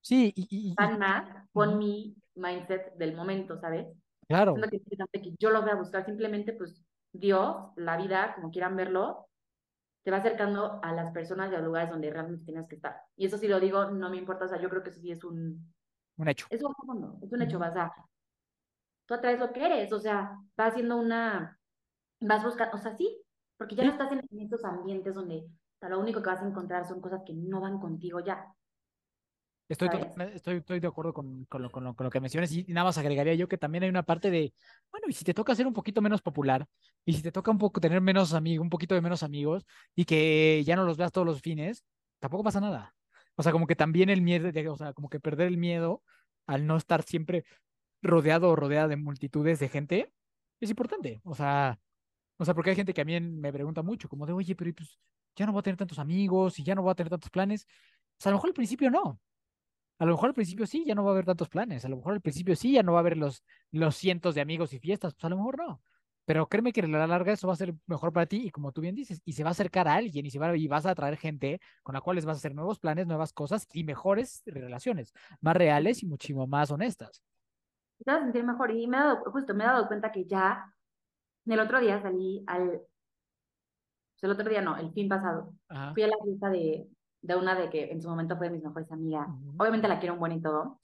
Sí, 0.00 0.32
y, 0.34 0.48
y, 0.50 0.74
Van 0.74 0.98
más 0.98 1.48
con 1.52 1.78
mi 1.78 2.16
mindset 2.34 2.94
del 2.96 3.14
momento, 3.14 3.56
¿sabes? 3.56 3.86
Claro. 4.26 4.54
Que, 4.54 5.34
yo 5.38 5.50
lo 5.50 5.62
voy 5.62 5.70
a 5.70 5.76
buscar, 5.76 6.04
simplemente 6.04 6.52
pues 6.52 6.84
Dios, 7.12 7.56
la 7.76 7.96
vida, 7.96 8.34
como 8.34 8.50
quieran 8.50 8.76
verlo, 8.76 9.28
te 10.02 10.10
va 10.10 10.16
acercando 10.16 10.80
a 10.82 10.92
las 10.92 11.12
personas 11.12 11.52
y 11.52 11.54
a 11.54 11.58
los 11.58 11.66
lugares 11.66 11.90
donde 11.90 12.10
realmente 12.10 12.44
tienes 12.44 12.66
que 12.66 12.76
estar. 12.76 13.00
Y 13.16 13.26
eso 13.26 13.38
sí 13.38 13.46
lo 13.46 13.60
digo, 13.60 13.90
no 13.90 14.10
me 14.10 14.16
importa, 14.16 14.46
o 14.46 14.48
sea, 14.48 14.60
yo 14.60 14.68
creo 14.68 14.82
que 14.82 14.90
eso 14.90 15.00
sí 15.00 15.12
es 15.12 15.22
un... 15.22 15.72
Un 16.16 16.28
hecho. 16.28 16.46
Es 16.50 16.62
un, 16.62 16.74
es 17.22 17.32
un 17.32 17.42
hecho, 17.42 17.58
vas 17.58 17.76
a... 17.76 17.92
Tú 19.06 19.14
atraes 19.14 19.38
lo 19.38 19.52
que 19.52 19.64
eres, 19.64 19.92
o 19.92 20.00
sea, 20.00 20.36
vas 20.56 20.72
haciendo 20.72 20.96
una... 20.96 21.58
Vas 22.22 22.44
buscando, 22.44 22.76
o 22.76 22.78
sea, 22.78 22.96
sí, 22.96 23.20
porque 23.56 23.74
ya 23.74 23.84
no 23.84 23.90
estás 23.90 24.10
en, 24.12 24.22
estos 24.40 24.64
ambientes 24.64 25.14
donde 25.14 25.44
lo 25.82 26.00
único 26.00 26.22
que 26.22 26.30
vas 26.30 26.42
a 26.42 26.48
encontrar 26.48 26.86
son 26.86 27.00
cosas 27.00 27.22
que 27.26 27.34
no 27.34 27.60
van 27.60 27.80
contigo 27.80 28.20
ya. 28.20 28.46
Estoy, 29.68 29.88
estoy, 30.34 30.56
estoy, 30.56 30.80
de 30.80 30.86
acuerdo 30.86 31.14
con, 31.14 31.44
con, 31.46 31.62
lo, 31.62 31.70
con, 31.70 31.82
lo, 31.82 31.94
con, 31.94 32.04
lo, 32.04 32.10
que 32.10 32.20
mencionas 32.20 32.52
y 32.52 32.64
nada 32.64 32.84
más 32.84 32.98
agregaría 32.98 33.34
yo 33.34 33.48
que 33.48 33.56
también 33.56 33.84
hay 33.84 33.90
una 33.90 34.02
parte 34.02 34.30
de, 34.30 34.52
bueno, 34.90 35.06
y 35.08 35.14
si 35.14 35.24
te 35.24 35.32
toca 35.32 35.54
ser 35.54 35.66
un 35.66 35.72
poquito 35.72 36.02
menos 36.02 36.20
popular 36.20 36.66
y 37.06 37.14
si 37.14 37.22
te 37.22 37.32
toca 37.32 37.50
un 37.50 37.58
poco 37.58 37.80
tener 37.80 38.02
menos 38.02 38.34
amigos, 38.34 38.62
un 38.62 38.68
poquito 38.68 38.94
de 38.94 39.00
menos 39.00 39.22
amigos 39.22 39.64
y 39.94 40.04
que 40.04 40.62
ya 40.66 40.76
no 40.76 40.84
los 40.84 40.98
veas 40.98 41.10
todos 41.10 41.26
los 41.26 41.40
fines, 41.40 41.84
tampoco 42.18 42.44
pasa 42.44 42.60
nada. 42.60 42.94
O 43.36 43.42
sea, 43.42 43.50
como 43.52 43.66
que 43.66 43.76
también 43.76 44.10
el 44.10 44.20
miedo, 44.20 44.52
de, 44.52 44.68
o 44.68 44.76
sea, 44.76 44.92
como 44.92 45.08
que 45.08 45.20
perder 45.20 45.48
el 45.48 45.56
miedo 45.56 46.02
al 46.46 46.66
no 46.66 46.76
estar 46.76 47.02
siempre 47.02 47.44
rodeado 48.02 48.50
o 48.50 48.56
rodeada 48.56 48.88
de 48.88 48.96
multitudes 48.96 49.58
de 49.58 49.68
gente 49.68 50.12
es 50.60 50.70
importante. 50.70 51.20
O 51.24 51.34
sea, 51.34 51.78
o 52.42 52.44
sea, 52.44 52.54
porque 52.54 52.70
hay 52.70 52.76
gente 52.76 52.92
que 52.92 53.00
a 53.00 53.04
mí 53.04 53.20
me 53.20 53.52
pregunta 53.52 53.82
mucho, 53.82 54.08
como 54.08 54.26
de, 54.26 54.32
oye, 54.32 54.56
pero 54.56 54.72
ya 55.36 55.46
no 55.46 55.52
voy 55.52 55.60
a 55.60 55.62
tener 55.62 55.76
tantos 55.76 56.00
amigos 56.00 56.58
y 56.58 56.64
ya 56.64 56.74
no 56.74 56.82
voy 56.82 56.90
a 56.90 56.94
tener 56.94 57.08
tantos 57.10 57.30
planes. 57.30 57.66
A 58.24 58.30
lo 58.30 58.36
mejor 58.36 58.50
al 58.50 58.54
principio 58.54 58.90
no, 58.90 59.20
a 60.00 60.04
lo 60.04 60.14
mejor 60.14 60.30
al 60.30 60.34
principio 60.34 60.66
sí, 60.66 60.84
ya 60.84 60.96
no 60.96 61.04
va 61.04 61.10
a 61.10 61.12
haber 61.12 61.24
tantos 61.24 61.48
planes. 61.48 61.84
A 61.84 61.88
lo 61.88 61.96
mejor 61.98 62.14
al 62.14 62.20
principio 62.20 62.56
sí, 62.56 62.72
ya 62.72 62.82
no 62.82 62.92
va 62.92 62.98
a 62.98 63.02
haber 63.02 63.16
los, 63.16 63.44
los 63.70 63.94
cientos 63.94 64.34
de 64.34 64.40
amigos 64.40 64.72
y 64.72 64.80
fiestas. 64.80 65.14
Pues 65.14 65.24
a 65.24 65.28
lo 65.28 65.36
mejor 65.36 65.58
no. 65.58 65.80
Pero 66.24 66.48
créeme 66.48 66.72
que 66.72 66.80
a 66.80 66.86
la 66.88 67.06
larga 67.06 67.32
eso 67.32 67.46
va 67.46 67.52
a 67.52 67.56
ser 67.56 67.72
mejor 67.86 68.12
para 68.12 68.26
ti 68.26 68.46
y 68.46 68.50
como 68.50 68.72
tú 68.72 68.80
bien 68.80 68.96
dices, 68.96 69.22
y 69.24 69.34
se 69.34 69.44
va 69.44 69.50
a 69.50 69.52
acercar 69.52 69.86
a 69.86 69.94
alguien 69.94 70.26
y, 70.26 70.30
se 70.30 70.40
va, 70.40 70.56
y 70.56 70.66
vas 70.66 70.86
a 70.86 70.90
atraer 70.90 71.16
gente 71.16 71.60
con 71.84 71.94
la 71.94 72.00
cual 72.00 72.16
vas 72.16 72.26
a 72.26 72.30
hacer 72.32 72.52
nuevos 72.52 72.80
planes, 72.80 73.06
nuevas 73.06 73.32
cosas 73.32 73.68
y 73.72 73.84
mejores 73.84 74.42
relaciones, 74.46 75.12
más 75.40 75.56
reales 75.56 76.02
y 76.02 76.06
muchísimo 76.06 76.48
más 76.48 76.72
honestas. 76.72 77.22
Te 78.04 78.10
vas 78.10 78.22
a 78.22 78.24
sentir 78.24 78.42
mejor 78.42 78.72
y 78.72 78.88
me 78.88 78.96
he 78.96 79.00
dado, 79.00 79.30
justo 79.30 79.54
me 79.54 79.62
he 79.62 79.66
dado 79.68 79.86
cuenta 79.86 80.10
que 80.10 80.24
ya 80.24 80.72
el 81.46 81.60
otro 81.60 81.80
día 81.80 82.00
salí 82.00 82.44
al, 82.46 82.82
el 84.22 84.30
otro 84.30 84.48
día 84.48 84.62
no, 84.62 84.76
el 84.76 84.92
fin 84.92 85.08
pasado, 85.08 85.52
fui 85.94 86.02
a 86.04 86.06
la 86.06 86.16
fiesta 86.22 86.48
de, 86.48 86.88
de 87.22 87.36
una 87.36 87.54
de 87.54 87.68
que 87.70 87.90
en 87.90 88.00
su 88.00 88.08
momento 88.08 88.36
fue 88.36 88.48
de 88.48 88.54
mis 88.54 88.62
mejores 88.62 88.90
amigas. 88.92 89.28
Obviamente 89.58 89.88
la 89.88 89.98
quiero 89.98 90.14
un 90.14 90.20
buen 90.20 90.32
y 90.32 90.40
todo. 90.40 90.80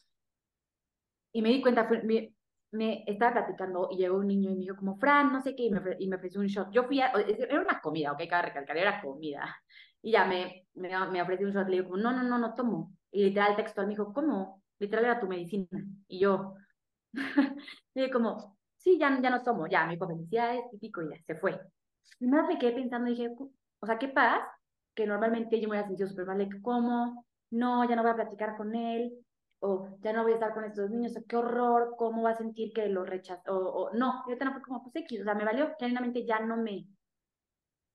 Y 1.33 1.43
me 1.43 1.51
di 1.51 1.63
cuenta, 1.63 1.87
fue, 1.87 2.03
me, 2.03 2.35
me, 2.73 3.05
estaba 3.07 3.33
platicando 3.35 3.89
y 3.93 3.97
llegó 3.99 4.19
un 4.19 4.27
niño 4.27 4.51
y 4.51 4.55
me 4.55 4.61
dijo 4.61 4.77
como, 4.77 4.97
Fran, 4.97 5.33
no 5.33 5.41
sé 5.41 5.55
qué, 5.55 5.65
y 5.65 5.71
me, 5.71 5.81
y 5.99 6.09
me 6.09 6.17
ofreció 6.17 6.41
un 6.41 6.47
shot. 6.47 6.71
Yo 6.73 6.85
fui 6.85 7.01
a, 7.01 7.13
era 7.13 7.61
una 7.61 7.81
comida, 7.81 8.13
ok, 8.13 8.23
cada 8.29 8.43
recalcar, 8.43 8.77
era 8.77 9.01
comida. 9.01 9.57
Y 10.01 10.13
ya 10.13 10.27
me, 10.27 10.69
me, 10.75 10.91
me 11.11 11.21
ofreció 11.21 11.49
un 11.49 11.53
shot, 11.53 11.67
le 11.67 11.79
digo 11.79 11.89
como, 11.89 12.01
no, 12.01 12.13
no, 12.13 12.23
no, 12.23 12.39
no 12.39 12.55
tomo. 12.55 12.95
Y 13.11 13.25
literal 13.25 13.57
textual 13.57 13.89
me 13.89 13.95
dijo, 13.95 14.13
¿cómo? 14.13 14.63
Literal 14.79 15.07
era 15.07 15.21
tu 15.21 15.27
medicina. 15.27 15.67
Y 16.07 16.21
yo, 16.21 16.55
le 17.95 18.03
dije 18.03 18.13
como, 18.13 18.58
sí, 18.79 18.99
ya, 18.99 19.21
ya 19.21 19.31
no 19.31 19.43
tomo, 19.43 19.67
ya, 19.67 19.85
me 19.85 19.93
dijo 19.93 20.07
felicidades, 20.07 20.71
típico, 20.71 21.03
y 21.03 21.11
ya, 21.11 21.23
se 21.23 21.35
fue. 21.35 21.61
Y 22.21 22.27
más 22.27 22.47
me 22.49 22.59
quedé 22.59 22.73
pensando, 22.73 23.11
dije, 23.11 23.31
o 23.81 23.87
sea, 23.87 23.99
qué 23.99 24.09
paz 24.09 24.41
que 24.95 25.07
normalmente 25.07 25.61
yo 25.61 25.69
me 25.69 25.75
hubiera 25.75 25.87
sentido 25.87 26.09
súper 26.09 26.27
mal, 26.27 26.39
de 26.39 26.61
cómo, 26.61 27.25
no, 27.51 27.89
ya 27.89 27.95
no 27.95 28.03
voy 28.03 28.13
a 28.13 28.17
platicar 28.17 28.57
con 28.57 28.75
él, 28.75 29.13
o 29.61 29.97
ya 30.01 30.13
no 30.13 30.23
voy 30.23 30.33
a 30.33 30.35
estar 30.37 30.55
con 30.55 30.65
estos 30.65 30.91
niños, 30.91 31.17
o 31.17 31.25
qué 31.27 31.37
horror, 31.37 31.95
cómo 31.97 32.23
va 32.23 32.31
a 32.31 32.37
sentir 32.37 32.73
que 32.73 32.89
lo 32.89 33.05
rechazó, 33.05 33.57
o, 33.57 33.93
no, 33.95 34.25
yo 34.29 34.37
no 34.45 34.53
fue 34.53 34.63
como, 34.63 34.83
pues 34.83 34.97
X, 34.97 35.21
o 35.21 35.25
sea, 35.25 35.35
me 35.35 35.45
valió, 35.45 35.73
genuinamente 35.79 36.25
ya 36.25 36.41
no 36.41 36.57
me, 36.57 36.87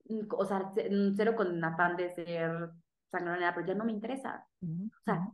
mm, 0.09 0.27
o 0.29 0.45
sea, 0.45 0.59
mm, 0.59 1.15
cero 1.15 1.35
con 1.35 1.63
afán 1.63 1.95
de 1.97 2.09
ser 2.09 2.69
sangrona, 3.11 3.53
pero 3.53 3.67
ya 3.67 3.75
no 3.75 3.85
me 3.85 3.91
interesa, 3.91 4.47
o 4.61 5.01
sea, 5.03 5.29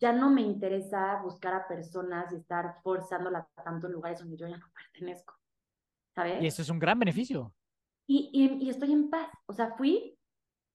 ya 0.00 0.12
no 0.12 0.30
me 0.30 0.42
interesa 0.42 1.20
buscar 1.22 1.54
a 1.54 1.68
personas 1.68 2.32
y 2.32 2.36
estar 2.36 2.80
forzándola 2.82 3.48
tanto 3.64 3.86
en 3.86 3.92
lugares 3.94 4.20
donde 4.20 4.36
yo 4.36 4.46
ya 4.46 4.56
no 4.56 4.66
pertenezco, 4.72 5.34
¿sabes? 6.14 6.42
Y 6.42 6.46
eso 6.46 6.62
es 6.62 6.70
un 6.70 6.78
gran 6.78 6.98
beneficio. 6.98 7.54
Y, 8.06 8.30
y, 8.32 8.64
y 8.64 8.70
estoy 8.70 8.92
en 8.92 9.10
paz, 9.10 9.28
o 9.46 9.52
sea, 9.52 9.74
fui 9.76 10.18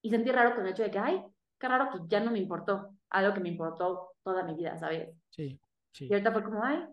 y 0.02 0.10
sentí 0.10 0.32
raro 0.32 0.56
con 0.56 0.66
el 0.66 0.74
hecho 0.74 0.84
de 0.84 0.92
que, 0.92 1.00
ay, 1.00 1.24
qué 1.58 1.68
raro 1.68 1.90
que 1.92 2.00
ya 2.08 2.20
no 2.20 2.32
me 2.32 2.40
importó, 2.40 2.96
algo 3.10 3.34
que 3.34 3.40
me 3.40 3.50
importó 3.50 4.16
toda 4.24 4.44
mi 4.44 4.54
vida, 4.56 4.78
¿sabes? 4.78 5.10
Sí, 5.30 5.60
sí. 5.94 6.08
Y 6.08 6.14
ahorita 6.14 6.32
fue 6.32 6.44
como, 6.44 6.64
ay, 6.64 6.86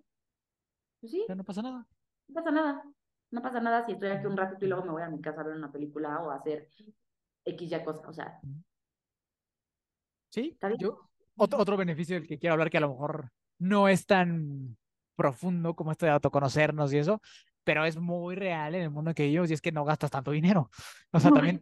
pues 1.01 1.13
sí. 1.13 1.25
Ya 1.29 1.35
no 1.35 1.45
pasa 1.45 1.63
nada. 1.63 1.87
No 2.29 2.35
pasa 2.35 2.51
nada. 2.51 2.85
No 3.31 3.43
pasa 3.43 3.61
nada 3.61 3.85
si 3.85 3.93
estoy 3.93 4.11
aquí 4.11 4.27
un 4.27 4.37
ratito 4.37 4.65
y 4.65 4.69
luego 4.69 4.85
me 4.85 4.93
voy 4.93 5.03
a 5.03 5.09
mi 5.09 5.21
casa 5.21 5.41
a 5.41 5.45
ver 5.45 5.57
una 5.57 5.71
película 5.71 6.21
o 6.21 6.31
a 6.31 6.37
hacer 6.37 6.69
X 7.45 7.71
ya 7.71 7.85
cosas, 7.85 8.07
o 8.07 8.13
sea. 8.13 8.41
Sí, 10.31 10.57
yo, 10.79 11.10
otro, 11.41 11.59
otro 11.59 11.77
beneficio 11.77 12.17
del 12.17 12.27
que 12.27 12.39
quiero 12.39 12.53
hablar 12.53 12.71
que 12.71 12.77
a 12.77 12.83
lo 12.83 12.91
mejor 12.91 13.31
no 13.59 13.89
es 13.89 14.07
tan 14.07 14.77
profundo 15.17 15.75
como 15.75 15.93
esto 15.93 16.07
de 16.07 16.13
autoconocernos 16.13 16.93
y 16.93 16.99
eso, 16.99 17.21
pero 17.65 17.85
es 17.85 17.97
muy 17.97 18.35
real 18.35 18.75
en 18.75 18.83
el 18.83 18.91
mundo 18.91 19.15
que 19.15 19.25
vivimos 19.25 19.51
y 19.51 19.55
es 19.55 19.61
que 19.61 19.73
no 19.73 19.85
gastas 19.85 20.11
tanto 20.11 20.31
dinero. 20.31 20.71
O 21.13 21.21
sea, 21.21 21.31
también, 21.31 21.61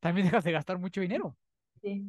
también 0.00 0.26
dejas 0.26 0.44
de 0.44 0.52
gastar 0.52 0.78
mucho 0.78 1.00
dinero. 1.00 1.36
Sí. 1.80 2.04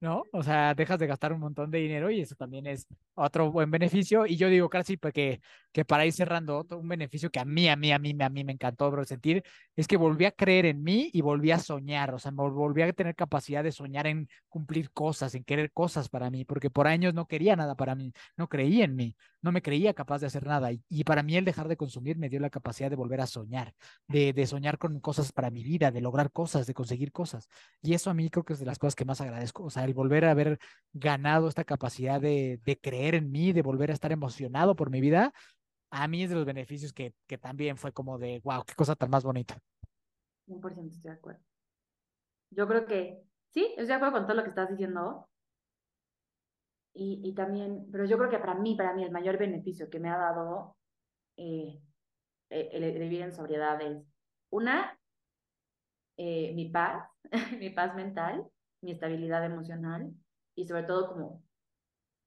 ¿No? 0.00 0.22
O 0.32 0.42
sea, 0.42 0.74
dejas 0.74 0.98
de 0.98 1.06
gastar 1.06 1.32
un 1.32 1.40
montón 1.40 1.70
de 1.70 1.78
dinero 1.78 2.10
y 2.10 2.20
eso 2.20 2.34
también 2.36 2.66
es 2.66 2.86
otro 3.14 3.50
buen 3.50 3.70
beneficio. 3.70 4.26
Y 4.26 4.36
yo 4.36 4.48
digo 4.48 4.68
casi 4.68 4.96
que, 4.96 5.40
que 5.72 5.84
para 5.84 6.06
ir 6.06 6.12
cerrando, 6.12 6.56
otro, 6.58 6.78
un 6.78 6.88
beneficio 6.88 7.30
que 7.30 7.40
a 7.40 7.44
mí, 7.44 7.68
a 7.68 7.76
mí, 7.76 7.90
a 7.92 7.98
mí, 7.98 8.14
a 8.20 8.28
mí 8.28 8.44
me 8.44 8.52
encantó, 8.52 8.90
bro, 8.90 9.04
sentir, 9.04 9.42
es 9.76 9.86
que 9.88 9.96
volví 9.96 10.24
a 10.24 10.32
creer 10.32 10.66
en 10.66 10.82
mí 10.82 11.10
y 11.12 11.20
volví 11.20 11.50
a 11.50 11.58
soñar, 11.58 12.14
o 12.14 12.18
sea, 12.18 12.30
me 12.30 12.48
volví 12.48 12.82
a 12.82 12.92
tener 12.92 13.14
capacidad 13.14 13.64
de 13.64 13.72
soñar 13.72 14.06
en 14.06 14.28
cumplir 14.48 14.90
cosas, 14.92 15.34
en 15.34 15.44
querer 15.44 15.72
cosas 15.72 16.08
para 16.08 16.30
mí, 16.30 16.44
porque 16.44 16.70
por 16.70 16.86
años 16.86 17.14
no 17.14 17.26
quería 17.26 17.56
nada 17.56 17.74
para 17.74 17.94
mí, 17.94 18.12
no 18.36 18.48
creía 18.48 18.84
en 18.84 18.94
mí, 18.96 19.16
no 19.42 19.52
me 19.52 19.62
creía 19.62 19.94
capaz 19.94 20.20
de 20.20 20.26
hacer 20.26 20.46
nada. 20.46 20.70
Y, 20.72 21.04
para 21.04 21.22
mí 21.22 21.36
el 21.36 21.44
dejar 21.44 21.68
de 21.68 21.76
consumir 21.76 22.18
me 22.18 22.28
dio 22.28 22.40
la 22.40 22.50
capacidad 22.50 22.90
de 22.90 22.96
volver 22.96 23.20
a 23.20 23.26
soñar, 23.26 23.74
de, 24.08 24.32
de 24.32 24.46
soñar 24.46 24.78
con 24.78 25.00
cosas 25.00 25.32
para 25.32 25.50
mi 25.50 25.62
vida, 25.62 25.90
de 25.90 26.00
lograr 26.00 26.32
cosas, 26.32 26.66
de 26.66 26.74
conseguir 26.74 27.12
cosas. 27.12 27.48
Y 27.82 27.94
eso 27.94 28.10
a 28.10 28.14
mí 28.14 28.30
creo 28.30 28.44
que 28.44 28.54
es 28.54 28.58
de 28.58 28.66
las 28.66 28.78
cosas 28.78 28.94
que 28.94 29.04
más 29.04 29.20
agradezco, 29.20 29.64
o 29.64 29.70
sea, 29.70 29.84
el 29.84 29.94
volver 29.94 30.24
a 30.24 30.32
haber 30.32 30.58
ganado 30.92 31.48
esta 31.48 31.64
capacidad 31.64 32.20
de, 32.20 32.60
de 32.64 32.78
creer 32.78 33.14
en 33.14 33.30
mí, 33.30 33.52
de 33.52 33.62
volver 33.62 33.90
a 33.90 33.94
estar 33.94 34.12
emocionado 34.12 34.76
por 34.76 34.90
mi 34.90 35.00
vida, 35.00 35.32
a 35.90 36.08
mí 36.08 36.22
es 36.22 36.30
de 36.30 36.36
los 36.36 36.44
beneficios 36.44 36.92
que, 36.92 37.14
que 37.26 37.38
también 37.38 37.76
fue 37.76 37.92
como 37.92 38.18
de, 38.18 38.40
wow, 38.44 38.64
qué 38.64 38.74
cosa 38.74 38.94
tan 38.94 39.10
más 39.10 39.24
bonita. 39.24 39.58
100% 40.46 40.86
estoy 40.88 41.10
de 41.10 41.16
acuerdo. 41.16 41.40
Yo 42.50 42.66
creo 42.66 42.86
que 42.86 43.22
sí, 43.52 43.66
estoy 43.70 43.86
de 43.86 43.94
acuerdo 43.94 44.14
con 44.18 44.26
todo 44.26 44.36
lo 44.36 44.42
que 44.42 44.50
estás 44.50 44.70
diciendo. 44.70 45.28
Y, 47.00 47.20
y 47.24 47.34
también, 47.34 47.88
pero 47.92 48.04
yo 48.06 48.18
creo 48.18 48.28
que 48.30 48.38
para 48.40 48.54
mí, 48.54 48.74
para 48.76 48.92
mí, 48.94 49.04
el 49.04 49.12
mayor 49.12 49.38
beneficio 49.38 49.88
que 49.88 50.00
me 50.00 50.10
ha 50.10 50.16
dado 50.18 50.76
eh, 51.36 51.80
el, 52.50 52.84
el 52.84 52.98
vivir 53.00 53.22
en 53.22 53.32
sobriedad 53.32 53.80
es, 53.82 54.04
una, 54.50 54.98
eh, 56.16 56.52
mi 56.54 56.68
paz, 56.70 57.08
mi 57.58 57.70
paz 57.70 57.94
mental, 57.94 58.46
mi 58.80 58.92
estabilidad 58.92 59.44
emocional 59.44 60.12
y 60.54 60.66
sobre 60.66 60.84
todo 60.84 61.08
como 61.08 61.44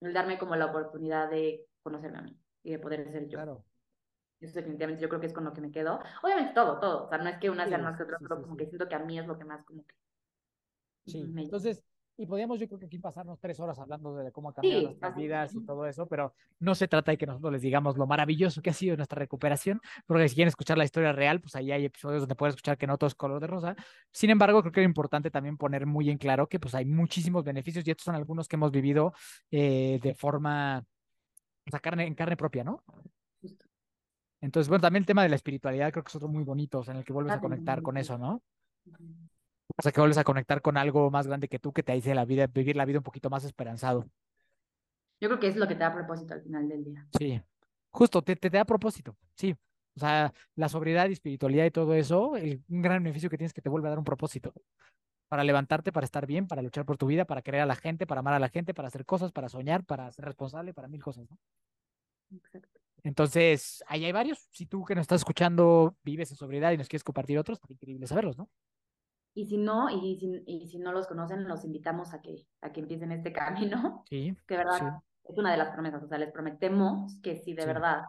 el 0.01 0.13
darme 0.13 0.39
como 0.39 0.55
la 0.55 0.67
oportunidad 0.67 1.29
de 1.29 1.67
conocerme 1.83 2.19
a 2.19 2.21
mí 2.23 2.39
y 2.63 2.71
de 2.71 2.79
poder 2.79 3.11
ser 3.11 3.27
yo. 3.29 3.39
Claro. 3.39 3.65
Eso 4.41 4.55
definitivamente 4.59 5.01
yo 5.01 5.07
creo 5.09 5.21
que 5.21 5.27
es 5.27 5.33
con 5.33 5.45
lo 5.45 5.53
que 5.53 5.61
me 5.61 5.71
quedo. 5.71 5.99
Obviamente 6.23 6.53
todo, 6.53 6.79
todo. 6.79 7.05
O 7.05 7.09
sea, 7.09 7.17
no 7.19 7.29
es 7.29 7.39
que 7.39 7.49
una 7.49 7.67
sea 7.69 7.77
Sí, 7.77 7.79
más 7.79 7.95
que 7.97 8.03
otra, 8.03 8.19
sí, 8.19 8.27
pero 8.27 8.35
sí, 8.35 8.43
como 8.43 8.57
que 8.57 8.65
siento 8.65 8.89
que 8.89 8.95
a 8.95 8.99
mí 8.99 9.17
es 9.19 9.25
lo 9.27 9.37
que 9.37 9.45
más 9.45 9.63
como 9.65 9.85
que 9.85 9.95
Sí, 11.05 11.33
me 11.33 11.43
entonces, 11.43 11.83
y 12.17 12.25
podríamos 12.25 12.59
yo 12.59 12.67
creo 12.67 12.79
que 12.79 12.85
aquí 12.85 12.99
pasarnos 12.99 13.39
tres 13.39 13.59
horas 13.59 13.79
hablando 13.79 14.15
de 14.15 14.31
cómo 14.31 14.49
ha 14.49 14.53
cambiado 14.53 14.79
Sí, 14.79 14.85
nuestras 14.85 15.15
vidas 15.15 15.55
y 15.55 15.65
todo 15.65 15.85
eso, 15.85 16.07
pero 16.07 16.33
no 16.59 16.75
se 16.75 16.87
trata 16.87 17.11
de 17.11 17.17
que 17.17 17.25
nosotros 17.25 17.51
les 17.53 17.61
digamos 17.61 17.97
lo 17.97 18.05
maravilloso 18.05 18.61
que 18.61 18.69
ha 18.69 18.73
sido 18.73 18.95
nuestra 18.95 19.19
recuperación, 19.19 19.81
porque 20.05 20.29
si 20.29 20.35
quieren 20.35 20.49
escuchar 20.49 20.77
la 20.77 20.83
historia 20.83 21.13
real, 21.13 21.41
pues 21.41 21.55
ahí 21.55 21.71
hay 21.71 21.85
episodios 21.85 22.21
donde 22.21 22.35
pueden 22.35 22.51
escuchar 22.51 22.77
que 22.77 22.85
no 22.85 22.97
todo 22.97 23.07
es 23.07 23.15
color 23.15 23.39
de 23.39 23.47
rosa. 23.47 23.75
Sin 24.11 24.29
embargo, 24.29 24.61
creo 24.61 24.71
que 24.71 24.81
es 24.81 24.85
importante 24.85 25.31
también 25.31 25.57
poner 25.57 25.85
muy 25.85 26.09
en 26.09 26.17
claro 26.17 26.47
que 26.47 26.59
pues 26.59 26.75
hay 26.75 26.85
muchísimos 26.85 27.43
beneficios 27.43 27.87
y 27.87 27.91
estos 27.91 28.05
son 28.05 28.15
algunos 28.15 28.47
que 28.47 28.55
hemos 28.55 28.71
vivido 28.71 29.13
eh, 29.49 29.99
de 30.01 30.13
forma, 30.13 30.85
o 31.65 31.71
sea, 31.71 31.79
carne, 31.79 32.05
en 32.05 32.15
carne 32.15 32.37
propia, 32.37 32.63
¿no? 32.63 32.83
Justo. 33.41 33.65
Entonces, 34.41 34.69
bueno, 34.69 34.81
también 34.81 35.01
el 35.03 35.07
tema 35.07 35.23
de 35.23 35.29
la 35.29 35.35
espiritualidad 35.35 35.91
creo 35.91 36.03
que 36.03 36.09
es 36.09 36.15
otro 36.15 36.27
muy 36.27 36.43
bonito, 36.43 36.79
o 36.79 36.83
sea, 36.83 36.93
en 36.93 36.99
el 36.99 37.05
que 37.05 37.13
vuelves 37.13 37.33
a 37.33 37.39
conectar 37.39 37.81
con 37.81 37.97
eso, 37.97 38.17
¿no? 38.17 38.43
Sea, 39.79 39.91
que 39.91 39.99
vuelves 39.99 40.17
a 40.17 40.23
conectar 40.23 40.61
con 40.61 40.77
algo 40.77 41.09
más 41.11 41.27
grande 41.27 41.47
que 41.47 41.59
tú, 41.59 41.73
que 41.73 41.83
te 41.83 41.93
dice 41.93 42.15
la 42.15 42.25
vida, 42.25 42.47
vivir 42.47 42.75
la 42.75 42.85
vida 42.85 42.99
un 42.99 43.03
poquito 43.03 43.29
más 43.29 43.43
esperanzado. 43.43 44.05
Yo 45.19 45.29
creo 45.29 45.39
que 45.39 45.47
es 45.47 45.55
lo 45.55 45.67
que 45.67 45.75
te 45.75 45.81
da 45.81 45.93
propósito 45.93 46.33
al 46.33 46.41
final 46.41 46.67
del 46.67 46.83
día. 46.83 47.07
Sí, 47.17 47.41
justo, 47.91 48.21
te, 48.21 48.35
te 48.35 48.49
da 48.49 48.65
propósito, 48.65 49.15
sí. 49.35 49.55
O 49.95 49.99
sea, 49.99 50.33
la 50.55 50.69
sobriedad 50.69 51.09
y 51.09 51.13
espiritualidad 51.13 51.65
y 51.65 51.71
todo 51.71 51.93
eso, 51.93 52.35
el, 52.35 52.63
un 52.69 52.81
gran 52.81 53.03
beneficio 53.03 53.29
que 53.29 53.37
tienes 53.37 53.49
es 53.49 53.53
que 53.53 53.61
te 53.61 53.69
vuelve 53.69 53.87
a 53.87 53.91
dar 53.91 53.99
un 53.99 54.05
propósito. 54.05 54.53
Para 55.27 55.43
levantarte, 55.43 55.91
para 55.91 56.05
estar 56.05 56.25
bien, 56.25 56.47
para 56.47 56.61
luchar 56.61 56.85
por 56.85 56.97
tu 56.97 57.07
vida, 57.07 57.25
para 57.25 57.41
querer 57.41 57.61
a 57.61 57.65
la 57.65 57.75
gente, 57.75 58.07
para 58.07 58.19
amar 58.19 58.33
a 58.33 58.39
la 58.39 58.49
gente, 58.49 58.73
para 58.73 58.87
hacer 58.87 59.05
cosas, 59.05 59.31
para 59.31 59.47
soñar, 59.49 59.85
para 59.85 60.11
ser 60.11 60.25
responsable, 60.25 60.73
para 60.73 60.87
mil 60.87 61.03
cosas, 61.03 61.29
¿no? 61.29 61.37
Exacto. 62.35 62.79
Entonces, 63.03 63.83
ahí 63.87 64.05
hay 64.05 64.11
varios. 64.11 64.47
Si 64.51 64.65
tú 64.65 64.85
que 64.85 64.95
nos 64.95 65.03
estás 65.03 65.21
escuchando 65.21 65.95
vives 66.03 66.31
en 66.31 66.37
sobriedad 66.37 66.71
y 66.71 66.77
nos 66.77 66.87
quieres 66.87 67.03
compartir 67.03 67.37
otros, 67.37 67.57
estaría 67.57 67.75
increíble 67.75 68.07
saberlos, 68.07 68.37
¿no? 68.37 68.49
Y 69.33 69.45
si 69.45 69.57
no, 69.57 69.89
y 69.89 70.17
si, 70.19 70.43
y 70.45 70.67
si 70.67 70.77
no 70.77 70.91
los 70.91 71.07
conocen, 71.07 71.47
los 71.47 71.63
invitamos 71.63 72.13
a 72.13 72.21
que, 72.21 72.45
a 72.61 72.71
que 72.71 72.81
empiecen 72.81 73.11
este 73.11 73.31
camino, 73.33 74.03
Sí, 74.09 74.35
que 74.47 74.55
de 74.55 74.63
verdad 74.63 74.77
sí. 74.79 75.31
es 75.31 75.37
una 75.37 75.51
de 75.51 75.57
las 75.57 75.69
promesas. 75.69 76.03
O 76.03 76.07
sea, 76.07 76.17
les 76.17 76.31
prometemos 76.31 77.17
que 77.21 77.37
si 77.37 77.53
de 77.53 77.61
Sí. 77.61 77.67
verdad 77.67 78.03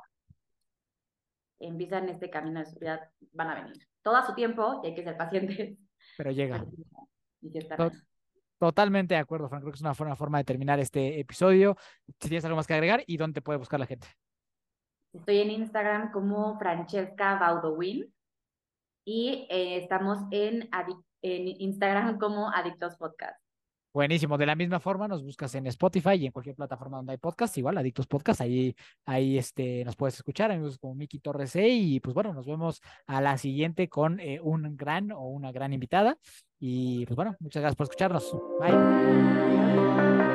empiezan 1.61 2.08
este 2.08 2.28
camino 2.30 2.61
de 2.61 2.66
sobriedad, 2.66 3.08
van 3.32 3.50
a 3.50 3.54
venir. 3.62 3.88
Todo 4.02 4.16
a 4.16 4.26
su 4.26 4.35
tiempo 4.35 4.80
y 4.82 4.88
hay 4.88 4.94
que 4.94 5.04
ser 5.04 5.16
pacientes. 5.16 5.78
pero 6.16 6.30
llega. 6.32 6.64
Y. 7.40 7.50
Tot- 7.76 7.92
Totalmente 8.58 9.14
de 9.14 9.20
acuerdo, 9.20 9.48
Frank. 9.48 9.62
Creo 9.62 9.72
que 9.72 9.76
es 9.76 9.80
una 9.82 9.92
buena 9.92 10.14
forma 10.14 10.38
de 10.38 10.44
terminar 10.44 10.78
este 10.78 11.18
episodio. 11.18 11.76
Si 12.20 12.28
tienes 12.28 12.44
algo 12.44 12.56
más 12.56 12.66
que 12.68 12.74
agregar 12.74 13.02
y 13.08 13.16
dónde 13.16 13.35
te 13.35 13.42
puede 13.42 13.58
buscar 13.58 13.80
la 13.80 13.87
gente. 13.87 14.06
Estoy 15.12 15.38
en 15.40 15.50
Instagram 15.50 16.12
como 16.12 16.56
Francesca 16.61 17.38
Baudowin 17.40 18.14
y 19.04 19.48
eh, 19.50 19.78
estamos 19.78 20.18
en, 20.30 20.70
Adic- 20.70 21.04
Instagram 21.22 22.18
como 22.18 22.50
Adictos 22.50 22.96
Podcast. 22.96 23.42
Buenísimo. 23.94 24.38
De 24.38 24.46
la 24.46 24.54
misma 24.54 24.80
forma, 24.80 25.06
nos 25.06 25.22
buscas 25.22 25.54
en 25.54 25.66
Spotify 25.66 26.14
y 26.14 26.24
en 26.26 26.32
cualquier 26.32 26.56
plataforma 26.56 26.96
donde 26.96 27.12
hay 27.12 27.18
podcast, 27.18 27.58
igual, 27.58 27.76
Adictos 27.76 28.06
Podcast, 28.06 28.40
ahí, 28.40 28.74
ahí 29.04 29.37
este, 29.37 29.85
nos 29.85 29.96
puedes 29.96 30.14
escuchar, 30.14 30.50
amigos 30.50 30.78
como 30.78 30.94
Miki 30.94 31.18
Torres 31.18 31.50
C. 31.50 31.68
Y 31.68 32.00
pues 32.00 32.14
bueno, 32.14 32.32
nos 32.32 32.46
vemos 32.46 32.80
a 33.06 33.20
la 33.20 33.37
siguiente 33.37 33.88
con 33.90 34.18
eh, 34.18 34.40
un 34.40 34.76
gran 34.78 35.12
o 35.12 35.28
una 35.28 35.52
gran 35.52 35.74
invitada. 35.74 36.16
Y 36.58 37.04
pues 37.04 37.16
bueno, 37.16 37.37
muchas 37.40 37.61
gracias 37.61 37.76
por 37.76 37.85
escucharnos. 37.85 38.35
Bye. 38.61 40.31